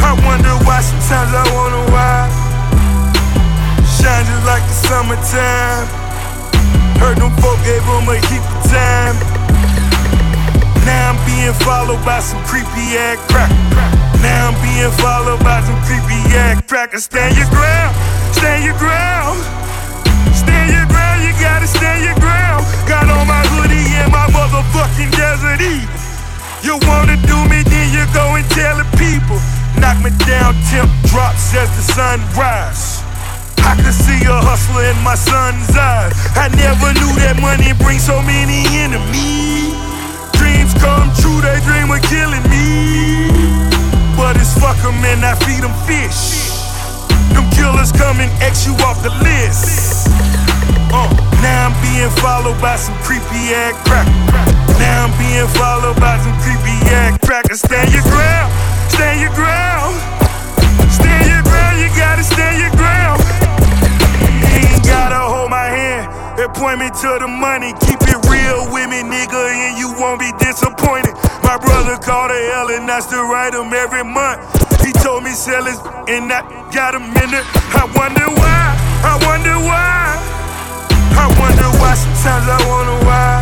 I 0.00 0.16
wonder 0.24 0.56
why, 0.64 0.80
sometimes 0.80 1.28
I 1.28 1.44
wonder 1.52 1.92
why. 1.92 2.43
Shine 3.94 4.26
just 4.26 4.44
like 4.44 4.64
the 4.66 4.76
summertime. 4.90 5.86
Heard 6.98 7.18
them 7.22 7.30
folk 7.38 7.58
gave 7.62 7.84
him 7.86 8.10
a 8.10 8.18
heap 8.26 8.42
of 8.42 8.62
time. 8.66 9.16
Now 10.82 11.14
I'm 11.14 11.18
being 11.24 11.54
followed 11.62 12.02
by 12.04 12.20
some 12.20 12.42
creepy 12.44 12.98
ass 12.98 13.22
crack. 13.30 13.50
Now 14.20 14.50
I'm 14.50 14.56
being 14.60 14.90
followed 14.98 15.40
by 15.40 15.62
some 15.62 15.78
creepy 15.86 16.20
ass 16.34 16.60
crackers. 16.66 17.04
Stand 17.04 17.36
your 17.38 17.48
ground, 17.54 17.94
stand 18.34 18.64
your 18.64 18.76
ground. 18.82 19.38
Stand 20.34 20.74
your 20.74 20.86
ground, 20.90 21.22
you 21.22 21.32
gotta 21.38 21.66
stand 21.66 22.02
your 22.02 22.18
ground. 22.18 22.66
Got 22.90 23.06
on 23.08 23.26
my 23.30 23.46
hoodie 23.54 23.86
and 24.02 24.10
my 24.10 24.26
motherfucking 24.34 25.14
desert 25.14 25.62
eagle. 25.62 25.86
You 26.66 26.80
wanna 26.88 27.16
do 27.30 27.38
me, 27.46 27.62
then 27.62 27.92
you 27.94 28.04
go 28.12 28.34
and 28.34 28.44
tell 28.50 28.76
the 28.76 28.88
people. 28.98 29.38
Knock 29.78 30.02
me 30.02 30.10
down, 30.26 30.56
temp 30.72 30.90
drops 31.06 31.54
as 31.54 31.70
the 31.76 31.84
sun 31.94 32.20
rise. 32.36 33.03
I 33.64 33.74
could 33.80 33.96
see 33.96 34.20
a 34.28 34.38
hustler 34.44 34.84
in 34.84 34.98
my 35.02 35.16
son's 35.16 35.72
eyes. 35.72 36.12
I 36.36 36.48
never 36.52 36.92
knew 37.00 37.12
that 37.24 37.40
money 37.40 37.72
brings 37.80 38.04
so 38.04 38.20
many 38.20 38.64
enemies. 38.76 39.72
Dreams 40.36 40.76
come 40.76 41.08
true, 41.16 41.40
they 41.40 41.58
dream 41.64 41.88
of 41.88 42.04
killing 42.04 42.44
me. 42.52 43.32
But 44.16 44.36
it's 44.36 44.52
fuck 44.60 44.76
'em 44.84 45.00
and 45.04 45.24
I 45.24 45.34
feed 45.48 45.64
'em 45.64 45.74
fish. 45.88 46.52
Them 47.32 47.48
killers 47.56 47.90
come 47.92 48.20
and 48.20 48.30
X 48.42 48.66
you 48.66 48.76
off 48.84 49.02
the 49.02 49.10
list. 49.24 50.08
Uh, 50.92 51.08
now 51.42 51.66
I'm 51.66 51.74
being 51.82 52.12
followed 52.22 52.60
by 52.60 52.76
some 52.76 52.94
creepy 53.02 53.54
ass 53.56 53.74
crack. 53.88 54.06
Now 54.78 55.08
I'm 55.08 55.12
being 55.18 55.48
followed 55.56 55.98
by 55.98 56.20
some 56.22 56.36
creepy 56.44 56.76
ass 56.92 57.18
crackers. 57.26 57.60
Stand 57.60 57.90
your 57.92 58.04
ground, 58.12 58.52
stand 58.88 59.20
your 59.20 59.32
ground. 59.32 59.96
Stand 60.90 61.26
your 61.26 61.42
ground, 61.42 61.80
you 61.80 61.88
gotta 61.96 62.22
stand 62.22 62.60
your 62.60 62.70
ground. 62.76 63.23
Gotta 64.84 65.20
hold 65.20 65.50
my 65.50 65.66
hand 65.66 66.06
and 66.40 66.52
point 66.54 66.78
me 66.78 66.88
to 66.88 67.10
the 67.20 67.28
money. 67.28 67.72
Keep 67.84 68.04
it 68.06 68.20
real 68.28 68.68
with 68.72 68.88
me, 68.90 69.00
nigga, 69.02 69.40
and 69.50 69.78
you 69.78 69.92
won't 69.98 70.20
be 70.20 70.30
disappointed. 70.38 71.14
My 71.42 71.56
brother 71.58 71.96
called 71.96 72.30
a 72.30 72.40
L 72.54 72.70
and 72.70 72.90
I 72.90 73.00
still 73.00 73.26
write 73.28 73.54
him 73.54 73.72
every 73.72 74.04
month. 74.04 74.40
He 74.84 74.92
told 74.92 75.24
me 75.24 75.30
sell 75.30 75.64
his 75.64 75.80
and 76.08 76.28
I 76.32 76.44
got 76.72 76.94
him 76.94 77.08
in 77.16 77.30
it. 77.32 77.44
I 77.72 77.88
wonder 77.96 78.28
why, 78.36 78.64
I 79.00 79.14
wonder 79.24 79.56
why. 79.64 80.20
I 81.16 81.26
wonder 81.40 81.70
why, 81.80 81.94
sometimes 81.94 82.46
I 82.50 82.58
wonder 82.68 82.98
why. 83.06 83.40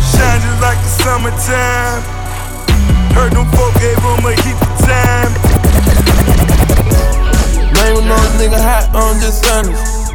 Shine 0.00 0.40
just 0.40 0.60
like 0.62 0.80
the 0.82 0.92
summertime. 1.04 2.02
Heard 3.14 3.32
them 3.32 3.46
folk 3.54 3.74
gave 3.78 3.98
him 4.00 4.24
a 4.26 4.32
heap 4.42 4.58
of 4.58 4.74
time. 4.82 5.45
Name 8.06 8.14
no 8.14 8.22
nigga 8.38 8.62
hot, 8.62 8.86
I'm 8.94 9.18
just 9.18 9.42
honest. 9.50 10.14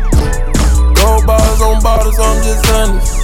Gold 0.95 1.27
bars 1.27 1.59
on 1.59 1.83
bottles, 1.83 2.17
I'm 2.19 2.39
just 2.39 2.63
honest. 2.71 3.21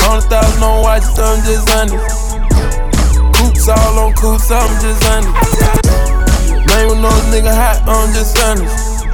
Only 0.00 0.80
watches, 0.80 1.18
I'm 1.18 1.44
just 1.44 1.68
honest. 1.76 2.40
Coops 3.36 3.68
all 3.68 3.98
on 3.98 4.14
coops, 4.14 4.50
I'm 4.50 4.72
just 4.80 5.04
honest. 5.12 5.84
Man 6.72 6.88
with 6.88 7.00
no 7.04 7.12
nigga 7.28 7.52
hot, 7.52 7.84
I'm 7.84 8.08
just 8.16 8.38
honest. 8.40 9.04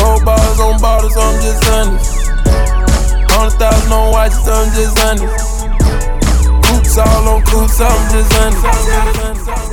Gold 0.00 0.24
bars 0.24 0.58
on 0.58 0.80
bottles, 0.80 1.14
I'm 1.14 1.36
just 1.44 1.68
honest. 1.68 2.08
Hundred 3.28 3.58
thousand 3.58 3.92
on 3.92 4.12
watches, 4.12 4.48
I'm 4.48 4.72
just 4.72 4.98
honest. 5.04 5.68
Coops 6.64 6.96
all 6.96 7.28
on 7.28 7.44
coops, 7.44 7.80
I'm 7.82 8.12
just 8.16 8.32
honest. 8.40 9.71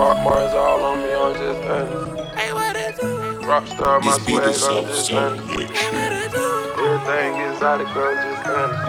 Dark 0.00 0.18
Mars 0.24 0.54
all 0.54 0.82
on 0.82 0.96
me, 1.02 1.12
I'm 1.12 1.34
just 1.34 1.60
honest. 1.68 2.08
Rockstar, 3.44 4.00
my 4.02 4.16
swag, 4.16 4.44
I'm 4.44 4.86
just 4.86 5.12
honest. 5.12 5.50
Everything 6.80 7.32
exotic, 7.52 7.88
I'm 7.88 8.16
just 8.24 8.46
honest. 8.48 8.80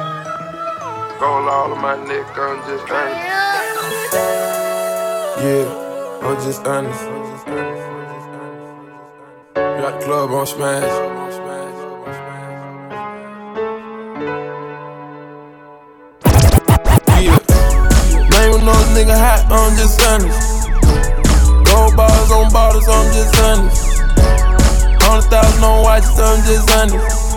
Gold 1.20 1.50
all 1.50 1.74
on 1.74 1.82
my 1.82 1.96
neck, 2.08 2.28
I'm 2.38 2.60
just 2.64 2.90
honest. 2.90 3.28
Yeah, 5.44 5.68
I'm 6.24 6.38
just 6.46 6.66
honest. 6.66 7.04
Got 9.54 10.00
the 10.00 10.06
club 10.06 10.32
on 10.32 10.48
smash. 10.48 10.94
Yeah, 17.20 17.38
man 18.30 18.48
with 18.54 18.64
no 18.64 18.76
nigga 18.96 19.18
hot, 19.20 19.42
I'm 19.52 19.76
just 19.76 20.02
honest. 20.08 20.61
Bars 21.96 22.32
on 22.32 22.52
bottles, 22.52 22.88
I'm 22.88 23.12
just 23.14 23.36
honest. 23.42 24.02
Hundred 25.04 25.30
thousand 25.30 25.64
on 25.64 25.84
watches, 25.84 26.20
I'm 26.20 26.40
just 26.48 26.72
honest. 26.72 27.36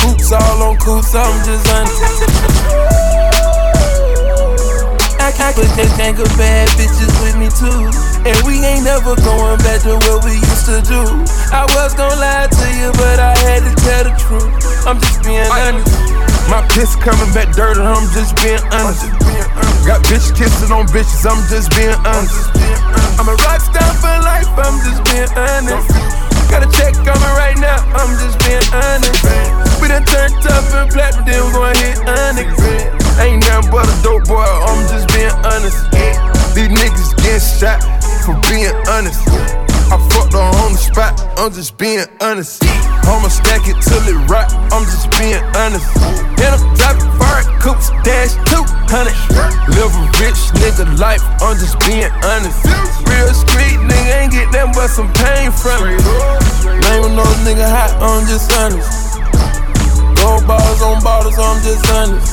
Coops 0.00 0.32
all 0.32 0.62
on 0.62 0.76
coops, 0.78 1.14
I'm 1.14 1.44
just 1.46 1.68
honest. 1.70 2.00
I 5.20 5.32
can't 5.32 5.54
put 5.54 5.70
that 5.76 5.94
gang 5.96 6.18
of 6.18 6.28
bad 6.36 6.68
bitches 6.76 7.14
with 7.22 7.36
me 7.38 7.48
too. 7.54 7.88
And 8.28 8.36
we 8.46 8.64
ain't 8.64 8.84
never 8.84 9.14
going 9.16 9.58
back 9.58 9.82
to 9.82 9.96
what 10.08 10.24
we 10.24 10.34
used 10.34 10.66
to 10.66 10.82
do. 10.82 11.00
I 11.54 11.64
was 11.76 11.94
gonna 11.94 12.16
lie 12.16 12.48
to 12.50 12.66
you, 12.76 12.92
but 12.98 13.18
I 13.20 13.36
had 13.38 13.62
to 13.62 13.72
tell 13.82 14.04
the 14.04 14.14
truth. 14.18 14.86
I'm 14.86 15.00
just 15.00 15.22
being 15.22 15.46
honest. 15.46 16.13
My 16.48 16.60
piss 16.68 16.94
coming 16.96 17.32
back 17.32 17.54
dirty, 17.56 17.80
I'm 17.80 18.06
just 18.12 18.36
being 18.42 18.60
honest. 18.70 19.08
Got 19.88 20.04
bitch 20.04 20.28
kissing 20.36 20.72
on 20.72 20.86
bitches, 20.88 21.24
I'm 21.24 21.40
just 21.48 21.72
being 21.72 21.96
honest. 22.04 22.52
I'm 23.18 23.28
a 23.28 23.34
rock 23.48 23.60
star 23.60 23.90
for 23.98 24.12
life, 24.22 24.48
I'm 24.56 24.76
just 24.84 25.02
being 25.08 25.30
honest. 25.34 25.88
Got 26.50 26.62
a 26.62 26.70
check 26.76 26.94
coming 27.00 27.34
right 27.40 27.56
now, 27.56 27.80
I'm 27.96 28.12
just 28.20 28.38
being 28.44 28.62
honest. 28.76 29.24
We 29.80 29.88
done 29.88 30.04
turned 30.04 30.36
up 30.52 30.64
and 30.76 30.90
platinum, 30.92 31.24
then 31.24 31.44
we 31.46 31.52
gon' 31.52 31.74
hit 31.80 31.98
honest. 32.06 32.60
Ain't 33.18 33.40
nothing 33.46 33.70
but 33.70 33.88
a 33.88 33.96
dope 34.02 34.24
boy, 34.28 34.44
I'm 34.44 34.84
just 34.92 35.08
being 35.16 35.32
honest. 35.48 35.80
These 36.54 36.68
niggas 36.68 37.16
getting 37.24 37.40
shot 37.40 37.80
for 38.22 38.36
being 38.48 38.74
honest. 38.92 39.63
I 39.92 39.96
fucked 40.08 40.32
her 40.32 40.48
on 40.64 40.72
the 40.72 40.78
spot, 40.78 41.12
I'm 41.36 41.52
just 41.52 41.76
being 41.76 42.04
honest. 42.20 42.64
I'ma 43.04 43.28
stack 43.28 43.68
it 43.68 43.76
till 43.84 44.00
it 44.08 44.16
rock, 44.30 44.48
I'm 44.72 44.84
just 44.88 45.10
being 45.18 45.42
honest. 45.58 45.84
And 46.40 46.50
I'm 46.56 46.62
driving 46.76 47.10
fire 47.20 47.44
coops, 47.60 47.90
dash 48.04 48.34
200. 48.48 49.12
Live 49.76 49.92
a 49.92 50.04
rich 50.20 50.40
nigga 50.60 50.86
life, 50.98 51.22
I'm 51.40 51.56
just 51.58 51.78
being 51.84 52.10
honest. 52.24 52.58
Real 53.08 53.32
street 53.34 53.80
nigga 53.84 54.24
ain't 54.24 54.32
get 54.32 54.48
nothing 54.52 54.72
but 54.72 54.88
some 54.88 55.10
pain 55.12 55.52
from 55.52 55.88
it. 55.88 56.00
With 56.94 57.12
no 57.16 57.26
nigga 57.44 57.66
hot, 57.66 57.92
I'm 58.00 58.24
just 58.26 58.52
honest. 58.54 59.18
Gold 60.20 60.46
bars 60.46 60.80
on 60.80 61.02
bottles, 61.02 61.38
I'm 61.38 61.60
just 61.62 61.84
honest. 61.90 62.32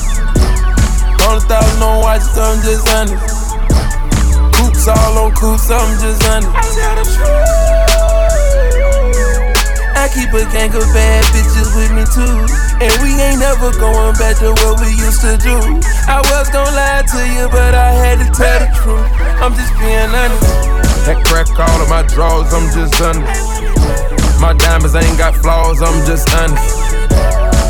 Hundred 1.20 1.48
thousand 1.48 1.82
on 1.82 2.00
watches, 2.00 2.38
I'm 2.38 2.62
just 2.62 2.88
honest. 2.94 3.41
Coops 4.82 4.98
all 4.98 5.18
on 5.18 5.30
coops, 5.38 5.70
I'm 5.70 5.94
just 6.02 6.26
honest. 6.26 6.50
I 9.94 10.10
keep 10.10 10.34
a 10.34 10.42
gang 10.50 10.74
of 10.74 10.82
bad 10.90 11.22
bitches 11.30 11.70
with 11.70 11.94
me 11.94 12.02
too. 12.10 12.42
And 12.82 12.90
we 12.98 13.14
ain't 13.14 13.38
never 13.38 13.70
going 13.78 14.18
back 14.18 14.42
to 14.42 14.50
what 14.50 14.82
we 14.82 14.90
used 14.98 15.22
to 15.22 15.38
do. 15.38 15.54
I 16.10 16.18
was 16.34 16.50
gonna 16.50 16.74
lie 16.74 17.06
to 17.14 17.20
you, 17.30 17.46
but 17.54 17.78
I 17.78 17.94
had 17.94 18.26
to 18.26 18.28
tell 18.34 18.58
the 18.58 18.66
truth. 18.82 19.06
I'm 19.38 19.54
just 19.54 19.70
being 19.78 20.10
honest. 20.10 20.50
That 21.06 21.22
crack 21.30 21.46
all 21.62 21.78
of 21.78 21.86
my 21.86 22.02
drawers, 22.02 22.50
I'm 22.50 22.66
just 22.74 22.98
honest. 22.98 24.42
My 24.42 24.50
diamonds 24.50 24.98
ain't 24.98 25.14
got 25.16 25.38
flaws, 25.38 25.78
I'm 25.78 26.02
just 26.10 26.26
honest. 26.34 26.74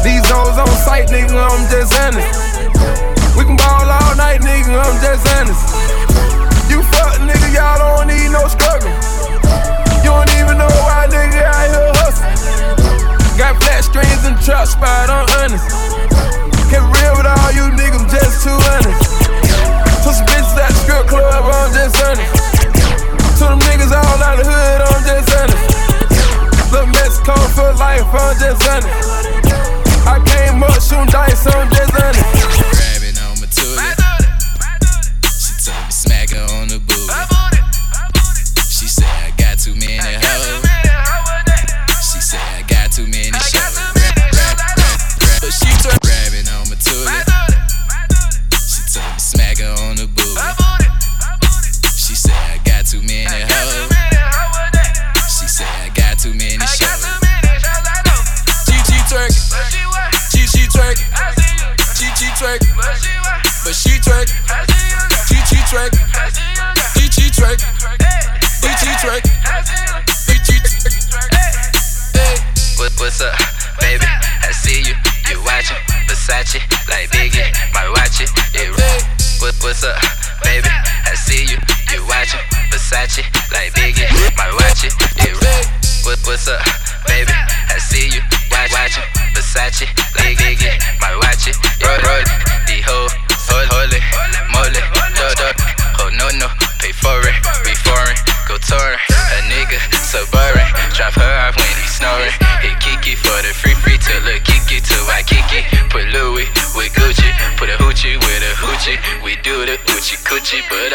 These 0.01 0.25
hoes 0.33 0.57
on 0.57 0.73
sight, 0.81 1.13
nigga, 1.13 1.37
I'm 1.37 1.69
just 1.69 1.93
honest. 1.93 3.37
We 3.37 3.45
can 3.45 3.61
ball 3.61 3.85
all 3.85 4.17
night, 4.17 4.41
nigga, 4.41 4.81
I'm 4.81 4.97
just 5.05 5.29
honest. 5.37 6.02
Nigga, 7.33 7.49
y'all 7.57 7.81
don't 7.81 8.13
need 8.13 8.29
no 8.29 8.45
struggle. 8.45 8.93
You 10.05 10.13
don't 10.13 10.29
even 10.37 10.61
know 10.61 10.69
why, 10.85 11.09
nigga, 11.09 11.41
out 11.49 11.65
here 11.73 11.93
hustling. 11.97 12.37
Got 13.41 13.57
flat 13.65 13.81
screens 13.89 14.25
and 14.29 14.37
trap 14.45 14.69
spot, 14.69 15.09
I'm 15.09 15.25
honest. 15.41 15.65
Get 16.69 16.85
real 16.85 17.17
with 17.17 17.25
all 17.25 17.51
you 17.57 17.73
niggas, 17.73 18.05
I'm 18.05 18.09
just 18.13 18.45
too 18.45 18.53
honest. 18.53 19.01
Took 20.05 20.13
some 20.13 20.29
bitches 20.29 20.61
at 20.61 20.69
the 20.69 20.79
strip 20.85 21.09
club, 21.09 21.41
I'm 21.49 21.73
just 21.73 21.97
honest. 22.05 22.29
To 23.41 23.45
them 23.49 23.61
niggas 23.65 23.97
all 23.97 24.21
out 24.21 24.37
the 24.37 24.45
hood, 24.45 24.81
I'm 24.85 25.01
just 25.09 25.33
honest. 25.33 25.73
Little 26.69 26.93
Mexico 26.93 27.33
for 27.57 27.73
life, 27.81 28.05
I'm 28.13 28.37
just 28.37 28.61
honest. 28.69 29.09
I 30.05 30.21
came 30.21 30.63
up 30.63 30.77
shooting 30.85 31.09
dice, 31.09 31.47
I'm 31.49 31.71
just 31.73 31.97
honest. 31.97 32.82
What's 79.63 79.85
up, 79.85 80.12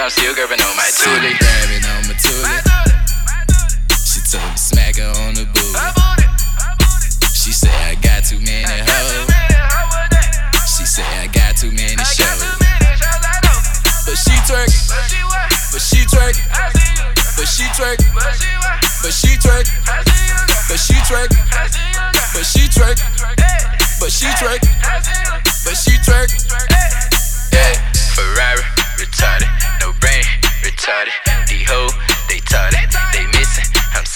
I'm 0.07 0.11
still 0.11 0.33
grabbing 0.35 0.61
on 0.61 0.73
my 0.77 0.83
tootie. 0.83 1.46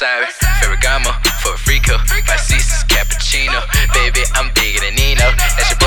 Aires, 0.02 0.34
Ferragamo, 0.60 1.14
for 1.42 1.54
a 1.54 1.58
freako. 1.58 1.98
My 2.28 2.36
season's 2.36 2.84
cappuccino. 2.86 3.62
Baby, 3.94 4.22
I'm 4.34 4.52
bigger 4.54 4.82
than 4.82 4.96
Nino. 4.96 5.30
That's 5.38 5.70
your 5.70 5.81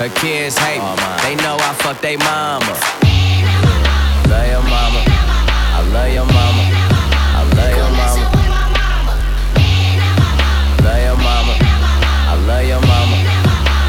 Her 0.00 0.08
kids 0.08 0.56
hate 0.56 0.78
me. 0.78 0.82
Oh, 0.82 1.20
they 1.20 1.36
know 1.44 1.60
I 1.60 1.74
fuck 1.84 2.00
they 2.00 2.16
mama. 2.16 2.72
Love 4.32 4.48
your 4.48 4.64
mama. 4.64 5.04
I 5.04 5.84
love 5.92 6.08
your 6.08 6.24
mama. 6.24 6.64
I 7.36 7.44
love 7.52 7.76
your 7.76 7.92
mama. 7.92 8.24
Love 10.80 11.04
your 11.04 11.16
mama. 11.20 11.52
I 11.52 12.34
love 12.48 12.64
your 12.64 12.80
mama. 12.80 13.12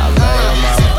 I 0.03 0.12
love 0.20 0.36
your 0.43 0.55
mama. 0.59 0.91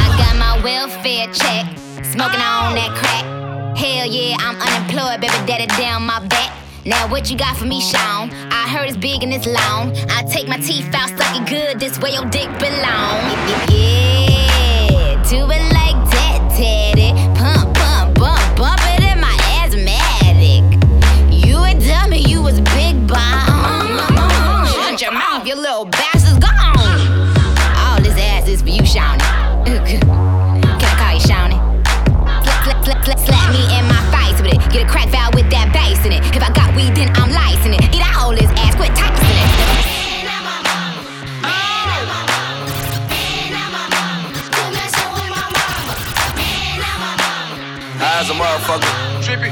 I 0.00 0.16
got 0.16 0.34
my 0.40 0.56
welfare 0.64 1.26
check. 1.28 1.68
Smoking 2.08 2.40
on 2.40 2.72
that 2.72 2.96
crack. 2.96 3.28
Hell 3.76 4.06
yeah, 4.06 4.38
I'm 4.40 4.56
unemployed, 4.56 5.20
baby 5.20 5.44
daddy 5.44 5.66
down 5.76 6.06
my 6.06 6.26
back. 6.26 6.56
Now 6.86 7.06
what 7.10 7.30
you 7.30 7.36
got 7.36 7.58
for 7.58 7.66
me, 7.66 7.82
Sean? 7.82 8.30
I 8.50 8.66
heard 8.66 8.88
it's 8.88 8.96
big 8.96 9.22
and 9.22 9.30
it's 9.30 9.44
long. 9.44 9.94
I 10.08 10.22
take 10.22 10.48
my 10.48 10.56
teeth 10.56 10.88
out, 10.94 11.10
suck 11.10 11.36
it 11.36 11.46
good. 11.46 11.78
This 11.78 11.98
way 12.00 12.12
your 12.14 12.24
dick 12.30 12.48
belong. 12.58 13.36
Yeah. 13.68 14.27
motherfucker. 48.68 49.22
Trippy, 49.24 49.50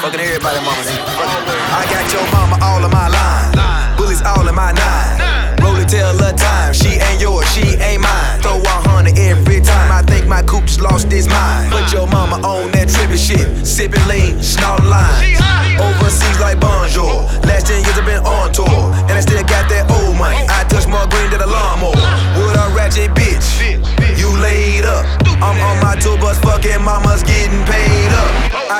Fucking 0.00 0.20
everybody, 0.20 0.58
mama. 0.64 0.80
I 0.80 1.84
got 1.90 2.12
your 2.12 2.24
mama 2.32 2.56
all 2.64 2.84
in 2.84 2.90
my 2.90 3.08
line. 3.08 3.96
Bullies 3.96 4.22
all 4.22 4.48
in 4.48 4.54
my 4.54 4.72
nine. 4.72 5.58
Roll 5.60 5.76
it 5.76 5.88
till 5.88 6.14
the 6.16 6.32
time. 6.32 6.72
She 6.72 7.00
ain't 7.00 7.20
yours, 7.20 7.46
she 7.52 7.76
ain't 7.76 8.02
mine. 8.02 8.40
Throw 8.40 8.60
a 8.60 8.76
hundred 8.88 9.18
every 9.18 9.60
time. 9.60 9.92
I 9.92 10.02
think 10.02 10.26
my 10.26 10.42
coop's 10.42 10.80
lost 10.80 11.10
his 11.12 11.28
mind. 11.28 11.37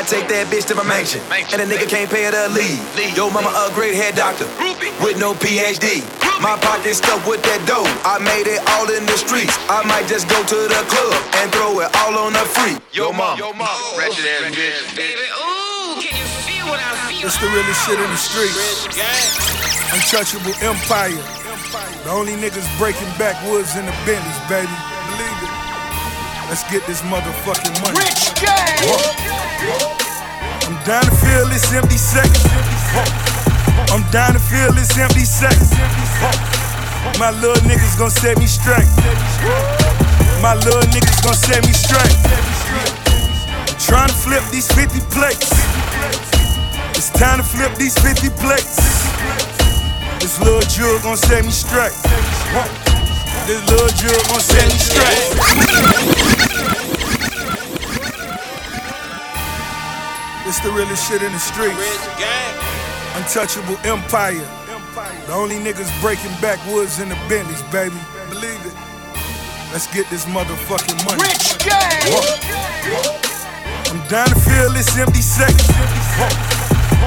Take 0.08 0.24
that 0.32 0.48
bitch 0.48 0.64
to 0.64 0.74
my 0.74 0.82
mansion. 0.88 1.20
And 1.52 1.60
a 1.60 1.68
nigga 1.68 1.84
can't 1.84 2.08
pay 2.08 2.24
her 2.24 2.32
to 2.32 2.48
leave. 2.48 2.80
Yo, 3.12 3.28
mama 3.28 3.52
a 3.52 3.68
great 3.76 3.92
head 3.92 4.16
doctor 4.16 4.48
with 5.04 5.20
no 5.20 5.36
PhD. 5.36 6.00
My 6.40 6.56
pocket 6.64 6.96
stuffed 6.96 7.28
with 7.28 7.44
that 7.44 7.60
dough. 7.68 7.84
I 8.08 8.16
made 8.24 8.48
it 8.48 8.64
all 8.72 8.88
in 8.88 9.04
the 9.04 9.18
streets. 9.20 9.52
I 9.68 9.84
might 9.84 10.08
just 10.08 10.24
go 10.32 10.40
to 10.40 10.58
the 10.64 10.80
club 10.88 11.12
and 11.44 11.52
throw 11.52 11.84
it 11.84 11.92
all 12.00 12.16
on 12.24 12.32
the 12.32 12.46
free. 12.56 12.80
Yo, 12.88 13.12
mama. 13.12 13.36
Yo, 13.36 13.52
mama. 13.52 13.68
Ratchet 14.00 14.24
ass 14.24 14.48
bitch. 14.48 14.96
Baby, 14.96 15.28
ooh, 15.44 16.00
can 16.00 16.16
you 16.16 16.24
feel 16.48 16.64
what 16.72 16.80
I 16.80 17.12
feel? 17.12 17.28
It's 17.28 17.36
the 17.36 17.50
realest 17.52 17.80
shit 17.84 18.00
in 18.00 18.08
the 18.08 18.16
streets. 18.16 18.56
Untouchable 19.92 20.56
empire. 20.64 21.20
The 22.08 22.10
only 22.16 22.32
niggas 22.32 22.64
breaking 22.80 23.12
backwoods 23.20 23.76
in 23.76 23.84
the 23.84 23.92
Bentleys, 24.08 24.40
baby. 24.48 24.72
Believe 25.12 25.40
it. 25.44 25.52
Let's 26.48 26.64
get 26.72 26.80
this 26.88 27.04
motherfucking 27.04 27.76
money. 27.84 28.00
Rich 28.00 28.32
I'm 29.60 29.97
down 30.88 31.04
to 31.04 31.10
feel 31.20 31.44
this 31.52 31.70
empty 31.74 31.98
seconds. 31.98 32.48
I'm 33.92 34.00
down 34.10 34.32
to 34.32 34.38
feel 34.40 34.72
this 34.72 34.96
empty 34.96 35.26
seconds. 35.28 35.68
My 37.20 37.30
little 37.30 37.60
niggas 37.68 37.98
gon' 37.98 38.08
set 38.08 38.38
me 38.38 38.46
straight. 38.46 38.88
My 40.40 40.54
little 40.54 40.88
niggas 40.88 41.20
gon' 41.22 41.34
set 41.34 41.60
me 41.66 41.72
straight. 41.76 42.16
Trying 43.76 44.08
to 44.08 44.14
flip 44.14 44.42
these 44.50 44.72
50 44.72 45.00
plates. 45.12 45.52
It's 46.96 47.10
time 47.10 47.36
to 47.36 47.44
flip 47.44 47.74
these 47.76 47.98
50 47.98 48.30
plates. 48.40 48.80
This 50.20 50.40
little 50.40 50.64
jewel 50.72 50.98
gon' 51.00 51.18
set 51.18 51.44
me 51.44 51.50
straight. 51.50 51.92
This 53.44 53.60
little 53.68 53.92
jewel 53.92 54.22
gon' 54.32 54.40
set 54.40 54.64
me 54.72 54.78
straight. 54.80 55.68
It's 60.48 60.60
the 60.60 60.72
realest 60.72 61.04
shit 61.04 61.20
in 61.20 61.30
the 61.30 61.38
streets. 61.38 61.76
Untouchable 63.20 63.76
empire. 63.84 64.40
The 65.28 65.34
only 65.36 65.56
niggas 65.56 65.92
breaking 66.00 66.32
backwoods 66.40 67.00
in 67.00 67.10
the 67.10 67.20
Bentleys, 67.28 67.60
baby. 67.68 68.00
Believe 68.32 68.56
it. 68.64 68.72
Let's 69.76 69.84
get 69.92 70.08
this 70.08 70.24
motherfucking 70.24 71.04
money. 71.04 71.20
Rich 71.20 71.60
I'm 73.92 74.00
down 74.08 74.32
to 74.32 74.40
feel 74.40 74.72
this 74.72 74.88
empty 74.96 75.20
seconds. 75.20 75.68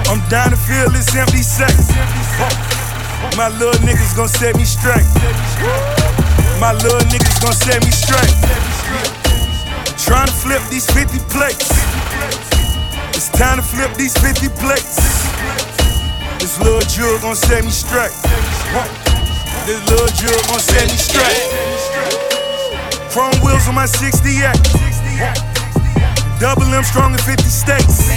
I'm 0.05 0.21
down 0.29 0.53
to 0.53 0.59
feel 0.69 0.93
this 0.93 1.09
empty 1.17 1.41
seconds. 1.41 1.89
My 3.33 3.49
little 3.57 3.73
niggas 3.81 4.15
gon' 4.15 4.29
set 4.29 4.55
me 4.55 4.65
straight. 4.69 5.09
My 6.61 6.77
little 6.77 7.01
niggas 7.09 7.41
gon' 7.41 7.57
set 7.57 7.81
me 7.81 7.89
straight. 7.89 8.37
Trying 9.97 10.27
to 10.27 10.33
flip 10.33 10.61
these 10.69 10.85
50 10.93 11.17
plates. 11.33 12.60
It's 13.21 13.29
time 13.37 13.57
to 13.57 13.61
flip 13.61 13.93
these 13.93 14.17
50 14.17 14.49
plates. 14.57 14.97
This 16.41 16.57
little 16.57 16.81
jewel 16.89 17.21
gon' 17.21 17.35
set 17.37 17.63
me 17.63 17.69
straight. 17.69 18.09
This 19.69 19.77
little 19.85 20.09
jewel 20.17 20.41
gon' 20.49 20.57
set 20.57 20.89
me 20.89 20.97
straight. 20.97 21.37
Chrome 23.13 23.37
wheels 23.45 23.69
on 23.69 23.77
my 23.77 23.85
68. 23.85 24.57
Double 26.41 26.65
M 26.73 26.81
strong 26.81 27.13
in 27.13 27.21
50 27.21 27.45
states. 27.45 28.09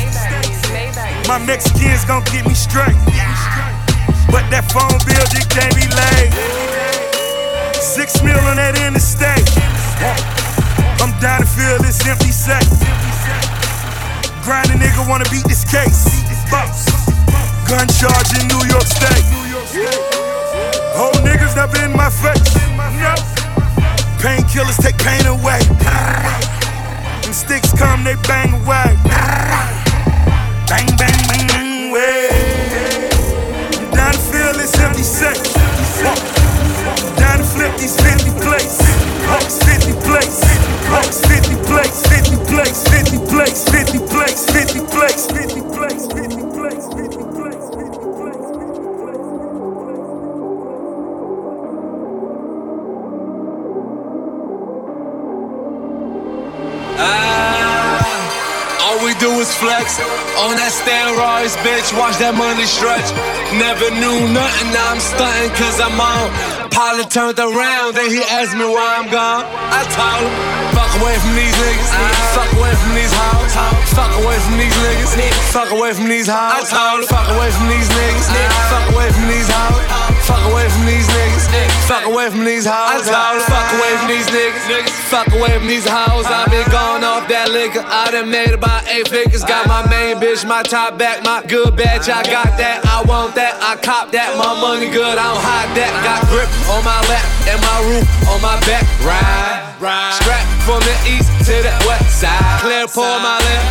My 1.29 1.37
Mexicans 1.37 2.09
gon' 2.09 2.25
get 2.33 2.49
me 2.49 2.57
straight. 2.57 2.97
But 4.33 4.49
that 4.49 4.65
phone 4.73 4.97
bill 5.05 5.27
just 5.29 5.53
gave 5.53 5.77
me 5.77 5.85
late. 5.85 6.33
Six 7.77 8.25
mil 8.25 8.41
on 8.49 8.57
that 8.57 8.81
interstate. 8.81 9.53
I'm 10.97 11.13
down 11.21 11.45
to 11.45 11.47
feel 11.47 11.77
this 11.85 12.01
empty 12.09 12.33
Grinding 14.45 14.77
nigga 14.77 15.09
wanna 15.09 15.25
beat 15.31 15.45
this 15.45 15.65
case. 15.65 16.05
Gun 17.67 17.89
charge 17.89 18.31
in 18.39 18.47
New 18.47 18.61
York 18.69 18.85
State. 18.85 19.25
Whole 20.93 21.17
niggas 21.25 21.57
never 21.57 21.83
in 21.83 21.97
my 21.97 22.11
face. 22.11 22.53
Painkillers 24.21 24.77
take 24.83 24.99
pain 24.99 25.25
away. 25.25 25.61
When 27.25 27.33
sticks 27.33 27.73
come, 27.73 28.05
they. 28.05 28.17
Bang, 28.29 28.44
Watch 62.15 62.31
that 62.31 62.39
money 62.39 62.63
stretch. 62.63 63.11
Never 63.59 63.91
knew 63.91 64.31
nothing, 64.31 64.71
now 64.71 64.87
I'm 64.95 65.03
stunting 65.03 65.51
cause 65.59 65.83
I'm 65.83 65.99
on. 65.99 66.31
Pilot 66.71 67.11
turned 67.11 67.43
around, 67.43 67.99
then 67.99 68.07
he 68.07 68.23
asked 68.23 68.55
me 68.55 68.63
why 68.63 69.03
I'm 69.03 69.11
gone. 69.11 69.43
I 69.51 69.83
told 69.91 70.23
him, 70.23 70.31
fuck 70.79 70.95
away 71.03 71.19
from 71.19 71.35
these 71.35 71.51
niggas. 71.59 71.91
Fuck 72.31 72.55
away 72.55 72.71
from 72.79 72.95
these 72.95 73.11
hoes. 73.11 73.51
Fuck 73.99 74.15
away 74.23 74.39
from 74.47 74.63
these 74.63 74.79
niggas. 74.79 75.11
Fuck 75.51 75.75
away 75.75 75.91
from 75.91 76.07
these 76.07 76.31
hoes. 76.31 76.39
I 76.39 76.63
told 76.63 77.03
him, 77.03 77.11
fuck 77.11 77.27
away 77.35 77.51
from 77.51 77.67
these 77.67 77.91
niggas. 77.91 78.31
Fuck 78.71 78.87
away 78.95 79.11
from 79.11 79.27
these 79.27 79.51
hoes. 79.51 79.83
Fuck 80.31 80.43
away 80.55 80.71
from 80.71 80.87
these 80.87 81.11
niggas. 81.11 81.34
Fuck 81.85 82.09
away 82.09 82.31
from 82.31 82.49
these 82.49 82.65
hoes. 82.65 83.05
Fuck 83.05 83.69
away 83.77 83.93
from 84.01 84.09
these 84.09 84.25
niggas. 84.33 84.89
Fuck 85.13 85.29
away 85.37 85.53
from 85.61 85.69
these 85.69 85.85
hoes. 85.85 86.25
I 86.25 86.49
been 86.49 86.65
going 86.73 87.05
off 87.05 87.29
that 87.29 87.53
liquor. 87.53 87.85
I 87.85 88.09
done 88.09 88.33
made 88.33 88.57
about 88.57 88.89
eight 88.89 89.05
figures. 89.09 89.45
Got 89.45 89.69
my 89.69 89.85
main 89.93 90.17
bitch, 90.17 90.49
my 90.49 90.65
top 90.65 90.97
back, 90.97 91.21
my 91.29 91.45
good 91.45 91.77
batch. 91.77 92.09
I 92.09 92.25
got 92.25 92.57
that. 92.57 92.81
I 92.89 93.05
want 93.05 93.37
that. 93.37 93.61
I 93.61 93.77
cop 93.77 94.17
that. 94.17 94.33
My 94.41 94.57
money 94.57 94.89
good. 94.89 95.21
I 95.21 95.29
don't 95.29 95.45
hide 95.45 95.77
that. 95.77 95.93
Got 96.01 96.25
grip 96.33 96.49
on 96.73 96.81
my 96.89 97.01
lap 97.05 97.27
and 97.53 97.61
my 97.61 97.79
roof 97.93 98.09
on 98.33 98.41
my 98.41 98.57
back. 98.65 98.89
Ride, 99.05 99.61
ride. 99.77 100.17
Strap 100.25 100.45
from 100.65 100.81
the 100.89 100.97
east 101.05 101.29
to 101.53 101.55
the 101.61 101.75
west 101.85 102.17
side. 102.17 102.65
Clear 102.65 102.89
pour 102.89 103.21
my 103.21 103.37
left. 103.45 103.69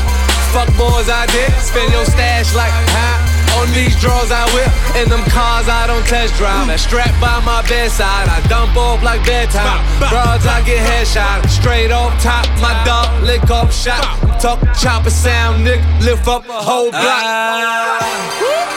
Fuck 0.54 0.70
boys 0.78 1.10
I 1.10 1.26
did. 1.34 1.50
Spend 1.66 1.90
your 1.90 2.06
stash 2.06 2.54
like 2.54 2.70
huh? 2.94 3.23
On 3.60 3.72
these 3.72 3.96
draws 4.02 4.32
I 4.32 4.44
whip, 4.54 4.72
in 4.98 5.10
them 5.10 5.24
cars 5.30 5.70
I 5.70 5.88
don't 5.88 6.06
test 6.06 6.36
drive. 6.36 6.68
That 6.68 6.80
strap 6.80 7.14
by 7.22 7.40
my 7.46 7.62
bedside, 7.70 8.28
I 8.28 8.42
dump 8.48 8.76
off 8.76 9.04
like 9.04 9.26
bedtime. 9.26 9.82
Broads 10.10 10.46
I 10.46 10.62
get 10.66 10.82
headshot, 10.82 11.48
straight 11.50 11.92
off 11.92 12.12
top. 12.22 12.46
My 12.60 12.74
dog 12.84 13.08
lick 13.24 13.50
off 13.50 13.74
shot. 13.74 14.04
Talk 14.42 14.60
chopper 14.76 15.10
sound, 15.10 15.66
nigga, 15.66 15.84
lift 16.04 16.28
up 16.28 16.48
a 16.50 16.60
whole 16.60 16.92
block. 16.92 17.24
Ah. 17.24 18.24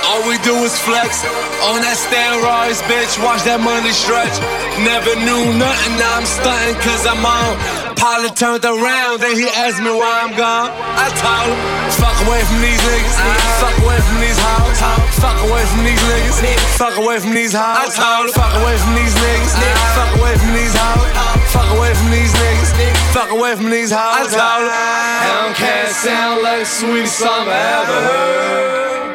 All 0.07 0.23
we 0.29 0.39
do 0.47 0.55
is 0.63 0.79
flex 0.79 1.25
on 1.67 1.83
that 1.83 1.99
steroids, 1.99 2.81
bitch. 2.87 3.19
Watch 3.23 3.43
that 3.45 3.61
money 3.61 3.91
stretch. 3.91 4.39
Never 4.85 5.17
knew 5.19 5.57
nothing, 5.59 5.95
now 5.99 6.21
I'm 6.21 6.27
stunting 6.27 6.79
cause 6.81 7.05
I'm 7.07 7.25
on. 7.25 7.86
Pilot 7.97 8.37
turned 8.37 8.65
around, 8.65 9.21
then 9.21 9.35
he 9.37 9.49
asked 9.57 9.81
me 9.83 9.91
why 9.91 10.21
I'm 10.23 10.37
gone. 10.37 10.71
I 10.71 11.09
told 11.17 11.49
him, 11.49 11.59
fuck 11.97 12.17
away 12.29 12.45
from 12.45 12.61
these 12.61 12.79
niggas, 12.85 13.17
fuck 13.57 13.77
away 13.83 13.99
from 14.05 14.21
these 14.21 14.37
hoes, 14.37 14.79
fuck 15.17 15.39
away 15.49 15.65
from 15.65 15.83
these 15.83 16.03
niggas, 16.07 16.39
fuck 16.77 16.97
away 17.01 17.19
from 17.19 17.33
these 17.33 17.57
hoes. 17.57 17.77
I 17.83 17.89
told 17.89 18.29
him, 18.29 18.35
fuck 18.37 18.53
away 18.61 18.77
from 18.79 18.95
these 18.95 19.17
niggas, 19.17 19.53
fuck 19.97 20.13
away 20.21 20.35
from 20.37 20.53
these 20.53 20.77
hoes, 20.77 21.09
fuck 21.51 21.69
away 21.77 21.93
from 21.97 22.11
these 22.13 22.33
niggas, 22.37 22.71
fuck 23.17 23.31
away 23.33 23.57
from 23.57 23.71
these 23.73 23.91
hoes. 23.91 24.13
I 24.13 24.29
told 24.29 24.69
him, 24.69 25.57
Hellcat 25.57 25.89
sound 25.97 26.43
like 26.45 26.61
the 26.61 26.69
sweetest 26.69 27.19
song 27.19 27.49
I 27.49 27.81
ever 27.81 28.01
heard. 28.07 29.06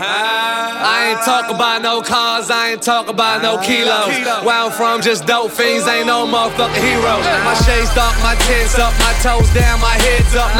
I 0.00 1.10
ain't 1.10 1.22
talk 1.24 1.50
about 1.50 1.82
no 1.82 2.00
cars, 2.02 2.50
I 2.50 2.72
ain't 2.72 2.82
talk 2.82 3.08
about 3.08 3.42
no 3.42 3.58
ah. 3.58 3.62
kilos. 3.62 4.14
Where 4.46 4.54
I'm 4.54 4.70
from, 4.70 5.02
just 5.02 5.26
dope 5.26 5.50
fiends, 5.50 5.86
ain't 5.86 6.06
no 6.06 6.26
motherfucking 6.26 6.78
hero. 6.78 7.18
My 7.42 7.54
shades 7.66 7.92
dark, 7.94 8.14
my 8.22 8.34
tints 8.46 8.78
up, 8.78 8.94
my 9.02 9.12
toes 9.22 9.50
down, 9.54 9.80
my 9.80 9.94
head's 9.98 10.34
up. 10.34 10.50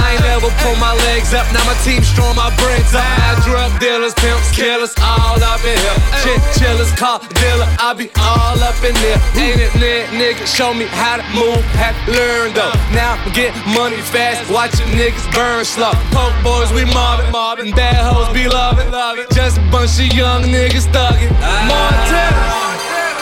Pull 0.62 0.76
my 0.76 0.94
legs 1.10 1.34
up, 1.34 1.46
now 1.52 1.64
my 1.64 1.76
team 1.84 2.02
strong, 2.02 2.36
my 2.36 2.50
brains 2.56 2.94
up. 2.94 3.04
Now 3.18 3.40
drug 3.44 3.70
dealers, 3.80 4.14
pimps, 4.14 4.50
killers, 4.54 4.94
all 5.02 5.40
up 5.42 5.62
in 5.64 5.76
here. 5.76 5.98
Shit 6.22 6.40
chillers, 6.58 6.92
car 6.94 7.20
dealer, 7.40 7.68
I 7.78 7.94
be 7.94 8.10
all 8.18 8.58
up 8.62 8.78
in 8.84 8.94
there. 9.02 9.18
Ain't 9.36 9.60
it 9.60 9.74
lit, 9.78 10.06
nigga? 10.14 10.46
Show 10.46 10.74
me 10.74 10.86
how 10.86 11.18
to 11.18 11.26
move, 11.34 11.62
have 11.78 11.96
to 12.06 12.12
learn 12.12 12.54
though. 12.54 12.72
Uh. 12.72 12.94
Now 12.94 13.16
get 13.32 13.54
money 13.74 14.00
fast, 14.00 14.50
watch 14.50 14.78
your 14.78 14.88
niggas 14.88 15.26
burn 15.34 15.64
slow. 15.64 15.92
Poke 16.10 16.34
boys, 16.42 16.72
we 16.72 16.84
mobbing, 16.92 17.30
mobbing. 17.30 17.74
Bad 17.74 18.00
hoes 18.00 18.32
be 18.34 18.48
loving, 18.48 18.90
loving. 18.90 19.26
Just 19.32 19.58
a 19.58 19.64
bunch 19.70 19.98
of 20.00 20.12
young 20.14 20.42
niggas 20.44 20.86
thugging. 20.92 21.32
Ah. 21.40 21.68
Montana. 21.68 22.77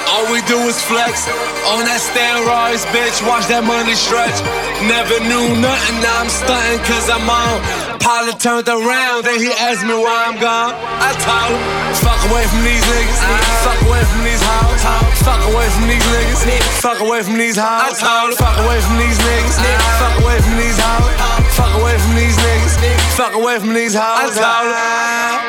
All 0.07 0.30
we 0.30 0.40
do 0.46 0.59
is 0.70 0.78
flex 0.78 1.26
on 1.66 1.82
that 1.82 1.98
steroids, 1.98 2.86
bitch. 2.94 3.18
Watch 3.26 3.50
that 3.50 3.66
money 3.66 3.98
stretch. 3.98 4.38
Never 4.86 5.18
knew 5.26 5.59
nothing, 5.59 5.98
now 5.98 6.22
I'm 6.22 6.30
stunting 6.30 6.80
cause 6.86 7.11
I'm 7.11 7.26
on. 7.26 7.59
Pilot 7.98 8.38
turned 8.38 8.70
around, 8.70 9.26
then 9.26 9.42
he 9.42 9.50
asked 9.59 9.82
me 9.82 9.98
why 9.98 10.30
I'm 10.30 10.38
gone. 10.38 10.78
I 11.02 11.11
told 11.18 11.50
him, 11.50 11.61
fuck 11.98 12.22
away 12.30 12.46
from 12.46 12.62
these 12.62 12.84
niggas. 12.86 13.18
Fuck 13.66 13.80
away 13.82 14.02
from 14.07 14.22
these 14.22 14.42
hoes. 14.46 14.80
Fuck 15.26 15.42
away 15.50 15.66
from 15.74 15.84
these 15.90 16.07
niggas. 16.07 16.38
Fuck 16.78 17.00
away 17.02 17.20
from 17.26 17.36
these 17.36 17.59
hoes. 17.59 17.66
I 17.66 17.90
told 17.98 18.30
him, 18.30 18.38
fuck 18.38 18.57
away 18.62 18.78
from 18.78 18.96
these 19.02 19.18
niggas. 19.18 19.59
Fuck 19.98 20.16
away 20.22 20.38
from 20.38 20.54
these 20.54 20.78
hoes. 20.78 21.11
Fuck 21.59 21.72
away 21.82 21.96
from 21.98 22.14
these 22.14 22.36
niggas. 22.38 22.74
Fuck 23.18 23.34
away 23.34 23.59
from 23.59 23.74
these 23.74 23.94
hoes. 23.98 24.22
I 24.22 24.30
told 24.30 24.70
him. 24.70 25.40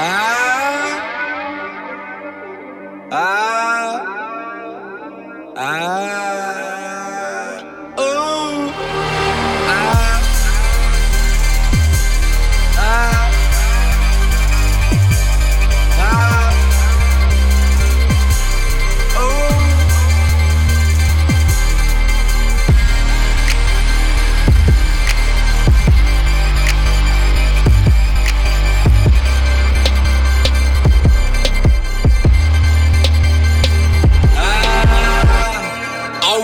Ah. 0.00 0.57
Ah. 3.10 4.04
Ah, 5.56 6.47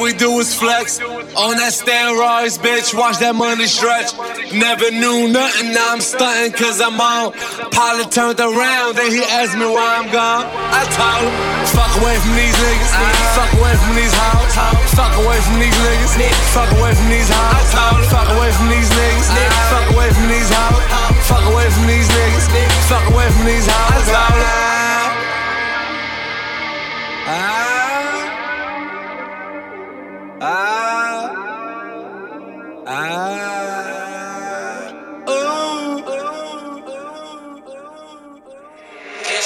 we 0.05 0.13
do 0.13 0.37
is 0.37 0.53
flex 0.53 1.01
on 1.01 1.57
that 1.57 1.73
steroids, 1.73 2.61
bitch. 2.61 2.93
Watch 2.93 3.25
that 3.25 3.33
money 3.33 3.65
stretch. 3.65 4.13
Never 4.53 4.93
knew 4.93 5.33
nothing, 5.33 5.73
now 5.73 5.97
I'm 5.97 6.05
stunting 6.05 6.53
cause 6.53 6.77
I'm 6.77 7.01
on. 7.01 7.33
Pilot 7.73 8.13
turned 8.13 8.37
around, 8.37 9.01
then 9.01 9.09
he 9.09 9.25
asked 9.25 9.57
me 9.57 9.65
why 9.65 9.97
I'm 9.97 10.13
gone. 10.13 10.45
I 10.45 10.85
told 10.93 11.25
him, 11.25 11.33
fuck 11.73 11.89
away 12.05 12.21
from 12.21 12.37
these 12.37 12.53
niggas. 12.53 12.93
Fuck 13.33 13.49
away 13.57 13.75
from 13.81 13.97
these 13.97 14.13
hoes. 14.13 14.53
Fuck 14.93 15.15
away 15.25 15.41
from 15.41 15.57
these 15.57 15.79
niggas. 15.81 16.13
Fuck 16.53 16.71
away 16.77 16.93
from 16.93 17.09
these 17.09 17.31
hoes. 17.33 17.65
Fuck 18.13 18.29
away 18.37 18.53
from 18.53 18.69
these 18.69 18.91
niggas. 18.93 19.27
Fuck 19.73 19.89
away 19.97 20.09
from 20.13 20.29
these 20.29 20.51
hoes. 20.53 20.85
Fuck 21.25 21.45
away 21.49 21.67
from 21.73 21.85
these 21.89 22.09
niggas. 22.13 22.45
Fuck 22.93 23.09
away 23.09 23.29
from 23.33 23.45
these 23.49 23.65
hoes. 23.73 24.74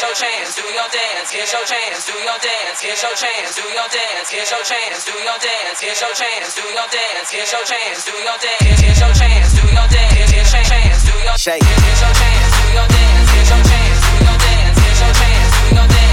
Your 0.08 0.16
chance, 0.16 0.56
do 0.56 0.64
your 0.64 0.88
dance. 0.88 1.28
Here's 1.28 1.52
your 1.52 1.64
chance, 1.68 2.06
do 2.08 2.16
your 2.16 2.38
dance. 2.40 2.80
Here's 2.80 3.02
your 3.02 3.12
chance, 3.12 3.56
do 3.60 3.64
your 3.68 3.88
dance. 3.92 4.28
Here's 4.32 4.48
your 4.48 4.64
chance, 4.64 5.04
do 5.04 5.12
your 5.20 5.36
dance. 5.36 5.80
Here's 5.84 6.00
your 6.00 6.14
chance, 6.16 6.54
do 6.56 6.64
your 6.64 6.88
dance. 6.88 7.28
Here's 7.28 7.52
your 7.52 7.64
chance, 7.68 8.04
do 8.08 8.16
your 8.16 8.38
dance. 8.40 8.80
Here's 8.80 9.00
your 9.04 9.12
chance, 9.12 9.52
do 9.52 9.68
your 9.68 9.88
dance. 9.92 10.30
Here's 10.32 10.52
your 10.56 10.64
chance, 10.64 11.04
do 11.04 11.12
your 11.12 11.36
Shake. 11.36 11.60
Here's 11.60 12.00
your 12.00 12.14
chance, 12.16 12.52
do 12.56 12.66
your 12.72 12.88
dance. 12.88 13.28
Here's 13.36 13.50
your 13.52 13.62
chance, 13.68 14.00
do 14.00 14.16
your 14.24 14.38
dance. 14.48 14.78
Here's 14.80 15.00
your 15.04 15.12
chance, 15.12 15.52
do 15.60 15.76
your 15.76 15.88
dance. 15.92 16.07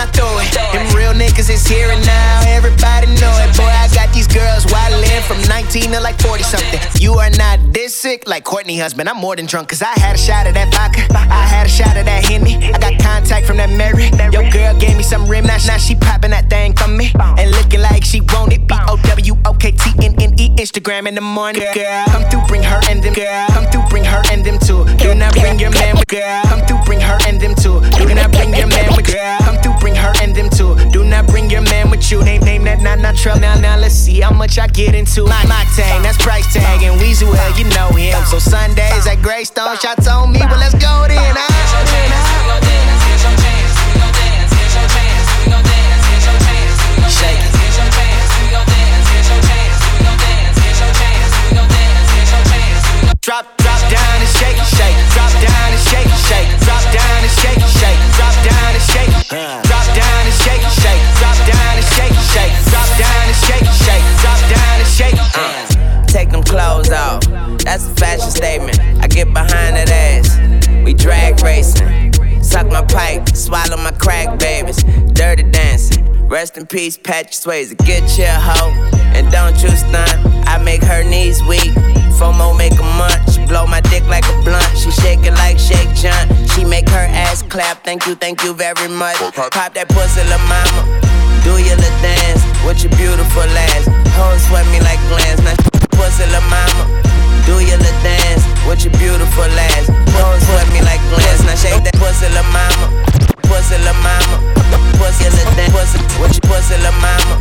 I 0.00 0.06
throw 0.16 0.32
it. 0.40 0.48
Them 0.72 0.88
real 0.96 1.12
niggas 1.12 1.52
is 1.52 1.66
here 1.68 1.90
and 1.92 2.00
now. 2.06 2.40
Everybody 2.48 3.12
know 3.20 3.36
it. 3.44 3.52
Boy, 3.52 3.68
I 3.68 3.84
got 3.92 4.08
these 4.14 4.26
girls 4.26 4.64
wildin' 4.72 5.20
from 5.28 5.36
19 5.44 5.92
to 5.92 6.00
like 6.00 6.16
40 6.22 6.42
something. 6.42 6.80
You 6.96 7.20
are 7.20 7.28
not 7.36 7.59
sick 8.00 8.26
like 8.26 8.44
Courtney 8.44 8.78
husband. 8.78 9.10
I'm 9.10 9.18
more 9.18 9.36
than 9.36 9.44
drunk 9.44 9.68
cause 9.68 9.82
I 9.82 9.92
had 10.00 10.16
a 10.16 10.18
shot 10.18 10.46
of 10.46 10.54
that 10.54 10.72
vodka. 10.72 11.04
I 11.12 11.44
had 11.44 11.66
a 11.66 11.68
shot 11.68 11.96
of 11.98 12.06
that 12.06 12.24
Henny. 12.24 12.56
I 12.72 12.78
got 12.78 12.96
contact 12.98 13.46
from 13.46 13.58
that 13.58 13.68
Mary. 13.68 14.08
Your 14.32 14.48
girl 14.48 14.72
gave 14.80 14.96
me 14.96 15.02
some 15.02 15.28
rim. 15.28 15.44
Now, 15.44 15.58
now 15.66 15.76
she 15.76 15.94
popping 15.94 16.30
that 16.30 16.48
thing 16.48 16.72
for 16.72 16.88
me. 16.88 17.12
And 17.36 17.50
looking 17.50 17.80
like 17.80 18.02
she 18.02 18.22
want 18.32 18.54
it. 18.54 18.66
B 18.66 18.74
O 18.88 18.96
W 18.96 19.36
O 19.44 19.52
K 19.52 19.72
T 19.72 19.92
N 20.00 20.16
N 20.16 20.32
E 20.40 20.48
Instagram 20.56 21.08
in 21.08 21.14
the 21.14 21.20
morning. 21.20 21.62
Girl, 21.74 22.04
come 22.08 22.24
through, 22.32 22.40
bring 22.48 22.62
her 22.62 22.80
and 22.88 23.04
them. 23.04 23.12
Girl, 23.12 23.46
come 23.52 23.66
through, 23.68 23.84
bring 23.92 24.04
her 24.04 24.22
and 24.32 24.44
them 24.44 24.58
too. 24.58 24.88
Do 24.96 25.14
not 25.14 25.36
bring 25.36 25.58
your 25.60 25.70
man 25.70 26.00
with 26.00 26.08
girl. 26.08 26.42
Come 26.48 26.64
through, 26.64 26.80
bring 26.88 27.00
her 27.00 27.18
and 27.28 27.36
them 27.36 27.54
too. 27.54 27.84
Do 28.00 28.08
not 28.16 28.32
bring 28.32 28.56
your 28.56 28.68
man 28.68 28.96
with 28.96 29.12
girl. 29.12 29.38
Come 29.44 29.60
through, 29.60 29.76
bring 29.76 29.94
her 29.94 30.12
and 30.24 30.32
them 30.34 30.48
too. 30.48 30.72
Do 30.88 31.04
not 31.04 31.26
bring 31.28 31.50
your 31.50 31.62
man 31.68 31.90
with 31.90 32.10
you. 32.10 32.24
Name, 32.24 32.40
name 32.48 32.64
that, 32.64 32.80
not, 32.80 32.98
not 32.98 33.16
trouble. 33.16 33.40
Now, 33.40 33.60
now 33.60 33.76
let's 33.76 33.94
see 33.94 34.20
how 34.20 34.32
much 34.32 34.58
I 34.58 34.68
get 34.68 34.94
into. 34.94 35.28
My, 35.28 35.44
my 35.44 35.68
tag, 35.76 36.00
that's 36.02 36.16
price 36.16 36.48
tag. 36.52 36.82
And 36.82 36.98
Weezy, 37.00 37.28
well, 37.28 37.58
you 37.58 37.64
know 37.76 37.89
him. 37.94 38.24
So 38.26 38.38
Sundays 38.38 39.06
at 39.06 39.22
Greystone, 39.22 39.76
shots 39.78 40.08
on 40.08 40.32
me. 40.32 40.40
Well, 40.40 40.58
let's 40.58 40.74
go 40.74 41.04
then. 41.08 41.34
Ah, 41.36 41.84
then, 41.86 42.12
ah. 42.12 42.99
Fashion 68.00 68.30
statement. 68.30 68.80
I 69.02 69.06
get 69.06 69.32
behind 69.32 69.76
that 69.76 69.90
ass. 69.92 70.40
We 70.84 70.94
drag 70.94 71.42
racing. 71.42 72.12
Suck 72.42 72.66
my 72.66 72.84
pipe, 72.84 73.28
swallow 73.36 73.76
my 73.76 73.92
crack 73.92 74.38
babies. 74.40 74.82
Dirty 75.12 75.44
dancing. 75.44 76.08
Rest 76.26 76.56
in 76.56 76.66
peace, 76.66 76.96
Patrick 76.96 77.32
Swayze. 77.32 77.76
Get 77.84 78.02
your 78.16 78.32
hoe, 78.32 78.72
and 79.14 79.30
don't 79.30 79.54
you 79.62 79.68
stunt. 79.76 80.16
I 80.48 80.58
make 80.64 80.82
her 80.82 81.04
knees 81.04 81.42
weak. 81.44 81.72
FOMO 82.16 82.56
make 82.56 82.72
a 82.72 82.88
munch. 82.96 83.48
Blow 83.48 83.66
my 83.66 83.80
dick 83.92 84.04
like 84.06 84.24
a 84.24 84.42
blunt. 84.42 84.70
She 84.78 84.90
shake 85.02 85.20
it 85.24 85.34
like 85.34 85.58
Shake 85.58 85.92
John. 85.94 86.24
She 86.54 86.64
make 86.64 86.88
her 86.88 87.06
ass 87.12 87.42
clap. 87.42 87.84
Thank 87.84 88.06
you, 88.06 88.14
thank 88.14 88.42
you 88.42 88.54
very 88.54 88.88
much. 88.88 89.16
Pop 89.34 89.74
that 89.74 89.88
pussy, 89.90 90.24
la 90.32 90.38
mama. 90.48 90.82
Do 91.44 91.52
your 91.60 91.76
little 91.76 92.00
dance 92.00 92.42
with 92.64 92.82
your 92.82 92.94
beautiful 92.96 93.42
ass. 93.42 93.84
Hoes 94.16 94.42
sweat 94.48 94.66
me 94.72 94.80
like 94.80 95.00
glands. 95.12 95.42
Now 95.42 95.56
pussy, 95.92 96.24
la 96.32 96.40
mama. 96.48 97.09
Do 97.46 97.58
your 97.60 97.78
little 97.78 98.02
dance 98.02 98.44
with 98.66 98.84
your 98.84 98.94
beautiful 98.98 99.44
ass. 99.44 99.86
Hoes 100.16 100.42
sweat 100.46 100.68
me 100.72 100.80
like 100.82 101.00
glands. 101.10 101.42
Now 101.44 101.56
shake 101.56 101.82
that 101.84 101.96
pussy, 101.96 102.28
la 102.34 102.42
mama. 102.52 102.86
Pussy, 103.48 103.76
la 103.84 103.94
mama. 104.04 104.36
Pussy, 105.00 105.26
la 105.26 105.44
dance. 105.56 105.72
Pussy, 105.72 105.98
with 106.20 106.34
your 106.36 106.46
pussy, 106.46 106.76
la 106.84 106.92
mama. 107.00 107.34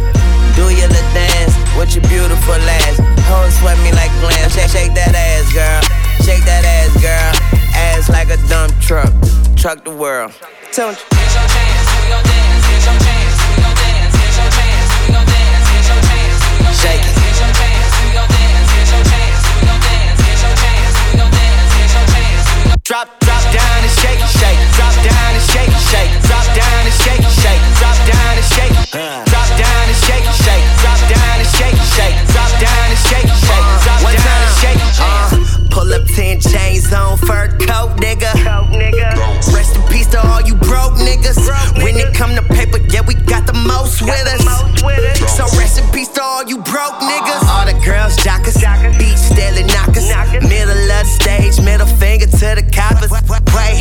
Do 0.56 0.70
your 0.72 0.88
little 0.88 1.14
dance 1.14 1.54
with 1.78 1.96
your 1.96 2.06
beautiful 2.08 2.56
ass. 2.56 2.98
Hoes 3.30 3.54
sweat 3.60 3.78
me 3.84 3.92
like 3.94 4.12
glands. 4.20 4.56
Shake, 4.56 4.70
shake 4.70 4.94
that 4.96 5.14
ass, 5.16 5.48
girl. 5.54 5.82
Shake 6.26 6.44
that 6.46 6.64
ass, 6.66 6.92
girl. 7.02 7.32
Ass 7.76 8.10
like 8.10 8.30
a 8.30 8.38
dump 8.48 8.74
truck. 8.82 9.14
Truck 9.56 9.84
the 9.84 9.92
world. 9.92 10.34
Tell 10.72 10.92
me. 10.92 10.96
Shake 10.96 12.69
rest 46.20 46.20
in 46.20 46.20
peace 46.20 46.24
to 46.24 46.24
all 46.24 46.44
you 46.44 46.58
broke 46.58 47.00
niggas. 47.00 47.44
All 47.48 47.66
the 47.66 47.74
girls 47.86 48.16
jockers, 48.18 48.56
beach 48.98 49.18
stealing 49.18 49.68
knockers. 49.68 50.10
Middle 50.44 50.72
of 50.72 50.88
the 50.88 51.06
stage, 51.06 51.64
middle 51.64 51.88
finger 51.88 52.28
to 52.28 52.48
the 52.56 52.66
coppers. 52.72 53.12
Wait, 53.12 53.78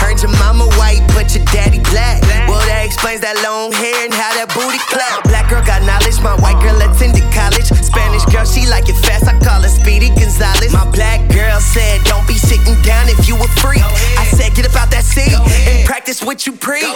heard 0.00 0.20
your 0.22 0.32
mama 0.38 0.66
white, 0.78 1.02
but 1.14 1.34
your 1.34 1.44
daddy 1.46 1.80
black. 1.90 2.22
Well, 2.48 2.60
that 2.66 2.84
explains 2.84 3.20
that 3.20 3.36
long 3.44 3.72
hair 3.72 4.04
and 4.04 4.14
how 4.14 4.32
that 4.34 4.48
booty 4.54 4.80
clap. 4.88 5.24
Black 5.24 5.48
girl 5.48 5.64
got 5.64 5.82
knowledge, 5.82 6.20
my 6.22 6.36
white 6.40 6.60
girl 6.62 6.76
attended 6.80 7.24
college. 7.32 7.68
Spanish 7.82 8.24
girl, 8.26 8.44
she 8.44 8.66
like 8.66 8.88
it 8.88 8.98
fast, 9.04 9.28
I 9.28 9.38
call 9.40 9.62
her 9.62 9.68
Speedy 9.68 10.08
Gonzalez. 10.16 10.72
My 10.72 10.88
black 10.90 11.20
girl 11.30 11.60
said, 11.60 12.02
Don't 12.04 12.26
be 12.26 12.36
sitting 12.36 12.76
down 12.82 13.08
if 13.08 13.28
you 13.28 13.36
a 13.36 13.48
freak. 13.60 13.84
I 14.18 14.24
said, 14.32 14.54
Get 14.54 14.66
up 14.66 14.76
out 14.76 14.90
that 14.90 15.04
seat 15.04 15.32
and 15.32 15.86
practice 15.86 16.22
what 16.22 16.46
you 16.46 16.52
preach. 16.52 16.88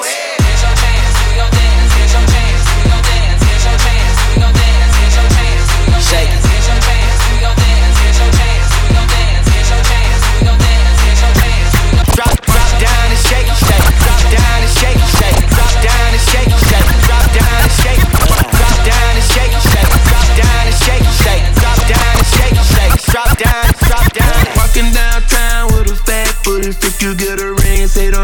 Shake. 0.57 1.96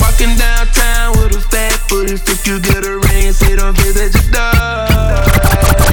Walking 0.01 0.37
downtown 0.37 1.13
with 1.19 1.37
a 1.37 1.41
fat 1.51 1.81
booty, 1.89 2.15
if 2.15 2.47
you 2.47 2.61
get 2.61 2.85
a 2.85 2.99
ring, 2.99 3.33
say 3.33 3.57
don't 3.57 3.77
visit 3.79 4.15
your 4.15 4.33
dog. 4.33 4.91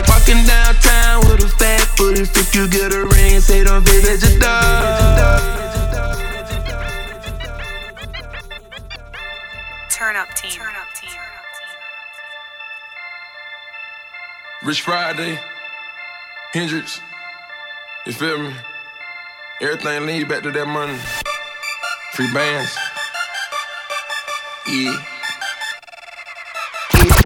Walking 0.08 0.44
downtown 0.46 1.20
with 1.26 1.44
a 1.44 1.50
fat 1.58 1.90
booty, 1.98 2.22
if 2.22 2.56
you 2.56 2.68
get 2.68 2.94
a 2.94 3.06
ring, 3.06 3.40
say 3.42 3.64
don't 3.64 3.84
visit 3.84 4.30
your 4.30 4.40
dog. 4.40 5.42
Turn 9.90 10.16
up 10.16 10.34
team. 10.36 10.52
Turn 10.52 10.76
up 10.76 10.88
team. 10.96 11.10
Rich 14.64 14.82
Friday, 14.82 15.40
Hendrix, 16.54 17.00
you 18.06 18.14
feel 18.14 18.38
me? 18.38 18.54
Everything 19.62 20.06
lead 20.06 20.28
back 20.28 20.44
to 20.44 20.52
that 20.52 20.68
money. 20.68 20.98
Free 22.14 22.32
bands. 22.32 22.78
Yeah. 24.68 24.94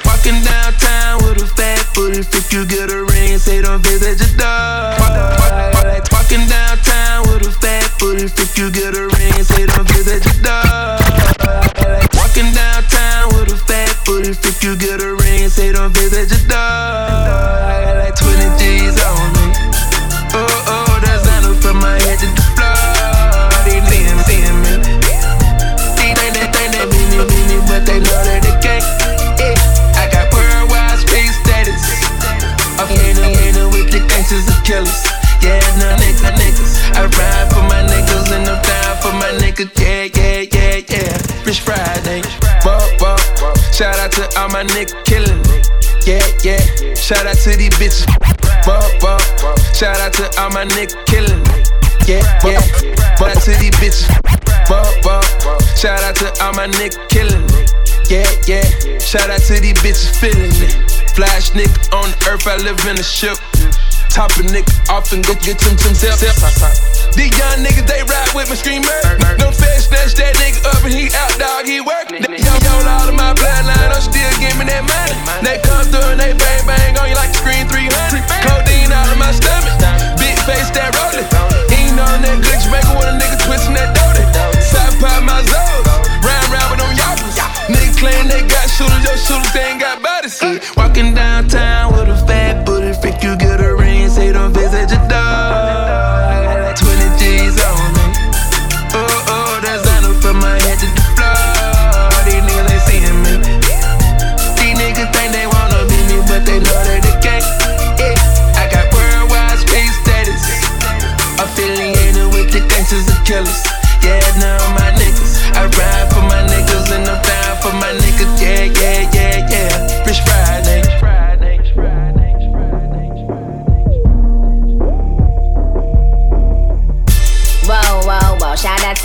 Walking 0.05 0.39
downtown 0.47 1.17
with 1.27 1.43
a 1.43 1.47
fat 1.57 1.83
booty, 1.93 2.19
if 2.19 2.53
you 2.53 2.65
get 2.65 2.89
a 2.89 3.03
ring, 3.03 3.37
say 3.37 3.61
don't 3.61 3.83
visit 3.83 4.17
your 4.17 4.37
dog. 4.37 4.97
Walking 6.09 6.47
downtown 6.47 7.27
with 7.27 7.47
a 7.47 7.51
fat 7.59 7.91
booty, 7.99 8.31
if 8.31 8.57
you 8.57 8.71
get 8.71 8.95
a 8.95 9.11
ring, 9.11 9.43
say 9.43 9.65
don't 9.65 9.91
visit 9.91 10.23
your 10.23 10.41
dog. 10.41 11.01
Walking 12.15 12.53
downtown 12.55 13.35
with 13.35 13.51
a 13.51 13.59
fat 13.67 13.91
booty, 14.05 14.29
if 14.29 14.63
you 14.63 14.77
get 14.77 15.01
a 15.01 15.15
ring, 15.15 15.49
say 15.49 15.73
don't 15.73 15.91
visit 15.91 16.31
your 16.31 16.47
dog. 16.47 18.07
Like 18.07 18.15
20 18.15 18.55
G's 18.55 19.03
on 19.03 19.35
me. 19.35 19.51
Oh, 20.31 20.47
oh, 20.71 20.99
that's 21.03 21.27
Xana 21.27 21.61
from 21.61 21.75
my 21.79 21.99
head 21.99 22.19
to 22.19 22.46
my 44.57 44.63
niggas 44.73 45.05
killing 45.05 45.41
it. 45.53 45.69
Yeah, 46.07 46.25
yeah. 46.41 46.95
Shout 46.95 47.27
out 47.27 47.37
to 47.45 47.55
these 47.55 47.69
bitches. 47.77 48.09
Bump, 48.65 48.89
bump. 48.99 49.21
Shout 49.75 49.99
out 49.99 50.13
to 50.13 50.25
all 50.41 50.49
my 50.49 50.65
niggas 50.65 50.97
killing 51.05 51.43
me. 51.45 51.61
Yeah, 52.09 52.25
yeah. 52.41 52.61
Shout 53.17 53.37
out 53.37 53.43
to 53.45 53.53
these 53.61 53.75
bitches. 53.77 54.09
Bump, 54.65 54.89
bump. 55.03 55.61
Shout 55.77 56.01
out 56.01 56.15
to 56.15 56.33
all 56.41 56.53
my 56.53 56.65
niggas 56.65 56.97
killing 57.09 57.45
it. 57.53 57.69
Yeah, 58.09 58.25
yeah. 58.49 58.97
Shout 58.97 59.29
out 59.29 59.41
to 59.41 59.61
these 59.61 59.77
bitches 59.77 60.09
feeling 60.17 60.49
it. 60.49 60.73
Flash 61.13 61.51
nigga 61.51 61.93
on 61.93 62.09
the 62.09 62.17
earth, 62.31 62.47
I 62.47 62.57
live 62.57 62.81
in 62.89 62.97
a 62.97 63.03
ship. 63.03 63.37
Top 64.17 64.33
a 64.33 64.41
nigga 64.49 64.73
off 64.89 65.13
and 65.13 65.21
go 65.21 65.37
get 65.45 65.61
them 65.61 65.77
some 65.77 65.93
zip. 65.93 66.17
These 67.13 67.37
young 67.37 67.61
niggas, 67.61 67.85
they 67.85 68.01
ride 68.01 68.33
with 68.33 68.49
me, 68.49 68.57
scream 68.57 68.81
murder. 68.81 69.13
No 69.37 69.53
fast 69.53 69.93
snatch 69.93 70.17
that 70.17 70.33
nigga 70.41 70.57
up 70.73 70.81
and 70.81 70.89
he 70.89 71.05
out, 71.13 71.37
dog, 71.37 71.69
he 71.69 71.85
work. 71.85 72.09
They 72.09 72.25
young, 72.25 72.57
young, 72.65 72.81
all 72.89 73.05
of 73.05 73.13
my 73.13 73.37
bloodline, 73.37 73.93
I'm 73.93 74.01
still 74.01 74.33
giving 74.41 74.73
that 74.73 74.81
money. 74.89 75.13
They 75.45 75.61
come 75.61 75.85
through 75.93 76.17
and 76.17 76.17
they 76.17 76.33
bang, 76.33 76.65
bang 76.65 76.97
on 76.97 77.13
you 77.13 77.17
like 77.21 77.29
the 77.29 77.45
screen 77.45 77.69
300. 77.69 78.25
Codeine 78.41 78.89
out 78.89 79.05
of 79.05 79.21
my 79.21 79.29
stomach. 79.29 79.77
Big 80.17 80.33
face 80.49 80.73
that 80.73 80.97
rolling. 80.97 81.29
Ain't 81.77 82.01
on 82.01 82.17
that 82.25 82.41
glitch 82.41 82.65
maker 82.73 82.97
when 82.97 83.13
a 83.13 83.15
nigga 83.21 83.37
twisting 83.45 83.77
that 83.77 83.93
doty. 83.93 84.25
Side 84.65 84.97
pop 84.97 85.21
my 85.29 85.45
zones. 85.45 85.85
Round, 86.25 86.47
round 86.49 86.73
with 86.73 86.81
them 86.81 86.89
yappers. 86.97 87.37
Niggas 87.69 88.01
claim 88.01 88.25
they 88.33 88.41
got 88.49 88.65
shooters, 88.65 88.97
your 89.05 89.17
shooters, 89.21 89.53
they 89.53 89.77
ain't 89.77 89.81
got 89.85 90.01
bodies. 90.01 90.41
Walking 90.73 91.13
downtown 91.13 91.93
with 91.93 92.09
a 92.09 92.17
fat 92.25 92.36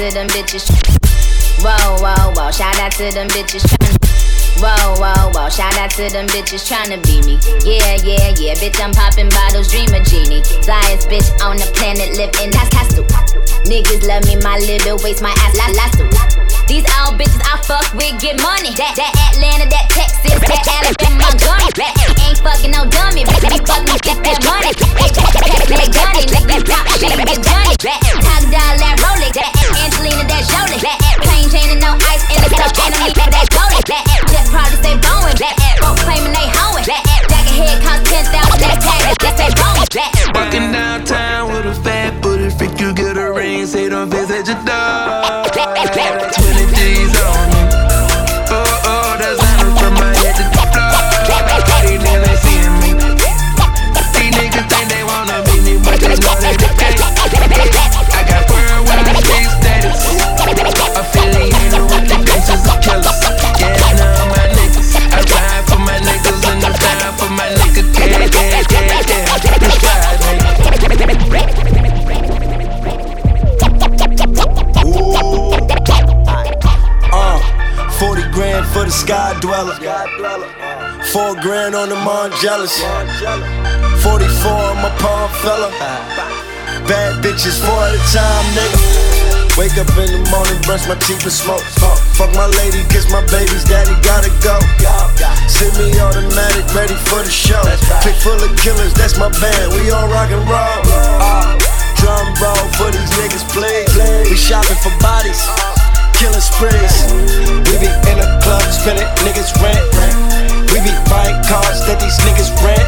to 0.03 0.15
them 0.15 0.27
bitches. 0.29 0.67
Whoa, 1.63 2.03
whoa, 2.03 2.33
whoa, 2.35 2.51
shout 2.51 2.77
out 2.81 2.91
to 2.93 3.13
them 3.13 3.29
bitches. 3.29 3.63
Whoa, 4.59 4.95
whoa, 4.99 5.31
whoa, 5.31 5.49
shout 5.49 5.77
out 5.79 5.91
to 5.91 6.11
them 6.11 6.27
bitches 6.27 6.67
tryna 6.67 6.99
be 7.07 7.23
me. 7.23 7.39
Yeah, 7.63 7.95
yeah, 8.03 8.35
yeah, 8.37 8.55
bitch, 8.55 8.83
I'm 8.83 8.91
popping 8.91 9.29
bottles, 9.29 9.71
dream 9.71 9.95
a 9.95 10.03
genie. 10.03 10.43
Flyest 10.67 11.07
bitch 11.07 11.31
on 11.45 11.57
the 11.57 11.71
planet, 11.75 12.17
live 12.17 12.35
in 12.43 12.51
that 12.51 12.69
castle. 12.73 13.05
Niggas 13.63 14.03
love 14.09 14.27
me, 14.27 14.35
my 14.43 14.59
little 14.59 14.99
waist, 15.05 15.23
my 15.23 15.31
ass, 15.39 15.57
la 15.57 15.71
lasso. 15.71 16.52
These 16.73 16.89
all 16.97 17.13
bitches 17.13 17.37
I 17.45 17.61
fuck 17.69 17.85
with 17.93 18.17
get 18.17 18.41
money. 18.41 18.73
That 18.81 18.97
that 18.97 19.13
Atlanta, 19.29 19.69
that 19.69 19.93
Texas, 19.93 20.41
that 20.41 20.65
Alabama, 20.73 21.21
Montgomery. 21.21 21.69
That 21.77 21.93
ain't 22.25 22.41
fucking 22.41 22.73
no 22.73 22.89
dummy. 22.89 23.29
Bitch, 23.29 23.45
be 23.45 23.61
fucking 23.61 24.01
get 24.01 24.17
that 24.25 24.41
money. 24.41 24.73
Hey, 24.97 25.13
pack 25.13 25.69
that 25.69 25.93
gunny, 25.93 26.25
nigga, 26.33 26.65
pop 26.65 26.89
shit, 26.97 27.13
get 27.13 27.45
Johnny. 27.45 27.77
That 27.77 28.01
top 28.25 28.41
dollar, 28.49 28.81
that 28.81 28.97
Rolex, 29.05 29.37
that 29.37 29.53
Angelina, 29.85 30.25
that 30.25 30.49
Jolie. 30.49 30.81
That 30.81 30.97
plain 31.21 31.45
Jane 31.53 31.77
and 31.77 31.83
no 31.85 31.93
ice 32.09 32.25
in 32.33 32.41
the 32.41 32.49
cup, 32.49 32.73
and 32.81 32.97
I 32.97 33.05
need 33.05 33.21
that 33.21 33.49
goldie. 33.53 33.85
That 33.93 34.05
jet 34.33 34.49
probably 34.49 34.81
stay 34.81 34.97
blowing. 34.97 35.37
That 35.45 35.55
folk 35.77 36.01
claiming 36.01 36.33
they 36.33 36.49
hoeing. 36.57 36.89
That 36.89 37.05
jacket 37.29 37.53
head 37.53 37.77
cost 37.85 38.09
ten 38.09 38.25
thousand. 38.33 38.65
That 38.65 38.81
tag, 38.81 39.21
that 39.21 39.53
going. 39.61 39.89
That 39.93 40.09
Walking 40.33 40.73
downtown 40.73 41.53
with 41.53 41.69
a 41.69 41.77
fat 41.85 42.17
booty, 42.25 42.49
freak 42.49 42.81
you 42.81 42.97
get 42.97 43.21
a 43.21 43.29
ring, 43.29 43.67
say 43.67 43.93
don't 43.93 44.09
visit 44.09 44.42
Margielas. 82.43 82.83
44 84.03 84.51
on 84.51 84.77
my 84.83 84.91
palm 84.99 85.31
fella. 85.47 85.71
Bad 86.91 87.23
bitches 87.23 87.63
four 87.63 87.79
at 87.87 87.95
a 87.95 88.03
time, 88.11 88.47
nigga. 88.59 89.55
Wake 89.55 89.79
up 89.79 89.87
in 89.95 90.11
the 90.11 90.23
morning, 90.27 90.59
brush 90.67 90.89
my 90.89 90.99
teeth 91.07 91.23
and 91.23 91.31
smoke. 91.31 91.63
Fuck 92.19 92.35
my 92.35 92.51
lady, 92.59 92.83
kiss 92.91 93.07
my 93.13 93.23
babies, 93.31 93.63
daddy 93.63 93.95
gotta 94.03 94.33
go. 94.43 94.59
Send 95.47 95.71
me 95.79 95.95
automatic, 96.03 96.67
ready 96.75 96.99
for 97.07 97.23
the 97.23 97.31
show. 97.31 97.63
Click 98.03 98.19
full 98.19 98.35
of 98.35 98.51
killers, 98.59 98.93
that's 98.95 99.19
my 99.19 99.31
band, 99.39 99.79
we 99.79 99.95
all 99.95 100.09
rock 100.11 100.31
and 100.35 100.43
roll. 100.51 100.83
Drum 102.03 102.27
roll 102.43 102.67
for 102.75 102.91
these 102.91 103.13
niggas, 103.23 103.47
please. 103.55 103.87
We 104.27 104.35
shopping 104.35 104.81
for 104.83 104.91
bodies, 104.99 105.47
killing 106.19 106.43
sprees. 106.43 107.07
We 107.71 107.87
be 107.87 107.91
in 108.11 108.19
the 108.19 108.27
club, 108.43 108.67
spending 108.75 109.07
niggas 109.23 109.55
rent. 109.63 110.42
We 110.73 110.81
be 110.81 110.97
buying 111.05 111.37
cars 111.45 111.85
that 111.85 112.01
these 112.01 112.17
niggas 112.25 112.49
rent. 112.65 112.81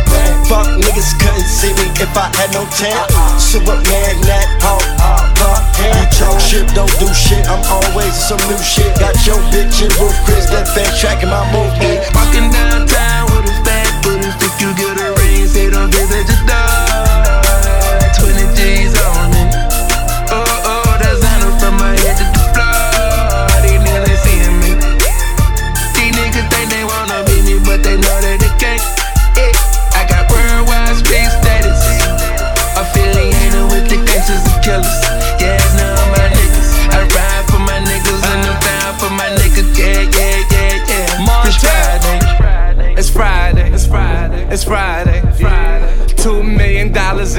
Fuck 0.49 0.65
niggas 0.81 1.13
couldn't 1.21 1.45
see 1.45 1.69
me 1.77 1.93
if 2.01 2.17
I 2.17 2.33
had 2.33 2.49
no 2.57 2.65
tent. 2.73 2.97
Superman, 3.37 4.17
that 4.25 4.49
fuck 4.57 4.81
uh, 4.97 5.29
him. 5.77 5.93
Uh, 5.93 5.93
uh. 5.93 6.01
You 6.01 6.05
talk 6.17 6.41
shit, 6.41 6.65
don't 6.73 6.89
do 6.97 7.13
shit. 7.13 7.45
I'm 7.45 7.61
always 7.69 8.17
some 8.17 8.41
new 8.49 8.57
shit. 8.65 8.89
Got 8.97 9.21
your 9.29 9.37
bitch 9.53 9.85
in 9.85 9.93
roof, 10.01 10.17
Chris, 10.25 10.49
that 10.49 10.65
fast 10.65 10.97
tracking 10.97 11.29
my 11.29 11.45
movement. 11.53 12.09
Walking 12.17 12.49
downtown 12.49 13.29
with 13.37 13.53
a 13.53 13.57
fat 13.69 13.93
booty, 14.01 14.33
if 14.33 14.55
you 14.65 14.73
get 14.81 14.97
a 14.97 15.13
ring, 15.21 15.45
say 15.45 15.69
don't 15.69 15.93
visit 15.93 16.25
your 16.25 16.41
dog. 16.49 16.64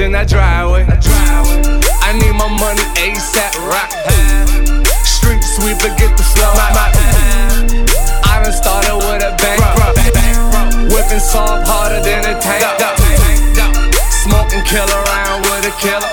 In 0.06 0.12
that 0.12 0.30
driveway. 0.30 0.86
I 0.86 2.14
need 2.14 2.30
my 2.38 2.46
money 2.46 2.86
ASAP. 2.94 3.58
Rock. 3.66 3.90
Street 5.02 5.42
sweeper, 5.42 5.90
get 5.98 6.14
the 6.14 6.22
flow. 6.22 6.54
I 6.54 8.38
done 8.38 8.54
started 8.54 9.02
with 9.02 9.26
a 9.26 9.34
bang. 9.42 9.58
Whipping 10.94 11.18
soft 11.18 11.66
harder 11.66 11.98
than 12.06 12.22
a 12.22 12.38
tank. 12.38 12.62
Smoking 14.22 14.62
kill 14.62 14.86
around 14.86 15.42
with 15.50 15.66
a 15.66 15.74
killer. 15.82 16.06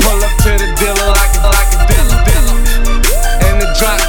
Pull 0.00 0.18
up 0.24 0.32
to 0.48 0.56
the 0.56 0.72
dealer 0.80 1.08
like 1.12 1.36
a 1.36 1.52
like 1.52 1.68
a 1.76 1.84
dealer. 1.84 2.16
And 3.44 3.60
the 3.60 3.68
drop 3.76 4.00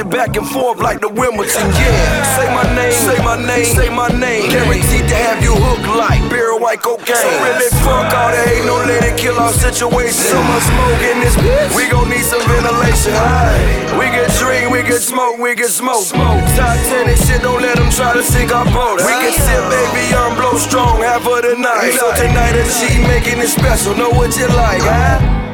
it 0.00 0.08
back 0.08 0.36
and 0.36 0.48
forth 0.48 0.80
like 0.80 1.00
the 1.00 1.08
Wimbledon. 1.08 1.68
Yeah, 1.76 2.36
say 2.36 2.48
my 2.48 2.64
name, 2.74 2.92
say 2.92 3.18
my 3.20 3.36
name, 3.36 3.64
say 3.64 3.88
my 3.92 4.08
name. 4.08 4.48
Guaranteed 4.48 5.06
to 5.12 5.16
have 5.28 5.44
you 5.44 5.52
hooked 5.52 5.88
like 5.92 6.24
beer 6.32 6.56
white 6.56 6.80
cocaine. 6.80 7.16
So 7.16 7.28
really 7.44 7.68
fuck 7.84 8.08
all 8.08 8.32
that 8.32 8.48
hate, 8.48 8.64
no 8.64 8.80
let 8.88 9.04
it 9.04 9.16
kill 9.20 9.36
our 9.36 9.52
situation. 9.52 10.16
So 10.16 10.40
much 10.40 10.64
smoke 10.64 11.02
in 11.04 11.20
this 11.20 11.36
bitch, 11.36 11.76
we 11.76 11.84
gon' 11.92 12.08
need 12.08 12.24
some 12.24 12.40
ventilation. 12.48 13.12
Aye. 13.12 14.00
We 14.00 14.08
can 14.08 14.28
drink, 14.40 14.72
we 14.72 14.80
can 14.80 15.00
smoke, 15.00 15.36
we 15.36 15.52
can 15.54 15.68
smoke. 15.68 16.08
smoke. 16.08 16.40
Top 16.56 16.76
10 16.88 17.08
and 17.12 17.20
shit, 17.20 17.44
don't 17.44 17.60
let 17.60 17.76
them 17.76 17.92
try 17.92 18.16
to 18.16 18.24
sink 18.24 18.52
our 18.56 18.64
boat. 18.72 19.04
We 19.04 19.12
can 19.20 19.36
sip, 19.36 19.62
baby, 19.68 20.16
I'm 20.16 20.32
blow 20.36 20.56
strong, 20.56 21.04
half 21.04 21.28
of 21.28 21.44
the 21.44 21.60
night. 21.60 21.92
So 22.00 22.08
tonight 22.16 22.56
a 22.56 22.64
G 22.64 23.04
making 23.04 23.40
it 23.44 23.52
special, 23.52 23.92
know 23.94 24.10
what 24.10 24.32
you 24.40 24.48
like, 24.48 24.80
huh? 24.80 25.49